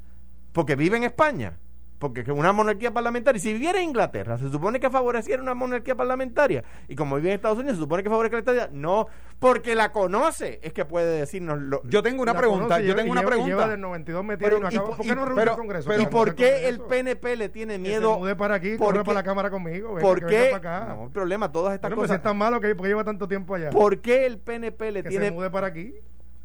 Porque 0.52 0.76
vive 0.76 0.96
en 0.98 1.04
España. 1.04 1.58
Porque 1.98 2.20
es 2.22 2.28
una 2.28 2.52
monarquía 2.52 2.92
parlamentaria. 2.92 3.40
Si 3.40 3.52
viviera 3.52 3.78
en 3.78 3.84
Inglaterra, 3.88 4.36
se 4.36 4.50
supone 4.50 4.78
que 4.80 4.90
favoreciera 4.90 5.40
una 5.40 5.54
monarquía 5.54 5.94
parlamentaria. 5.94 6.62
Y 6.88 6.96
como 6.96 7.16
vive 7.16 7.28
en 7.30 7.36
Estados 7.36 7.56
Unidos, 7.58 7.76
se 7.76 7.82
supone 7.82 8.02
que 8.02 8.10
favorezca 8.10 8.36
la 8.36 8.40
estadía. 8.40 8.68
No, 8.72 9.06
porque 9.38 9.74
la 9.74 9.90
conoce, 9.92 10.58
es 10.62 10.72
que 10.72 10.84
puede 10.84 11.20
decirnos. 11.20 11.58
Lo, 11.60 11.82
Yo 11.84 12.02
tengo 12.02 12.20
una 12.22 12.34
pregunta, 12.34 12.64
conoce 12.74 12.86
yo 12.86 12.94
tengo 12.96 13.08
y 13.08 13.10
una 13.12 13.22
pregunta. 13.22 13.48
Lleva 13.48 13.68
del 13.68 13.80
92 13.80 14.24
metido 14.24 14.44
Pero, 14.50 14.58
y 14.58 14.60
no 14.60 14.70
y 14.70 14.74
acaba. 14.76 14.96
¿Por 14.96 15.06
qué 15.06 15.14
no 15.14 15.24
reúne 15.24 15.40
pero- 15.40 15.52
el 15.52 15.56
Congreso? 15.58 15.88
pero 15.88 16.02
¿Y 16.02 16.04
Que 16.04 16.10
por 16.10 16.34
qué 16.34 16.68
el. 16.68 16.80
PNP 16.80 17.36
le 17.36 17.48
tiene 17.48 17.74
Que 17.74 17.78
miedo? 17.78 18.14
se 18.14 18.18
mude 18.20 18.36
para 18.36 18.56
aquí, 18.56 18.76
¿Por 18.76 18.88
corre 18.88 18.98
qué? 18.98 19.04
para 19.04 19.14
la 19.20 19.22
cámara 19.22 19.50
conmigo. 19.50 19.94
venga, 19.94 20.00
¿Por 20.08 20.20
que 20.20 20.26
qué? 20.26 20.54
acá. 20.54 20.86
No, 20.96 21.04
el 21.04 21.10
problema, 21.10 21.50
todas 21.52 21.74
estas 21.74 21.88
Bueno, 21.90 22.00
pues 22.00 22.08
cosas. 22.08 22.18
es 22.18 22.22
tan 22.24 22.36
malo 22.36 22.60
que 22.60 22.74
porque 22.74 22.88
lleva 22.88 23.04
tanto 23.04 23.26
tiempo 23.28 23.54
allá. 23.54 23.70
¿Por 23.70 24.00
qué 24.00 24.26
el 24.26 24.38
PNP 24.38 24.90
le 24.92 25.02
que 25.04 25.08
tiene 25.10 25.26
se 25.26 25.30
mude 25.32 25.48
para 25.50 25.68
aquí. 25.68 25.94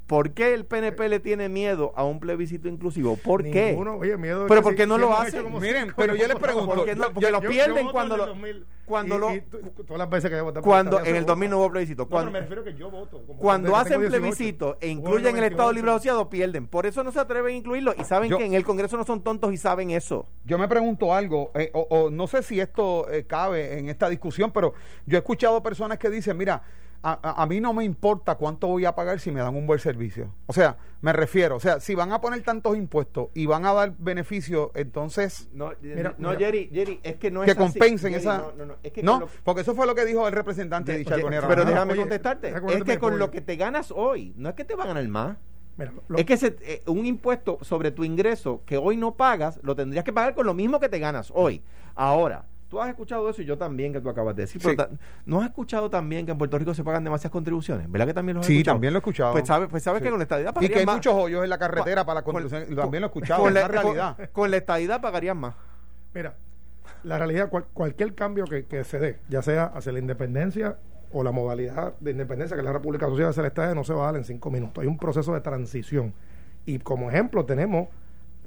¿Por 0.10 0.32
qué 0.32 0.56
el 0.56 0.66
PNP 0.66 1.08
le 1.08 1.20
tiene 1.20 1.50
miedo 1.50 1.94
a 1.96 2.04
un 2.04 2.20
plebiscito 2.20 2.68
inclusivo? 2.68 3.16
¿Por 3.16 3.44
qué? 3.44 3.68
Ninguno, 3.68 3.98
oye, 3.98 4.18
miedo 4.18 4.48
Pero 4.48 4.64
¿por 4.64 4.72
si- 4.72 4.78
qué 4.78 4.88
no 4.88 4.96
si 4.96 5.02
lo 5.02 5.16
hacen? 5.16 5.60
Miren, 5.62 5.94
pero 5.96 6.16
yo 6.16 6.28
les 6.28 6.36
pregunto, 6.38 6.74
¿Por 6.78 6.86
qué 6.86 6.96
no? 6.96 7.04
yo- 7.10 7.14
Porque 7.14 7.30
lo 7.30 7.44
yo- 7.44 7.50
pierden 7.50 7.76
yo 7.76 7.82
voto 7.84 7.92
cuando 7.94 8.18
lo 8.18 8.26
2000, 8.26 8.66
cuando 8.90 9.16
y- 9.16 9.20
lo 9.20 9.36
y 9.36 9.42
tú- 9.42 9.60
todas 9.86 10.00
las 10.00 10.10
veces 10.10 10.30
que 10.30 10.38
por 10.44 10.62
cuando 10.62 11.00
en 11.00 11.16
el 11.16 11.22
vota. 11.22 11.26
2000 11.34 11.50
no 11.52 11.58
hubo 11.60 11.70
plebiscito. 11.72 12.10
Cuando, 12.10 12.32
pero 12.32 12.34
me 12.34 12.40
refiero 12.42 12.64
que 12.66 12.74
yo 12.78 12.92
voto. 12.92 13.24
como- 13.26 13.40
cuando 13.40 13.76
hacen 13.78 13.92
tengo 13.94 14.02
18. 14.02 14.20
plebiscito 14.22 14.78
e 14.82 14.88
incluyen 14.90 15.38
el 15.38 15.44
Estado 15.46 15.64
98. 15.70 15.74
Libre 15.76 15.92
Asociado, 15.92 16.30
pierden. 16.30 16.68
Por 16.68 16.86
eso 16.86 17.04
no 17.04 17.12
se 17.12 17.20
atreven 17.20 17.54
a 17.54 17.58
incluirlo. 17.58 17.94
Y 17.98 18.04
saben 18.04 18.30
Yo- 18.30 18.38
que 18.38 18.46
en 18.46 18.54
el 18.56 18.66
Congreso 18.66 18.98
no 18.98 19.06
son 19.06 19.22
tontos 19.22 19.54
y 19.54 19.58
saben 19.58 19.92
eso. 19.92 20.26
Yo 20.44 20.58
me 20.58 20.68
pregunto 20.68 21.14
algo, 21.14 21.52
eh, 21.54 21.70
o, 21.74 21.82
o 21.90 22.10
no 22.10 22.28
sé 22.28 22.44
si 22.44 22.60
esto 22.60 23.10
eh, 23.10 23.26
cabe 23.26 23.78
en 23.80 23.88
esta 23.90 24.10
discusión, 24.10 24.52
pero 24.52 24.74
yo 25.06 25.18
he 25.18 25.20
escuchado 25.20 25.62
personas 25.64 25.98
que 26.00 26.10
dicen, 26.10 26.36
mira, 26.36 26.62
a, 27.02 27.12
a- 27.30 27.44
a 27.44 27.46
mí 27.46 27.62
no 27.62 27.72
me 27.74 27.86
importa 27.86 28.36
cuánto 28.36 28.68
voy 28.68 28.84
a 28.84 28.94
pagar 28.94 29.22
si 29.22 29.32
me 29.32 29.40
dan 29.40 29.56
un 29.56 29.66
buen 29.66 29.80
servicio. 29.80 30.34
O 30.48 30.52
sea, 30.54 30.76
me 31.02 31.14
refiero, 31.14 31.56
o 31.56 31.60
sea, 31.62 31.80
si 31.80 31.96
van 31.96 32.12
a 32.12 32.20
poner 32.20 32.42
tantos 32.44 32.76
impuestos 32.76 33.30
y 33.34 33.46
van 33.46 33.66
a 33.66 33.72
dar 33.74 33.94
beneficios, 33.98 34.70
entonces 34.76 35.48
No, 35.54 35.72
Mira, 35.82 36.14
no 36.18 36.30
mira. 36.30 36.40
Jerry, 36.40 36.70
Jerry, 36.74 37.00
es 37.04 37.16
que 37.16 37.32
no 37.32 37.42
que 37.42 37.52
es 37.52 37.58
así. 37.58 37.80
compensen 37.80 38.12
Jerry, 38.12 38.22
esa... 38.22 38.38
No, 38.40 38.52
no, 38.58 38.66
no, 38.66 38.76
es 38.84 38.92
que 38.92 39.02
No, 39.04 39.12
con 39.14 39.20
lo- 39.22 39.30
porque 39.44 39.62
eso 39.62 39.74
fue 39.76 39.86
lo 39.88 39.96
que 39.96 40.04
dijo 40.06 40.28
el 40.28 40.34
representante 40.34 40.92
de 40.98 41.06
pero 41.06 41.62
Ajá. 41.62 41.66
déjame 41.66 41.94
Oye, 41.94 42.02
contestarte. 42.02 42.50
Es 42.50 42.62
que 42.62 42.84
que 42.84 43.00
con 43.00 43.18
lo 43.18 43.32
que 43.32 43.40
te 43.42 43.56
ganas 43.56 43.92
hoy, 43.96 44.34
no 44.36 44.50
es 44.50 44.56
que 44.56 44.66
te 44.66 44.76
va 44.76 44.84
a 44.84 44.88
ganar 44.88 45.08
más. 45.08 45.38
Mira, 45.78 45.94
lo- 46.10 46.18
Es 46.18 46.26
que 46.26 46.36
se- 46.36 46.58
eh, 46.62 46.84
un 46.88 47.06
impuesto 47.06 47.60
sobre 47.62 47.92
tu 47.92 48.04
ingreso 48.04 48.64
que 48.66 48.78
hoy 48.78 48.98
no 48.98 49.14
pagas, 49.16 49.60
lo 49.64 49.76
tendrías 49.78 50.04
que 50.04 50.12
pagar 50.12 50.36
con 50.36 50.46
lo 50.46 50.54
mismo 50.54 50.82
que 50.82 50.90
te 50.90 51.00
ganas 51.00 51.32
hoy. 51.34 51.64
Ahora, 51.96 52.46
tú 52.70 52.80
has 52.82 52.88
escuchado 52.90 53.28
eso 53.30 53.42
y 53.42 53.46
yo 53.46 53.58
también 53.58 53.92
que 53.92 54.00
tú 54.00 54.10
acabas 54.10 54.36
de 54.36 54.44
decir. 54.44 54.62
pero 54.62 54.72
Sí. 54.72 54.78
ta- 54.78 54.90
¿No 55.26 55.42
has 55.42 55.48
escuchado 55.48 55.90
también 55.90 56.26
que 56.26 56.32
en 56.32 56.38
Puerto 56.38 56.58
Rico 56.58 56.74
se 56.74 56.84
pagan 56.84 57.04
demasiadas 57.04 57.32
contribuciones? 57.32 57.92
¿Verdad 57.92 58.08
que 58.08 58.14
también 58.14 58.36
lo 58.36 58.42
has 58.42 58.48
Sí, 58.48 58.54
escuchado? 58.58 58.76
también 58.76 58.94
lo 58.94 58.98
he 58.98 59.02
escuchado. 59.02 59.32
Pues 59.34 59.48
sabes 59.48 59.68
pues 59.70 59.84
sabes 59.84 60.00
Sí. 60.00 60.04
que 60.06 60.10
con 60.12 60.20
la 60.20 60.24
estadidad 60.24 60.52
Y 60.52 60.54
pagarías 60.54 60.74
que 60.74 60.80
hay 60.80 60.86
más. 60.86 60.96
muchos 60.96 61.14
hoyos 61.16 61.44
en 61.44 61.50
la 61.50 61.58
carretera 61.58 62.06
para 62.06 62.20
la 62.20 62.24
Con- 62.24 62.34
construcción. 62.34 62.66
con- 62.68 62.76
También 62.84 63.02
lo 63.02 63.08
he 63.08 63.10
escuchado, 63.10 63.42
con 63.42 63.50
es 63.50 63.54
la, 63.62 63.68
realidad. 63.68 64.16
con- 64.18 64.28
con 64.28 64.52
la 64.52 64.58
estadidad 64.58 65.02
pagarías 65.02 65.36
más. 65.36 65.56
Mira, 66.14 66.36
la 67.04 67.18
realidad, 67.18 67.50
cual- 67.50 67.66
cualquier 67.74 68.14
cambio 68.16 68.46
que, 68.46 68.66
que 68.66 68.84
se 68.84 69.00
dé, 69.00 69.20
ya 69.30 69.42
sea 69.42 69.66
hacia 69.66 69.92
la 69.92 70.00
independencia 70.00 70.78
o 71.12 71.24
la 71.24 71.32
modalidad 71.32 71.94
de 72.00 72.12
independencia 72.12 72.56
que 72.56 72.62
la 72.64 72.72
República 72.74 73.08
Social 73.08 73.30
hacia 73.30 73.42
el 73.42 73.48
Estado, 73.48 73.74
no 73.74 73.84
se 73.84 73.94
va 73.94 74.04
a 74.04 74.06
dar 74.12 74.16
en 74.18 74.26
cinco 74.26 74.52
minutos. 74.52 74.82
Hay 74.82 74.88
un 74.88 74.98
proceso 74.98 75.34
de 75.34 75.42
transición. 75.42 76.14
Y 76.66 76.78
como 76.80 77.10
ejemplo 77.10 77.46
tenemos, 77.46 77.88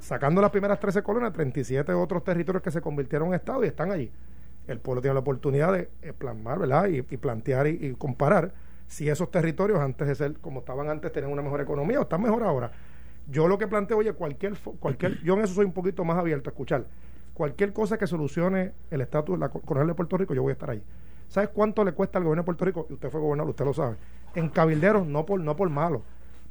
sacando 0.03 0.41
las 0.41 0.51
primeras 0.51 0.81
13 0.81 1.03
colonias, 1.03 1.33
37 1.33 1.93
otros 1.93 2.25
territorios 2.25 2.62
que 2.62 2.71
se 2.71 2.81
convirtieron 2.81 3.29
en 3.29 3.35
Estado 3.35 3.65
y 3.65 3.69
están 3.69 3.93
allí. 3.93 4.11
El 4.67 4.79
pueblo 4.81 5.01
tiene 5.01 5.15
la 5.15 5.21
oportunidad 5.21 5.73
de 5.73 5.88
eh, 6.03 6.12
plasmar, 6.12 6.59
¿verdad? 6.59 6.87
Y, 6.88 7.03
plantear 7.03 7.69
y, 7.69 7.79
y 7.81 7.95
comparar 7.95 8.53
si 8.87 9.09
esos 9.09 9.31
territorios, 9.31 9.81
antes 9.81 10.07
de 10.09 10.15
ser 10.15 10.35
como 10.35 10.61
estaban 10.61 10.91
antes, 10.91 11.12
tenían 11.12 11.33
una 11.33 11.43
mejor 11.43 11.61
economía 11.61 12.01
o 12.01 12.03
están 12.03 12.21
mejor 12.21 12.43
ahora. 12.43 12.73
Yo 13.29 13.47
lo 13.47 13.57
que 13.59 13.69
planteo, 13.69 13.99
oye, 13.99 14.12
cualquier, 14.12 14.59
cualquier, 14.81 15.23
yo 15.23 15.35
en 15.35 15.43
eso 15.43 15.55
soy 15.55 15.65
un 15.65 15.73
poquito 15.73 16.05
más 16.05 16.19
abierto 16.19 16.51
a 16.51 16.53
escuchar. 16.53 16.85
Cualquier 17.33 17.73
cosa 17.73 17.97
que 17.97 18.07
solucione 18.07 18.73
el 18.91 19.01
estatus, 19.01 19.38
la 19.38 19.49
coronel 19.49 19.88
de 19.88 19.95
Puerto 19.95 20.17
Rico, 20.17 20.35
yo 20.35 20.43
voy 20.43 20.51
a 20.51 20.55
estar 20.55 20.71
ahí. 20.71 20.83
¿Sabes 21.29 21.49
cuánto 21.51 21.85
le 21.85 21.93
cuesta 21.93 22.19
al 22.19 22.25
gobierno 22.25 22.43
de 22.43 22.47
Puerto 22.47 22.65
Rico? 22.65 22.87
Y 22.91 22.95
usted 22.95 23.09
fue 23.09 23.21
gobernador, 23.21 23.51
usted 23.51 23.65
lo 23.65 23.73
sabe. 23.73 23.97
En 24.35 24.49
cabilderos, 24.49 25.07
no 25.07 25.25
por, 25.25 25.41
no 25.41 25.57
por 25.57 25.71
malo. 25.71 26.03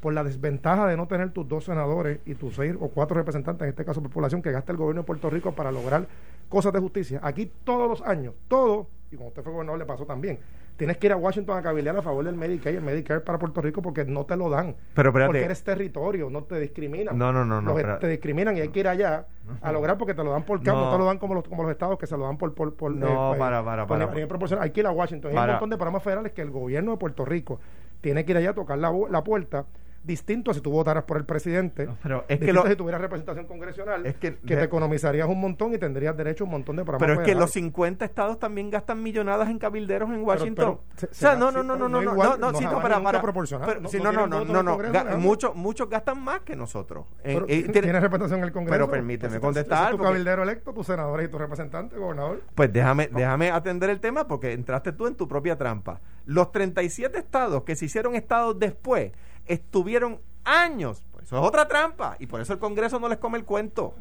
Por 0.02 0.14
la 0.14 0.24
desventaja 0.24 0.88
de 0.88 0.98
no 0.98 1.08
tener 1.08 1.32
tus 1.32 1.48
dos 1.48 1.64
senadores 1.66 2.20
y 2.26 2.36
tus 2.36 2.56
seis 2.56 2.76
o 2.80 2.90
cuatro 2.90 3.16
representantes, 3.16 3.64
en 3.64 3.70
este 3.70 3.86
caso 3.86 4.02
por 4.02 4.12
población, 4.12 4.42
que 4.42 4.52
gasta 4.52 4.72
el 4.72 4.78
gobierno 4.78 5.04
de 5.04 5.06
Puerto 5.06 5.30
Rico 5.30 5.54
para 5.54 5.72
lograr 5.72 6.08
cosas 6.50 6.74
de 6.74 6.80
justicia. 6.80 7.20
Aquí 7.24 7.50
todos 7.64 7.88
los 7.88 8.02
años, 8.02 8.34
todo, 8.48 8.88
y 9.12 9.16
como 9.16 9.30
usted 9.30 9.44
fue 9.44 9.54
gobernador 9.54 9.80
le 9.80 9.86
pasó 9.86 10.06
también, 10.06 10.40
tienes 10.76 10.98
que 10.98 11.06
ir 11.06 11.14
a 11.14 11.18
Washington 11.18 11.56
a 11.56 11.62
cabildear 11.62 11.96
a 11.96 12.02
favor 12.02 12.26
del 12.26 12.36
Medicaid 12.36 12.74
y 12.74 12.78
el 12.78 12.82
Medicare 12.84 13.20
para 13.22 13.38
Puerto 13.38 13.62
Rico 13.62 13.84
porque 13.84 14.04
no 14.04 14.26
te 14.26 14.36
lo 14.36 14.50
dan. 14.50 14.76
Pero 14.96 15.10
espérate. 15.10 15.28
porque 15.28 15.46
eres 15.46 15.64
territorio, 15.64 16.32
no 16.32 16.44
te 16.46 16.60
discriminan. 16.60 17.16
No, 17.16 17.32
no, 17.32 17.46
no, 17.46 17.62
no, 17.62 17.78
Los- 17.78 18.00
te 18.00 18.08
discriminan 18.08 18.58
y 18.58 18.62
hay 18.62 18.70
que 18.70 18.80
ir 18.80 18.88
allá 18.88 19.28
a 19.62 19.72
lograr 19.72 20.00
porque 20.00 20.16
te 20.16 20.24
lo 20.24 20.32
dan 20.32 20.44
por 20.44 20.64
campo, 20.64 20.80
No. 20.80 20.86
no 20.88 20.92
te 20.94 20.98
lo 20.98 21.06
dan 21.06 21.20
como 21.20 21.36
los, 21.36 21.48
como 21.48 21.62
los 21.62 21.72
estados 21.72 22.00
que 22.00 22.08
se 22.08 22.18
lo 22.18 22.24
dan 22.26 22.38
por... 22.40 22.56
por, 22.56 22.74
por 22.74 22.92
No, 22.92 23.36
eh, 23.36 23.38
para, 23.38 23.64
para, 23.64 23.86
por 23.86 24.00
para. 24.00 24.12
nivel 24.12 24.28
proporcional. 24.28 24.64
Hay 24.64 24.72
que 24.72 24.80
ir 24.80 24.88
a 24.88 24.92
Washington. 24.92 25.30
Hay 25.30 25.36
un 25.36 25.42
Para. 25.42 25.54
montón 25.54 25.70
de 25.70 25.78
programas 25.78 26.02
federales 26.02 26.32
que 26.32 26.42
el 26.42 26.50
gobierno 26.50 26.92
de 26.92 26.98
Puerto 26.98 27.24
Rico 27.24 27.60
tiene 28.02 28.26
que 28.26 28.32
ir 28.32 28.38
allá 28.38 28.50
a 28.50 28.54
tocar 28.56 28.80
la, 28.80 28.92
la 29.12 29.24
puerta 29.24 29.66
distinto 30.04 30.52
a 30.52 30.54
si 30.54 30.62
tú 30.62 30.72
votaras 30.72 31.04
por 31.04 31.18
el 31.18 31.26
presidente, 31.26 31.86
No, 31.86 31.98
pero 32.02 32.26
es 32.28 32.40
que 32.40 32.52
lo- 32.54 32.66
si 32.66 32.76
tuvieras 32.76 33.02
representación 33.02 33.46
congresional, 33.46 34.06
Es 34.06 34.16
que- 34.16 34.32
te 34.32 34.64
economizarías 34.64 35.28
un 35.28 35.40
montón 35.40 35.74
y 35.74 35.78
tendrías 35.78 36.18
derecho 36.18 36.44
a 36.44 36.46
un 36.46 36.52
montón 36.52 36.76
de 36.76 36.84
programas 36.84 37.02
Pero 37.02 37.14
es 37.14 37.20
que 37.20 37.26
federales. 37.34 37.42
los 37.42 37.52
50 37.52 38.06
estados 38.06 38.40
también 38.40 38.70
gastan 38.72 39.02
millonadas 39.04 39.50
en 39.50 39.60
cabilderos 39.60 40.10
en 40.10 40.24
Washington. 40.24 40.56
pero 40.56 40.82
se- 40.96 41.06
o 41.06 41.10
sea, 41.14 41.34
se- 41.34 41.38
no, 41.40 41.52
no, 41.52 41.62
no, 41.64 41.74
pero 41.74 41.78
no, 41.78 41.90
no 41.90 42.02
no, 42.02 42.12
igual, 42.14 42.30
no, 42.32 42.38
no, 42.38 42.52
no 42.52 42.58
sí, 42.58 42.66
no, 42.66 42.82
para, 42.82 43.02
para. 43.02 43.22
proporcional. 43.22 43.68
pero- 43.68 43.82
No- 43.82 43.90
sí, 43.90 43.98
no 43.98 44.12
no, 44.12 44.28
no, 44.28 44.44
no, 44.46 44.64
no, 44.64 44.78
ga- 44.80 45.18
muchos, 45.18 45.56
muchos 45.56 45.90
gastan 45.90 46.20
más 46.24 46.42
que 46.42 46.56
nosotros. 46.56 47.06
Pero, 47.24 47.46
¿ti- 47.46 47.64
tiene- 47.64 47.82
¿Tienes 47.82 48.02
representación 48.02 48.40
en 48.40 48.46
el 48.46 48.52
Congreso? 48.52 48.74
Pero 48.74 48.90
permíteme 48.90 49.34
ese- 49.34 49.40
contestar, 49.42 49.92
tu 49.92 49.98
porque- 49.98 50.12
cabildero 50.12 50.44
electo, 50.44 50.74
tus 50.74 50.88
senadores 50.88 51.28
y 51.28 51.32
tus 51.32 51.40
representantes, 51.40 52.00
gobernador. 52.00 52.42
Pues 52.56 52.72
déjame, 52.74 53.08
déjame 53.12 53.52
atender 53.52 53.90
el 53.90 54.00
tema 54.00 54.28
porque 54.28 54.54
entraste 54.54 54.92
tú 54.94 55.08
en 55.08 55.16
tu 55.16 55.28
propia 55.28 55.58
trampa. 55.58 56.00
Los 56.26 56.52
37 56.52 57.18
estados 57.18 57.64
que 57.64 57.76
se 57.76 57.86
hicieron 57.86 58.16
estados 58.16 58.58
después 58.60 59.12
estuvieron 59.46 60.20
años. 60.44 61.02
Pues 61.12 61.26
eso 61.26 61.38
es 61.40 61.44
otra 61.48 61.68
trampa. 61.68 62.16
Y 62.20 62.28
por 62.28 62.42
eso 62.42 62.54
el 62.54 62.60
Congreso 62.60 63.00
no 63.00 63.08
les 63.10 63.18
come 63.20 63.38
el 63.38 63.46
cuento. 63.46 63.94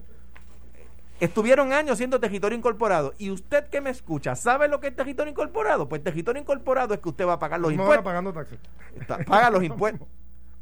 Estuvieron 1.21 1.73
años 1.75 1.99
siendo 1.99 2.19
territorio 2.19 2.57
incorporado. 2.57 3.13
Y 3.19 3.31
usted 3.31 3.69
que 3.69 3.83
me 3.83 3.91
escucha, 3.91 4.35
¿sabe 4.35 4.69
lo 4.69 4.81
que 4.81 4.87
es 4.89 4.97
territorio 4.97 5.31
incorporado? 5.31 5.87
Pues 5.87 6.03
territorio 6.03 6.41
incorporado 6.41 6.95
es 6.95 7.01
que 7.01 7.09
usted 7.11 7.27
va 7.27 7.35
a 7.35 7.39
pagar 7.39 7.61
los 7.61 7.73
No 7.75 7.83
impuestos. 7.83 8.05
pagando 8.05 8.33
taxes. 8.33 8.59
Está- 8.99 9.19
paga 9.19 9.51
los 9.51 9.63
impuestos 9.65 10.09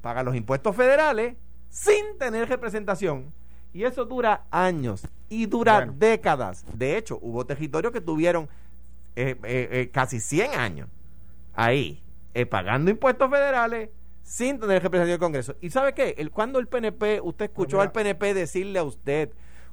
paga 0.03 0.23
los 0.23 0.37
impuestos 0.37 0.77
federales 0.77 1.35
sin 1.71 2.17
tener 2.21 2.49
representación 2.49 3.33
y 3.73 3.83
eso 3.83 4.05
dura 4.05 4.45
años 4.53 5.05
y 5.29 5.47
dura 5.47 5.79
Bueno. 5.79 5.95
décadas 5.99 6.65
de 6.73 6.97
hecho 6.97 7.19
hubo 7.21 7.45
territorios 7.45 7.93
que 7.93 8.01
tuvieron 8.01 8.49
eh, 9.17 9.37
eh, 9.43 9.69
eh, 9.73 9.91
casi 9.93 10.21
100 10.21 10.55
años 10.55 10.89
ahí 11.55 12.01
pagando 12.49 12.93
impuestos 12.93 13.29
federales 13.29 13.91
sin 14.29 14.61
tener 14.61 14.83
representación 14.83 15.19
del 15.19 15.19
Congreso 15.19 15.57
y 15.63 15.71
sabe 15.71 15.95
qué 15.95 16.15
el 16.19 16.31
cuando 16.31 16.59
el 16.59 16.69
PNP 16.69 17.23
usted 17.23 17.47
escuchó 17.47 17.79
mira. 17.79 17.85
al 17.85 17.93
PNP 17.93 18.35
decirle 18.35 18.79
a 18.79 18.85
usted 18.85 19.31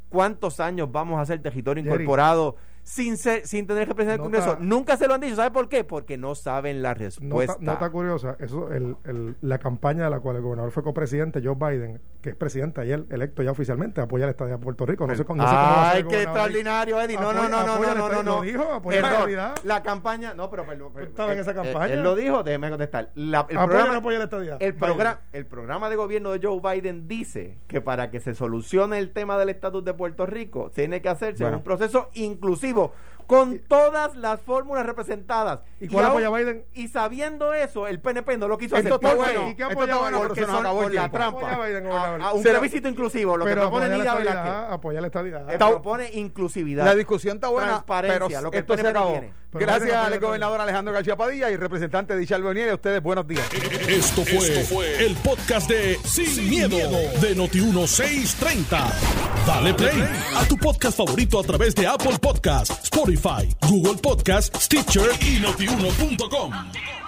cuántos 0.08 0.62
años 0.62 0.90
vamos 0.90 1.20
a 1.20 1.24
hacer 1.24 1.42
territorio 1.42 1.84
Jerry. 1.84 1.96
incorporado 1.96 2.56
sin 2.86 3.18
ser, 3.18 3.48
sin 3.48 3.66
tener 3.66 3.88
representación 3.88 4.32
del 4.32 4.40
Nota- 4.42 4.52
Congreso 4.54 4.70
nunca 4.76 4.96
se 4.96 5.08
lo 5.08 5.16
han 5.16 5.22
dicho 5.22 5.36
¿sabe 5.36 5.50
por 5.50 5.68
qué? 5.70 5.84
porque 5.84 6.18
no 6.18 6.36
saben 6.36 6.84
la 6.84 6.90
Nota, 6.94 7.04
respuesta 7.04 7.58
nota 7.60 7.90
curiosa, 7.90 8.38
eso, 8.40 8.72
el, 8.72 8.96
el- 9.06 9.36
la 9.42 9.58
campaña 9.58 10.04
de 10.06 10.12
la 10.12 10.20
cual 10.20 10.36
el 10.36 10.44
gobernador 10.44 10.72
fue 10.72 10.84
copresidente, 10.84 11.42
Joe 11.44 11.56
Biden, 11.56 12.00
que 12.22 12.30
es 12.30 12.36
presidente 12.36 12.82
ayer, 12.82 13.04
electo 13.10 13.42
ya 13.42 13.52
oficialmente, 13.52 14.02
apoya 14.02 14.26
la 14.26 14.32
estadía 14.32 14.58
de 14.58 14.64
Puerto 14.64 14.86
Rico. 14.86 15.08
No 15.08 15.16
sé, 15.16 15.26
cómo- 15.26 15.42
no 15.42 15.50
Ay, 15.50 16.02
el 16.02 16.08
qué 16.08 16.22
extraordinario, 16.24 17.02
Eddie. 17.02 17.18
No, 17.18 17.34
no, 17.34 17.42
Apoya- 17.44 17.50
no, 17.50 17.66
no, 17.66 17.74
apoya 17.74 17.96
no, 17.96 18.10
no, 18.10 18.24
no. 18.24 18.42
Dijo, 18.42 18.64
apoya 18.64 19.54
la 19.64 19.82
campaña, 19.84 20.34
no, 20.36 20.50
pero 20.52 20.66
perdón. 20.66 20.94
Tú 20.94 21.00
estabas 21.00 21.34
en 21.34 21.40
esa 21.40 21.52
eh, 21.52 21.56
campaña. 21.56 21.94
Él 21.94 22.04
lo 22.04 22.16
dijo, 22.16 22.44
déjeme 22.44 22.70
contestar. 22.70 23.10
La- 23.16 23.42
el, 23.50 23.58
programa, 23.58 23.92
no 23.94 23.98
apoya 24.00 24.20
la 24.20 24.58
el, 24.60 24.76
programa, 24.76 25.20
el 25.34 25.46
programa 25.48 25.90
de 25.90 25.96
gobierno 25.96 26.32
de 26.32 26.40
Joe 26.46 26.60
Biden 26.62 27.08
dice 27.08 27.58
que 27.68 27.82
para 27.82 28.12
que 28.12 28.20
se 28.20 28.34
solucione 28.36 28.98
el 29.00 29.12
tema 29.12 29.38
del 29.38 29.50
estatus 29.50 29.84
de 29.84 29.94
Puerto 29.94 30.26
Rico, 30.26 30.72
tiene 30.74 31.02
que 31.02 31.10
hacerse 31.10 31.44
Bueno. 31.44 31.58
un 31.58 31.64
proceso 31.64 32.10
inclusivo 32.14 32.75
con 33.28 33.58
todas 33.58 34.16
las 34.16 34.40
fórmulas 34.40 34.86
representadas. 34.86 35.62
¿Y 35.80 35.88
cuál 35.88 36.06
aún- 36.06 36.24
apoya 36.24 36.30
Biden? 36.30 36.66
Y 36.76 36.90
sabiendo 36.90 37.56
eso, 37.56 37.88
el 37.88 38.00
PNP 38.00 38.38
no 38.38 38.48
lo 38.48 38.56
quiso 38.56 38.76
Esto 38.76 38.96
hacer. 38.96 39.04
está 39.04 39.16
¿Por 39.18 39.26
qué? 39.26 39.34
bueno. 39.38 39.50
¿Y 39.50 39.56
qué 39.56 39.64
Esto 39.64 39.74
apoya 39.74 39.86
está 39.94 39.98
bueno, 39.98 40.18
Biden? 40.18 40.28
Porque 40.28 40.42
se 40.42 40.48
nos 40.48 40.56
son 40.56 40.66
acabó 40.66 40.80
el 40.82 40.86
por 40.86 40.94
la 40.94 41.10
trampa. 41.12 41.66
Biden. 41.66 41.88
A- 42.22 42.34
un 42.34 42.44
plebiscito 42.44 42.88
inclusivo, 42.88 43.36
lo 43.38 43.46
que 43.46 43.56
propone 43.56 43.88
la 43.90 43.96
Nidia 43.98 44.14
Velázquez. 44.14 44.44
estadidad, 44.46 44.74
apoya 44.74 45.02
la 45.02 45.08
estadidad. 45.08 45.58
Propone 45.58 46.10
inclusividad. 46.14 46.86
La 46.86 46.94
discusión 46.94 47.38
está 47.38 47.48
buena, 47.48 47.68
Transparencia, 47.70 48.20
pero 48.28 48.42
lo 48.42 48.52
que 48.52 48.58
el 48.58 48.62
esto 48.62 48.78
se 48.78 48.84
PNP 48.84 49.06
tiene. 49.12 49.34
Pero 49.52 49.66
Gracias 49.66 49.96
al 49.96 50.20
gobernador 50.20 50.60
Alejandro 50.60 50.94
García 50.94 51.16
Padilla 51.16 51.50
y 51.50 51.56
representante 51.56 52.16
de 52.16 52.38
Bonier. 52.40 52.70
A 52.70 52.76
ustedes, 52.76 53.02
buenos 53.02 53.28
días. 53.28 53.48
Esto 53.88 54.24
fue, 54.26 55.06
el 55.06 55.16
podcast 55.16 55.70
de 55.70 55.98
Sin, 56.04 56.50
miedo, 56.50 56.78
de 56.78 57.36
Noti1630. 57.36 58.92
Dale 59.46 59.74
play 59.74 60.04
a 60.36 60.46
tu 60.48 60.58
podcast 60.58 60.98
favorito 60.98 61.40
a 61.40 61.44
través 61.44 61.76
de 61.76 61.88
Apple 61.88 62.18
Podcasts, 62.20 62.84
Spotify, 62.84 63.56
Google 63.70 64.02
Podcasts, 64.02 64.66
Stitcher 64.66 65.10
y 65.22 65.40
notiuno.com. 65.40 67.05